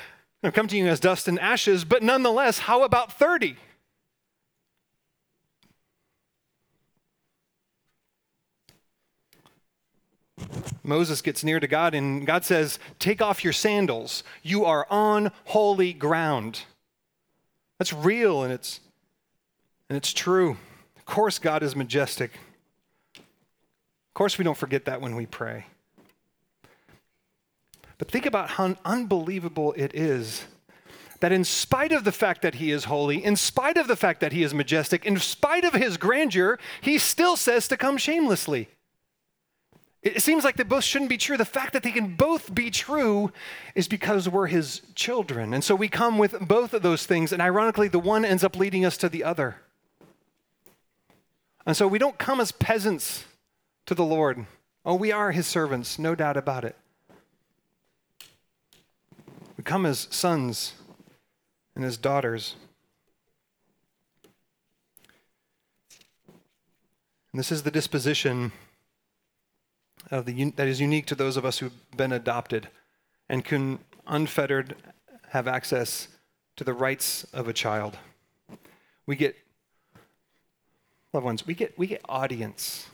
I've 0.43 0.53
come 0.53 0.67
to 0.67 0.77
you 0.77 0.85
as 0.85 0.99
dust 0.99 1.27
and 1.27 1.39
ashes, 1.39 1.83
but 1.83 2.03
nonetheless, 2.03 2.59
how 2.59 2.83
about 2.83 3.11
30? 3.11 3.57
Moses 10.83 11.23
gets 11.23 11.43
near 11.43 11.59
to 11.59 11.67
God, 11.67 11.95
and 11.95 12.27
God 12.27 12.45
says, 12.45 12.77
Take 12.99 13.19
off 13.19 13.43
your 13.43 13.53
sandals. 13.53 14.23
You 14.43 14.65
are 14.65 14.85
on 14.91 15.31
holy 15.45 15.91
ground. 15.91 16.61
That's 17.79 17.91
real 17.91 18.43
and 18.43 18.53
it's, 18.53 18.79
and 19.89 19.97
it's 19.97 20.13
true. 20.13 20.57
Of 21.07 21.13
course, 21.13 21.37
God 21.39 21.61
is 21.61 21.75
majestic. 21.75 22.31
Of 23.15 24.13
course, 24.13 24.37
we 24.37 24.43
don't 24.43 24.57
forget 24.57 24.85
that 24.85 25.01
when 25.01 25.15
we 25.15 25.25
pray. 25.25 25.65
But 27.97 28.09
think 28.09 28.25
about 28.25 28.49
how 28.49 28.75
unbelievable 28.83 29.73
it 29.77 29.95
is 29.95 30.45
that, 31.21 31.31
in 31.31 31.43
spite 31.43 31.91
of 31.91 32.03
the 32.03 32.11
fact 32.11 32.41
that 32.41 32.55
he 32.55 32.71
is 32.71 32.85
holy, 32.85 33.23
in 33.23 33.35
spite 33.35 33.77
of 33.77 33.87
the 33.87 33.95
fact 33.95 34.19
that 34.19 34.33
he 34.33 34.43
is 34.43 34.53
majestic, 34.53 35.05
in 35.05 35.17
spite 35.17 35.63
of 35.63 35.73
his 35.73 35.95
grandeur, 35.95 36.59
he 36.81 36.97
still 36.97 37.35
says 37.35 37.67
to 37.69 37.77
come 37.77 37.97
shamelessly. 37.97 38.67
It 40.03 40.21
seems 40.21 40.43
like 40.43 40.55
they 40.55 40.63
both 40.63 40.83
shouldn't 40.83 41.09
be 41.09 41.17
true. 41.17 41.37
The 41.37 41.45
fact 41.45 41.73
that 41.73 41.83
they 41.83 41.91
can 41.91 42.15
both 42.15 42.53
be 42.53 42.69
true 42.69 43.31
is 43.73 43.87
because 43.87 44.29
we're 44.29 44.47
his 44.47 44.81
children. 44.93 45.53
And 45.53 45.63
so 45.63 45.73
we 45.73 45.87
come 45.87 46.17
with 46.17 46.39
both 46.41 46.73
of 46.73 46.83
those 46.83 47.05
things, 47.05 47.31
and 47.31 47.41
ironically, 47.41 47.87
the 47.87 47.97
one 47.97 48.25
ends 48.25 48.43
up 48.43 48.55
leading 48.55 48.85
us 48.85 48.97
to 48.97 49.09
the 49.09 49.23
other. 49.23 49.55
And 51.65 51.75
so 51.75 51.87
we 51.87 51.97
don't 51.97 52.17
come 52.17 52.39
as 52.39 52.51
peasants 52.51 53.25
to 53.85 53.95
the 53.95 54.05
Lord. 54.05 54.45
Oh, 54.85 54.95
we 54.95 55.11
are 55.11 55.31
his 55.31 55.47
servants, 55.47 55.97
no 55.97 56.13
doubt 56.13 56.37
about 56.37 56.63
it. 56.63 56.75
We 59.57 59.63
come 59.63 59.85
as 59.85 60.07
sons 60.11 60.73
and 61.75 61.83
as 61.83 61.97
daughters. 61.97 62.55
And 67.31 67.39
this 67.39 67.51
is 67.51 67.63
the 67.63 67.71
disposition 67.71 68.51
of 70.11 70.25
the, 70.25 70.51
that 70.51 70.67
is 70.67 70.79
unique 70.79 71.05
to 71.07 71.15
those 71.15 71.35
of 71.35 71.45
us 71.45 71.57
who've 71.57 71.97
been 71.97 72.11
adopted 72.11 72.69
and 73.27 73.43
can 73.43 73.79
unfettered 74.07 74.75
have 75.29 75.47
access 75.47 76.07
to 76.55 76.63
the 76.63 76.73
rights 76.73 77.25
of 77.33 77.47
a 77.47 77.53
child. 77.53 77.97
We 79.05 79.15
get, 79.15 79.35
loved 81.15 81.25
ones, 81.25 81.47
we 81.47 81.53
get, 81.53 81.77
we 81.77 81.87
get 81.87 82.01
audience. 82.07 82.87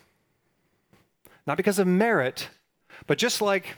Not 1.45 1.57
because 1.57 1.80
of 1.80 1.88
merit, 1.88 2.49
but 3.07 3.17
just 3.17 3.41
like, 3.41 3.76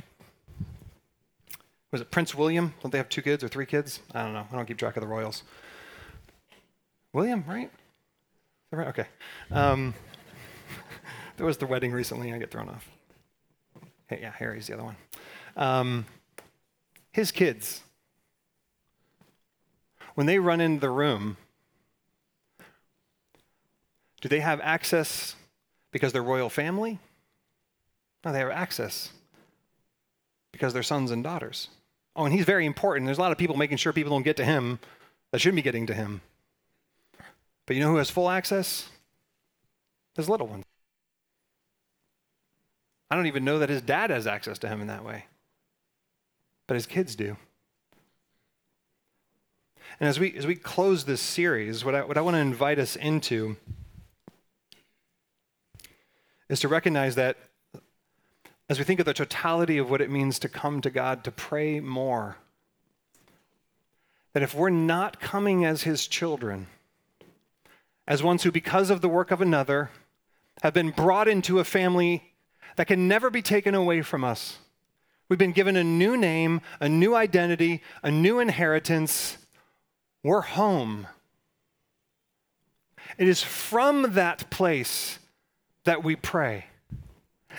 was 1.92 2.02
it 2.02 2.12
Prince 2.12 2.36
William? 2.36 2.74
Don't 2.82 2.92
they 2.92 2.98
have 2.98 3.10
two 3.10 3.22
kids 3.22 3.44
or 3.44 3.48
three 3.48 3.66
kids? 3.66 4.02
I 4.14 4.24
don't 4.24 4.34
know. 4.34 4.46
I 4.52 4.56
don't 4.56 4.66
keep 4.66 4.78
track 4.78 4.98
of 4.98 5.02
the 5.02 5.08
royals. 5.08 5.44
William, 7.14 7.44
right? 7.48 7.72
Okay. 8.74 9.06
Um, 9.52 9.94
there 11.38 11.46
was 11.46 11.58
the 11.58 11.68
wedding 11.68 11.92
recently. 11.92 12.34
I 12.34 12.38
get 12.38 12.52
thrown 12.52 12.70
off 12.70 12.88
yeah, 14.22 14.32
Harry's 14.32 14.68
the 14.68 14.74
other 14.74 14.84
one. 14.84 14.96
Um, 15.56 16.06
his 17.12 17.32
kids, 17.32 17.84
when 20.16 20.28
they 20.28 20.40
run 20.40 20.62
into 20.62 20.82
the 20.82 20.90
room, 20.90 21.38
do 24.24 24.30
they 24.30 24.40
have 24.40 24.62
access 24.62 25.36
because 25.92 26.14
they're 26.14 26.24
royal 26.24 26.50
family? 26.50 26.98
No, 28.24 28.32
they 28.32 28.40
have 28.40 28.52
access 28.52 29.12
because 30.54 30.72
they're 30.72 30.82
sons 30.82 31.12
and 31.12 31.22
daughters. 31.26 31.68
Oh, 32.16 32.24
and 32.24 32.34
he's 32.34 32.46
very 32.46 32.66
important. 32.66 33.06
There's 33.06 33.18
a 33.18 33.22
lot 33.22 33.34
of 33.34 33.38
people 33.38 33.58
making 33.58 33.78
sure 33.78 33.92
people 33.92 34.12
don't 34.12 34.24
get 34.24 34.38
to 34.38 34.46
him 34.46 34.80
that 35.32 35.40
shouldn't 35.40 35.58
be 35.58 35.62
getting 35.62 35.88
to 35.88 35.94
him. 35.94 36.22
But 37.66 37.76
you 37.76 37.82
know 37.82 37.90
who 37.90 37.98
has 37.98 38.10
full 38.10 38.30
access? 38.30 38.88
His 40.16 40.30
little 40.30 40.48
ones. 40.48 40.64
I 43.12 43.18
don't 43.18 43.28
even 43.28 43.44
know 43.44 43.60
that 43.60 43.68
his 43.68 43.82
dad 43.82 44.10
has 44.10 44.26
access 44.26 44.58
to 44.60 44.70
him 44.70 44.80
in 44.80 44.88
that 44.88 45.04
way. 45.04 45.26
but 46.66 46.76
his 46.76 46.86
kids 46.86 47.14
do. 47.18 47.36
And 50.00 50.08
as 50.08 50.18
we, 50.18 50.34
as 50.38 50.48
we 50.48 50.56
close 50.56 51.04
this 51.04 51.20
series, 51.20 51.84
what 51.84 51.94
I, 51.94 52.06
what 52.06 52.18
I 52.18 52.22
want 52.22 52.36
to 52.36 52.40
invite 52.40 52.80
us 52.80 52.96
into 52.96 53.58
is 56.50 56.60
to 56.62 56.68
recognize 56.68 57.16
that 57.16 57.38
as 58.70 58.80
we 58.80 58.86
think 58.86 59.00
of 59.00 59.06
the 59.06 59.14
totality 59.14 59.78
of 59.78 59.90
what 59.90 60.02
it 60.02 60.10
means 60.10 60.40
to 60.40 60.50
come 60.50 60.82
to 60.82 60.90
God, 60.90 61.24
to 61.24 61.32
pray 61.32 61.80
more, 61.80 62.38
that 64.34 64.44
if 64.44 64.56
we're 64.56 64.70
not 64.70 65.20
coming 65.20 65.66
as 65.66 65.84
his 65.84 66.08
children, 66.08 66.68
as 68.08 68.24
ones 68.24 68.44
who, 68.44 68.52
because 68.52 68.90
of 68.90 69.02
the 69.02 69.10
work 69.10 69.32
of 69.32 69.42
another, 69.42 69.92
have 70.62 70.74
been 70.74 70.92
brought 70.92 71.28
into 71.28 71.60
a 71.60 71.64
family 71.64 72.34
that 72.76 72.88
can 72.88 73.08
never 73.08 73.30
be 73.30 73.42
taken 73.42 73.76
away 73.76 74.02
from 74.02 74.24
us, 74.24 74.58
we've 75.30 75.40
been 75.40 75.52
given 75.52 75.76
a 75.76 75.84
new 75.84 76.18
name, 76.18 76.62
a 76.80 76.90
new 76.90 77.16
identity, 77.16 77.82
a 78.02 78.10
new 78.10 78.40
inheritance. 78.40 79.38
We're 80.24 80.42
home. 80.42 81.08
It 83.18 83.28
is 83.28 83.44
from 83.44 84.14
that 84.14 84.50
place 84.50 85.20
that 85.86 86.04
we 86.04 86.16
pray. 86.16 86.66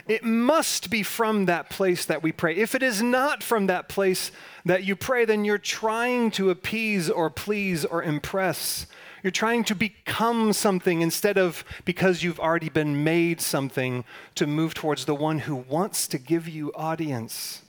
It 0.08 0.24
must 0.24 0.90
be 0.90 1.02
from 1.02 1.46
that 1.46 1.70
place 1.70 2.04
that 2.06 2.22
we 2.22 2.32
pray. 2.32 2.56
If 2.56 2.74
it 2.74 2.82
is 2.82 3.00
not 3.00 3.42
from 3.42 3.66
that 3.66 3.88
place 3.88 4.32
that 4.64 4.84
you 4.84 4.96
pray, 4.96 5.24
then 5.24 5.44
you're 5.44 5.58
trying 5.58 6.30
to 6.32 6.50
appease 6.50 7.08
or 7.08 7.30
please 7.30 7.84
or 7.84 8.02
impress. 8.02 8.86
You're 9.22 9.30
trying 9.30 9.64
to 9.64 9.74
become 9.74 10.52
something 10.52 11.00
instead 11.00 11.38
of 11.38 11.64
because 11.84 12.22
you've 12.22 12.40
already 12.40 12.68
been 12.68 13.04
made 13.04 13.40
something 13.40 14.04
to 14.34 14.46
move 14.46 14.74
towards 14.74 15.04
the 15.04 15.14
one 15.14 15.40
who 15.40 15.54
wants 15.54 16.06
to 16.08 16.18
give 16.18 16.48
you 16.48 16.72
audience, 16.74 17.62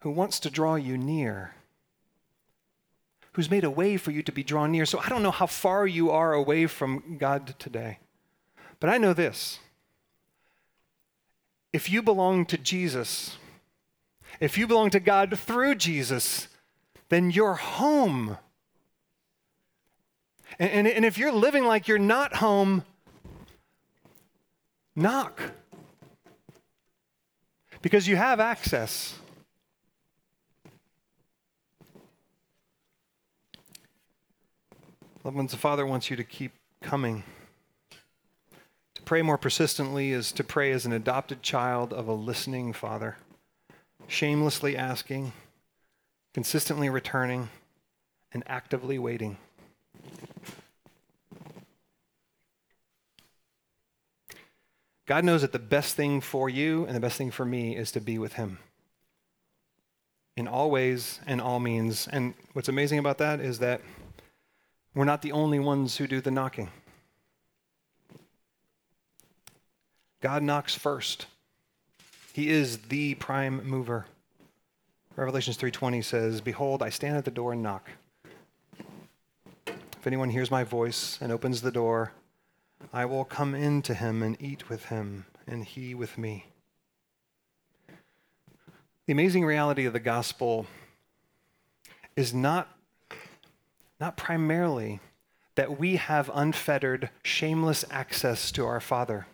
who 0.00 0.10
wants 0.10 0.38
to 0.40 0.50
draw 0.50 0.76
you 0.76 0.96
near, 0.96 1.54
who's 3.32 3.50
made 3.50 3.64
a 3.64 3.70
way 3.70 3.96
for 3.96 4.10
you 4.10 4.22
to 4.22 4.32
be 4.32 4.44
drawn 4.44 4.70
near. 4.70 4.86
So 4.86 5.00
I 5.00 5.08
don't 5.08 5.22
know 5.22 5.30
how 5.30 5.46
far 5.46 5.86
you 5.86 6.10
are 6.10 6.32
away 6.32 6.66
from 6.66 7.16
God 7.18 7.54
today, 7.58 7.98
but 8.80 8.88
I 8.90 8.98
know 8.98 9.12
this 9.12 9.60
if 11.72 11.88
you 11.88 12.02
belong 12.02 12.46
to 12.46 12.58
Jesus, 12.58 13.36
if 14.40 14.58
you 14.58 14.66
belong 14.66 14.90
to 14.90 15.00
God 15.00 15.38
through 15.38 15.76
Jesus, 15.76 16.48
then 17.10 17.30
you're 17.30 17.54
home. 17.54 18.38
And, 20.58 20.70
and, 20.70 20.88
and, 20.88 21.04
if 21.04 21.16
you're 21.16 21.32
living 21.32 21.64
like 21.64 21.86
you're 21.86 21.98
not 21.98 22.36
home, 22.36 22.84
knock. 24.96 25.40
Because 27.82 28.08
you 28.08 28.16
have 28.16 28.40
access. 28.40 29.14
Loved 35.22 35.36
ones, 35.36 35.52
the 35.52 35.56
Father 35.56 35.86
wants 35.86 36.10
you 36.10 36.16
to 36.16 36.24
keep 36.24 36.52
coming 36.82 37.22
pray 39.10 39.22
more 39.22 39.36
persistently 39.36 40.12
is 40.12 40.30
to 40.30 40.44
pray 40.44 40.70
as 40.70 40.86
an 40.86 40.92
adopted 40.92 41.42
child 41.42 41.92
of 41.92 42.06
a 42.06 42.12
listening 42.12 42.72
father, 42.72 43.16
shamelessly 44.06 44.76
asking, 44.76 45.32
consistently 46.32 46.88
returning, 46.88 47.48
and 48.30 48.44
actively 48.46 49.00
waiting. 49.00 49.36
God 55.06 55.24
knows 55.24 55.42
that 55.42 55.50
the 55.50 55.58
best 55.58 55.96
thing 55.96 56.20
for 56.20 56.48
you 56.48 56.84
and 56.84 56.94
the 56.94 57.00
best 57.00 57.18
thing 57.18 57.32
for 57.32 57.44
me 57.44 57.76
is 57.76 57.90
to 57.90 58.00
be 58.00 58.16
with 58.16 58.34
Him 58.34 58.60
in 60.36 60.46
all 60.46 60.70
ways 60.70 61.18
and 61.26 61.40
all 61.40 61.58
means. 61.58 62.06
And 62.06 62.34
what's 62.52 62.68
amazing 62.68 63.00
about 63.00 63.18
that 63.18 63.40
is 63.40 63.58
that 63.58 63.80
we're 64.94 65.04
not 65.04 65.22
the 65.22 65.32
only 65.32 65.58
ones 65.58 65.96
who 65.96 66.06
do 66.06 66.20
the 66.20 66.30
knocking. 66.30 66.70
God 70.20 70.42
knocks 70.42 70.74
first. 70.74 71.26
He 72.32 72.50
is 72.50 72.78
the 72.88 73.14
prime 73.14 73.66
mover. 73.66 74.06
Revelations 75.16 75.56
3:20 75.56 76.02
says, 76.02 76.40
"Behold, 76.40 76.82
I 76.82 76.90
stand 76.90 77.16
at 77.16 77.24
the 77.24 77.30
door 77.30 77.52
and 77.52 77.62
knock. 77.62 77.90
If 79.66 80.06
anyone 80.06 80.30
hears 80.30 80.50
my 80.50 80.64
voice 80.64 81.20
and 81.20 81.32
opens 81.32 81.62
the 81.62 81.72
door, 81.72 82.12
I 82.92 83.04
will 83.04 83.24
come 83.24 83.54
in 83.54 83.82
to 83.82 83.94
him 83.94 84.22
and 84.22 84.40
eat 84.40 84.68
with 84.68 84.86
him, 84.86 85.26
and 85.46 85.64
he 85.64 85.94
with 85.94 86.16
me." 86.16 86.46
The 89.06 89.12
amazing 89.12 89.44
reality 89.44 89.84
of 89.86 89.92
the 89.92 90.00
gospel 90.00 90.66
is 92.14 92.32
not, 92.32 92.68
not 93.98 94.16
primarily 94.16 95.00
that 95.54 95.78
we 95.78 95.96
have 95.96 96.30
unfettered, 96.32 97.10
shameless 97.22 97.84
access 97.90 98.52
to 98.52 98.64
our 98.64 98.80
Father. 98.80 99.26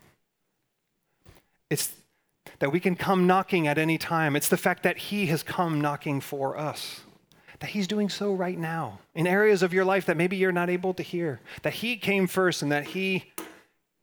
It's 1.70 1.92
that 2.58 2.72
we 2.72 2.80
can 2.80 2.96
come 2.96 3.26
knocking 3.26 3.66
at 3.66 3.78
any 3.78 3.98
time. 3.98 4.36
It's 4.36 4.48
the 4.48 4.56
fact 4.56 4.82
that 4.84 4.96
He 4.96 5.26
has 5.26 5.42
come 5.42 5.80
knocking 5.80 6.20
for 6.20 6.56
us. 6.56 7.00
That 7.60 7.70
He's 7.70 7.86
doing 7.86 8.08
so 8.08 8.32
right 8.32 8.58
now 8.58 9.00
in 9.14 9.26
areas 9.26 9.62
of 9.62 9.72
your 9.72 9.84
life 9.84 10.06
that 10.06 10.16
maybe 10.16 10.36
you're 10.36 10.52
not 10.52 10.70
able 10.70 10.94
to 10.94 11.02
hear. 11.02 11.40
That 11.62 11.74
He 11.74 11.96
came 11.96 12.26
first 12.26 12.62
and 12.62 12.70
that 12.72 12.88
He 12.88 13.32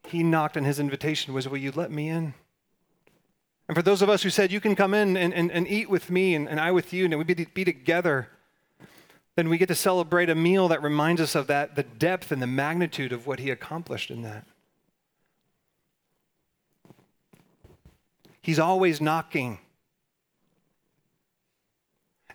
He 0.07 0.23
knocked 0.23 0.57
and 0.57 0.65
His 0.65 0.79
invitation 0.79 1.33
was, 1.33 1.47
Will 1.47 1.57
you 1.57 1.71
let 1.71 1.91
me 1.91 2.09
in? 2.09 2.33
And 3.67 3.77
for 3.77 3.81
those 3.81 4.01
of 4.01 4.09
us 4.09 4.23
who 4.23 4.29
said, 4.29 4.51
You 4.51 4.59
can 4.59 4.75
come 4.75 4.93
in 4.93 5.15
and, 5.15 5.33
and, 5.33 5.51
and 5.51 5.67
eat 5.67 5.89
with 5.89 6.09
me 6.09 6.35
and, 6.35 6.47
and 6.49 6.59
I 6.59 6.71
with 6.71 6.93
you, 6.93 7.05
and 7.05 7.17
we 7.17 7.23
be, 7.23 7.45
be 7.45 7.63
together, 7.63 8.27
then 9.35 9.49
we 9.49 9.57
get 9.57 9.67
to 9.67 9.75
celebrate 9.75 10.29
a 10.29 10.35
meal 10.35 10.67
that 10.67 10.83
reminds 10.83 11.21
us 11.21 11.33
of 11.33 11.47
that, 11.47 11.75
the 11.75 11.83
depth 11.83 12.31
and 12.31 12.41
the 12.41 12.47
magnitude 12.47 13.11
of 13.11 13.25
what 13.25 13.39
He 13.39 13.49
accomplished 13.49 14.11
in 14.11 14.21
that. 14.23 14.45
He's 18.43 18.59
always 18.59 18.99
knocking. 18.99 19.57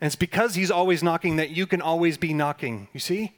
And 0.00 0.06
it's 0.06 0.16
because 0.16 0.54
he's 0.54 0.70
always 0.70 1.02
knocking 1.02 1.36
that 1.36 1.50
you 1.50 1.66
can 1.66 1.82
always 1.82 2.16
be 2.16 2.32
knocking. 2.32 2.88
You 2.94 3.00
see? 3.00 3.34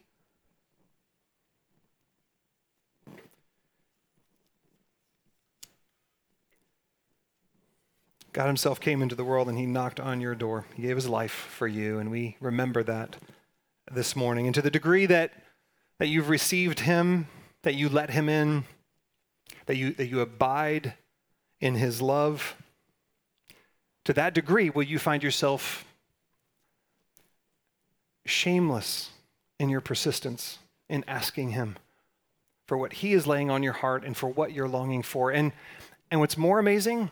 God 8.32 8.46
Himself 8.46 8.78
came 8.78 9.02
into 9.02 9.16
the 9.16 9.24
world 9.24 9.48
and 9.48 9.58
He 9.58 9.66
knocked 9.66 9.98
on 9.98 10.20
your 10.20 10.36
door. 10.36 10.64
He 10.76 10.82
gave 10.82 10.94
His 10.94 11.08
life 11.08 11.32
for 11.32 11.66
you, 11.66 11.98
and 11.98 12.08
we 12.08 12.36
remember 12.40 12.84
that 12.84 13.16
this 13.90 14.14
morning. 14.14 14.46
And 14.46 14.54
to 14.54 14.62
the 14.62 14.70
degree 14.70 15.06
that, 15.06 15.32
that 15.98 16.06
you've 16.06 16.28
received 16.28 16.80
Him, 16.80 17.26
that 17.62 17.74
you 17.74 17.88
let 17.88 18.10
Him 18.10 18.28
in, 18.28 18.62
that 19.66 19.76
you, 19.76 19.92
that 19.94 20.06
you 20.06 20.20
abide 20.20 20.94
in 21.61 21.74
his 21.74 22.00
love, 22.00 22.56
to 24.04 24.12
that 24.14 24.34
degree 24.34 24.70
will 24.70 24.82
you 24.82 24.98
find 24.98 25.22
yourself 25.22 25.84
shameless 28.24 29.11
in 29.58 29.68
your 29.68 29.80
persistence 29.80 30.58
in 30.88 31.04
asking 31.06 31.50
him 31.50 31.76
for 32.66 32.78
what 32.78 32.94
he 32.94 33.12
is 33.12 33.26
laying 33.26 33.50
on 33.50 33.62
your 33.62 33.72
heart 33.72 34.04
and 34.04 34.16
for 34.16 34.28
what 34.28 34.52
you're 34.52 34.68
longing 34.68 35.02
for. 35.02 35.30
And, 35.30 35.52
and 36.11 36.20
what's 36.20 36.36
more 36.36 36.58
amazing 36.58 37.11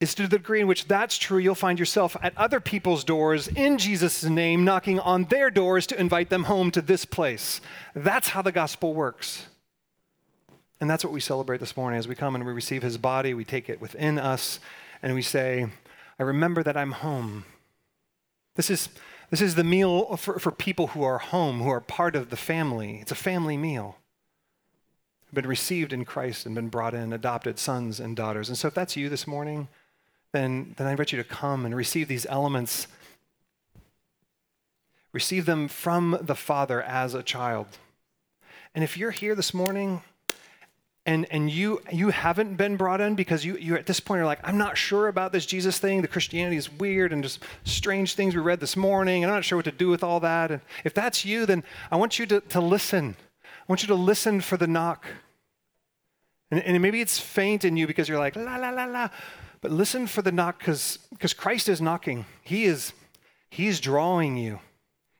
is 0.00 0.14
to 0.14 0.22
the 0.22 0.38
degree 0.38 0.60
in 0.60 0.66
which 0.66 0.86
that's 0.86 1.18
true, 1.18 1.38
you'll 1.38 1.54
find 1.54 1.78
yourself 1.78 2.16
at 2.22 2.36
other 2.36 2.60
people's 2.60 3.04
doors 3.04 3.48
in 3.48 3.78
Jesus' 3.78 4.22
name, 4.24 4.64
knocking 4.64 5.00
on 5.00 5.24
their 5.24 5.50
doors 5.50 5.86
to 5.88 6.00
invite 6.00 6.30
them 6.30 6.44
home 6.44 6.70
to 6.70 6.82
this 6.82 7.04
place. 7.04 7.60
That's 7.94 8.28
how 8.28 8.42
the 8.42 8.52
gospel 8.52 8.94
works. 8.94 9.46
And 10.80 10.88
that's 10.88 11.04
what 11.04 11.12
we 11.12 11.20
celebrate 11.20 11.58
this 11.58 11.76
morning 11.76 11.98
as 11.98 12.06
we 12.06 12.14
come 12.14 12.34
and 12.34 12.46
we 12.46 12.52
receive 12.52 12.82
his 12.82 12.98
body, 12.98 13.34
we 13.34 13.44
take 13.44 13.68
it 13.68 13.80
within 13.80 14.18
us, 14.18 14.60
and 15.02 15.14
we 15.14 15.22
say, 15.22 15.66
I 16.18 16.22
remember 16.22 16.62
that 16.62 16.76
I'm 16.76 16.92
home. 16.92 17.44
This 18.54 18.70
is, 18.70 18.88
this 19.30 19.40
is 19.40 19.54
the 19.54 19.64
meal 19.64 20.16
for, 20.16 20.38
for 20.38 20.50
people 20.50 20.88
who 20.88 21.02
are 21.02 21.18
home, 21.18 21.60
who 21.60 21.68
are 21.68 21.80
part 21.80 22.14
of 22.14 22.30
the 22.30 22.36
family. 22.36 22.98
It's 23.00 23.12
a 23.12 23.16
family 23.16 23.56
meal. 23.56 23.96
Been 25.32 25.46
received 25.46 25.92
in 25.92 26.04
Christ 26.04 26.46
and 26.46 26.54
been 26.54 26.68
brought 26.68 26.94
in, 26.94 27.12
adopted 27.12 27.58
sons 27.58 28.00
and 28.00 28.16
daughters. 28.16 28.48
And 28.48 28.56
so 28.56 28.68
if 28.68 28.74
that's 28.74 28.96
you 28.96 29.08
this 29.08 29.26
morning, 29.26 29.68
then, 30.32 30.74
then 30.76 30.86
I 30.86 30.92
invite 30.92 31.12
you 31.12 31.18
to 31.18 31.28
come 31.28 31.66
and 31.66 31.74
receive 31.74 32.08
these 32.08 32.26
elements. 32.26 32.86
Receive 35.12 35.44
them 35.44 35.68
from 35.68 36.18
the 36.20 36.34
Father 36.34 36.82
as 36.82 37.14
a 37.14 37.22
child. 37.22 37.66
And 38.74 38.82
if 38.84 38.96
you're 38.96 39.10
here 39.10 39.34
this 39.34 39.52
morning 39.52 40.02
and 41.08 41.26
and 41.30 41.50
you 41.50 41.80
you 41.90 42.10
haven't 42.10 42.56
been 42.56 42.76
brought 42.76 43.00
in 43.00 43.14
because 43.14 43.44
you 43.44 43.56
you 43.56 43.74
at 43.74 43.86
this 43.86 43.98
point 43.98 44.20
are 44.20 44.26
like 44.26 44.40
i'm 44.44 44.58
not 44.58 44.76
sure 44.76 45.08
about 45.08 45.32
this 45.32 45.46
jesus 45.46 45.78
thing 45.78 46.02
the 46.02 46.08
christianity 46.08 46.56
is 46.56 46.70
weird 46.72 47.12
and 47.12 47.22
just 47.22 47.42
strange 47.64 48.14
things 48.14 48.34
we 48.34 48.40
read 48.40 48.60
this 48.60 48.76
morning 48.76 49.24
and 49.24 49.30
i'm 49.30 49.36
not 49.36 49.44
sure 49.44 49.56
what 49.56 49.64
to 49.64 49.72
do 49.72 49.88
with 49.88 50.04
all 50.04 50.20
that 50.20 50.50
and 50.50 50.60
if 50.84 50.92
that's 50.92 51.24
you 51.24 51.46
then 51.46 51.64
i 51.90 51.96
want 51.96 52.18
you 52.18 52.26
to, 52.26 52.40
to 52.42 52.60
listen 52.60 53.16
i 53.44 53.64
want 53.68 53.82
you 53.82 53.88
to 53.88 53.94
listen 53.94 54.40
for 54.40 54.56
the 54.56 54.66
knock 54.66 55.06
and, 56.50 56.62
and 56.62 56.80
maybe 56.82 57.00
it's 57.00 57.18
faint 57.18 57.64
in 57.64 57.76
you 57.76 57.86
because 57.86 58.08
you're 58.08 58.18
like 58.18 58.36
la 58.36 58.56
la 58.56 58.70
la 58.70 58.84
la 58.84 59.08
but 59.60 59.70
listen 59.72 60.06
for 60.06 60.22
the 60.22 60.32
knock 60.32 60.58
because 60.58 60.98
christ 61.36 61.68
is 61.68 61.80
knocking 61.80 62.26
he 62.42 62.64
is 62.64 62.92
He's 63.50 63.80
drawing 63.80 64.36
you. 64.36 64.60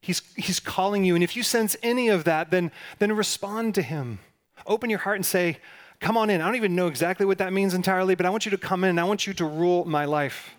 He's, 0.00 0.22
he's 0.36 0.60
calling 0.60 1.04
you. 1.04 1.14
And 1.14 1.24
if 1.24 1.36
you 1.36 1.42
sense 1.42 1.76
any 1.82 2.08
of 2.08 2.24
that, 2.24 2.50
then, 2.50 2.70
then 2.98 3.12
respond 3.12 3.74
to 3.74 3.82
him. 3.82 4.20
Open 4.66 4.90
your 4.90 5.00
heart 5.00 5.16
and 5.16 5.26
say, 5.26 5.58
Come 6.00 6.16
on 6.16 6.30
in. 6.30 6.40
I 6.40 6.46
don't 6.46 6.54
even 6.54 6.76
know 6.76 6.86
exactly 6.86 7.26
what 7.26 7.38
that 7.38 7.52
means 7.52 7.74
entirely, 7.74 8.14
but 8.14 8.24
I 8.24 8.30
want 8.30 8.44
you 8.44 8.50
to 8.52 8.58
come 8.58 8.84
in. 8.84 8.98
I 8.98 9.04
want 9.04 9.26
you 9.26 9.34
to 9.34 9.44
rule 9.44 9.84
my 9.84 10.04
life. 10.04 10.54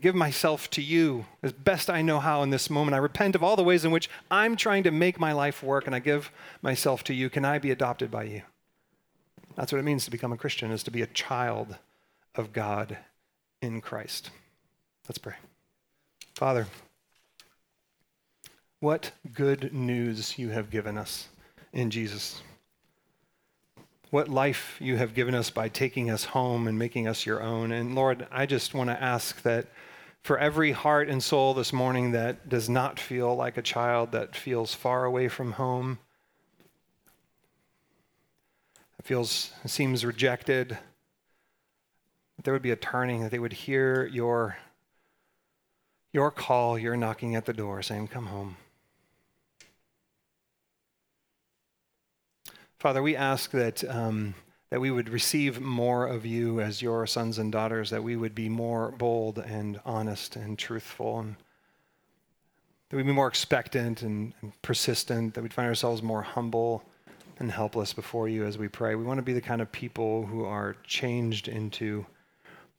Give 0.00 0.14
myself 0.14 0.70
to 0.70 0.82
you 0.82 1.26
as 1.42 1.52
best 1.52 1.90
I 1.90 2.02
know 2.02 2.20
how 2.20 2.42
in 2.42 2.50
this 2.50 2.70
moment. 2.70 2.94
I 2.94 2.98
repent 2.98 3.34
of 3.34 3.42
all 3.42 3.56
the 3.56 3.64
ways 3.64 3.84
in 3.84 3.90
which 3.90 4.08
I'm 4.30 4.54
trying 4.54 4.84
to 4.84 4.92
make 4.92 5.18
my 5.18 5.32
life 5.32 5.62
work, 5.62 5.86
and 5.86 5.94
I 5.94 5.98
give 5.98 6.30
myself 6.62 7.02
to 7.04 7.14
you. 7.14 7.28
Can 7.28 7.44
I 7.44 7.58
be 7.58 7.70
adopted 7.70 8.10
by 8.10 8.24
you? 8.24 8.42
That's 9.56 9.72
what 9.72 9.78
it 9.78 9.84
means 9.84 10.04
to 10.04 10.10
become 10.10 10.32
a 10.32 10.36
Christian, 10.36 10.70
is 10.70 10.82
to 10.84 10.90
be 10.90 11.02
a 11.02 11.06
child 11.08 11.76
of 12.34 12.52
God 12.52 12.98
in 13.62 13.80
Christ. 13.80 14.30
Let's 15.08 15.18
pray. 15.18 15.34
Father, 16.34 16.66
what 18.80 19.12
good 19.32 19.72
news 19.72 20.38
you 20.38 20.50
have 20.50 20.70
given 20.70 20.98
us 20.98 21.28
in 21.72 21.90
Jesus. 21.90 22.42
What 24.14 24.28
life 24.28 24.76
you 24.78 24.96
have 24.96 25.12
given 25.12 25.34
us 25.34 25.50
by 25.50 25.68
taking 25.68 26.08
us 26.08 26.22
home 26.22 26.68
and 26.68 26.78
making 26.78 27.08
us 27.08 27.26
your 27.26 27.42
own. 27.42 27.72
And 27.72 27.96
Lord, 27.96 28.28
I 28.30 28.46
just 28.46 28.72
want 28.72 28.88
to 28.88 29.02
ask 29.02 29.42
that 29.42 29.66
for 30.22 30.38
every 30.38 30.70
heart 30.70 31.08
and 31.08 31.20
soul 31.20 31.52
this 31.52 31.72
morning 31.72 32.12
that 32.12 32.48
does 32.48 32.68
not 32.68 33.00
feel 33.00 33.34
like 33.34 33.56
a 33.56 33.62
child, 33.62 34.12
that 34.12 34.36
feels 34.36 34.72
far 34.72 35.04
away 35.04 35.26
from 35.26 35.50
home, 35.50 35.98
that 38.96 39.04
feels 39.04 39.50
seems 39.66 40.04
rejected, 40.04 40.78
that 42.36 42.44
there 42.44 42.54
would 42.54 42.62
be 42.62 42.70
a 42.70 42.76
turning, 42.76 43.22
that 43.22 43.32
they 43.32 43.40
would 43.40 43.52
hear 43.52 44.06
your 44.06 44.58
your 46.12 46.30
call, 46.30 46.78
your 46.78 46.96
knocking 46.96 47.34
at 47.34 47.46
the 47.46 47.52
door 47.52 47.82
saying, 47.82 48.06
Come 48.06 48.26
home. 48.26 48.58
Father, 52.84 53.02
we 53.02 53.16
ask 53.16 53.50
that, 53.52 53.82
um, 53.88 54.34
that 54.68 54.78
we 54.78 54.90
would 54.90 55.08
receive 55.08 55.58
more 55.58 56.06
of 56.06 56.26
you 56.26 56.60
as 56.60 56.82
your 56.82 57.06
sons 57.06 57.38
and 57.38 57.50
daughters, 57.50 57.88
that 57.88 58.04
we 58.04 58.14
would 58.14 58.34
be 58.34 58.50
more 58.50 58.90
bold 58.90 59.38
and 59.38 59.80
honest 59.86 60.36
and 60.36 60.58
truthful, 60.58 61.20
and 61.20 61.36
that 62.90 62.96
we'd 62.98 63.06
be 63.06 63.12
more 63.12 63.26
expectant 63.26 64.02
and, 64.02 64.34
and 64.42 64.52
persistent, 64.60 65.32
that 65.32 65.40
we'd 65.40 65.54
find 65.54 65.66
ourselves 65.66 66.02
more 66.02 66.20
humble 66.20 66.84
and 67.38 67.50
helpless 67.50 67.94
before 67.94 68.28
you 68.28 68.44
as 68.44 68.58
we 68.58 68.68
pray. 68.68 68.94
We 68.94 69.04
want 69.04 69.16
to 69.16 69.22
be 69.22 69.32
the 69.32 69.40
kind 69.40 69.62
of 69.62 69.72
people 69.72 70.26
who 70.26 70.44
are 70.44 70.76
changed 70.84 71.48
into 71.48 72.04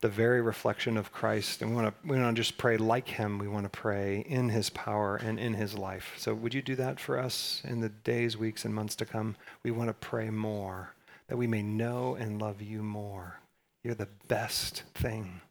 the 0.01 0.09
very 0.09 0.41
reflection 0.41 0.97
of 0.97 1.11
Christ. 1.11 1.61
And 1.61 1.71
we 1.71 1.81
want 1.81 1.87
to 1.87 2.07
we 2.07 2.19
want 2.19 2.35
to 2.35 2.41
just 2.41 2.57
pray 2.57 2.77
like 2.77 3.07
him. 3.07 3.39
We 3.39 3.47
want 3.47 3.65
to 3.65 3.69
pray 3.69 4.25
in 4.27 4.49
his 4.49 4.69
power 4.69 5.15
and 5.15 5.39
in 5.39 5.53
his 5.53 5.77
life. 5.77 6.13
So 6.17 6.33
would 6.33 6.53
you 6.53 6.61
do 6.61 6.75
that 6.75 6.99
for 6.99 7.17
us 7.17 7.61
in 7.65 7.81
the 7.81 7.89
days, 7.89 8.37
weeks, 8.37 8.65
and 8.65 8.73
months 8.73 8.95
to 8.97 9.05
come? 9.05 9.35
We 9.63 9.71
want 9.71 9.89
to 9.89 9.93
pray 9.93 10.29
more 10.29 10.93
that 11.27 11.37
we 11.37 11.47
may 11.47 11.61
know 11.61 12.15
and 12.15 12.41
love 12.41 12.61
you 12.61 12.83
more. 12.83 13.39
You're 13.83 13.95
the 13.95 14.09
best 14.27 14.83
thing. 14.93 15.41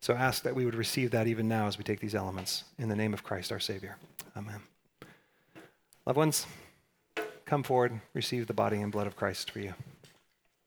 So 0.00 0.14
ask 0.14 0.42
that 0.42 0.54
we 0.54 0.64
would 0.64 0.74
receive 0.74 1.12
that 1.12 1.28
even 1.28 1.48
now 1.48 1.68
as 1.68 1.78
we 1.78 1.84
take 1.84 2.00
these 2.00 2.14
elements 2.14 2.64
in 2.78 2.88
the 2.88 2.96
name 2.96 3.14
of 3.14 3.22
Christ 3.22 3.52
our 3.52 3.60
Savior. 3.60 3.96
Amen. 4.36 4.60
Loved 6.04 6.16
ones, 6.16 6.46
come 7.44 7.62
forward, 7.62 8.00
receive 8.12 8.48
the 8.48 8.54
body 8.54 8.80
and 8.80 8.90
blood 8.90 9.06
of 9.06 9.14
Christ 9.14 9.50
for 9.50 9.60
you. 9.60 9.74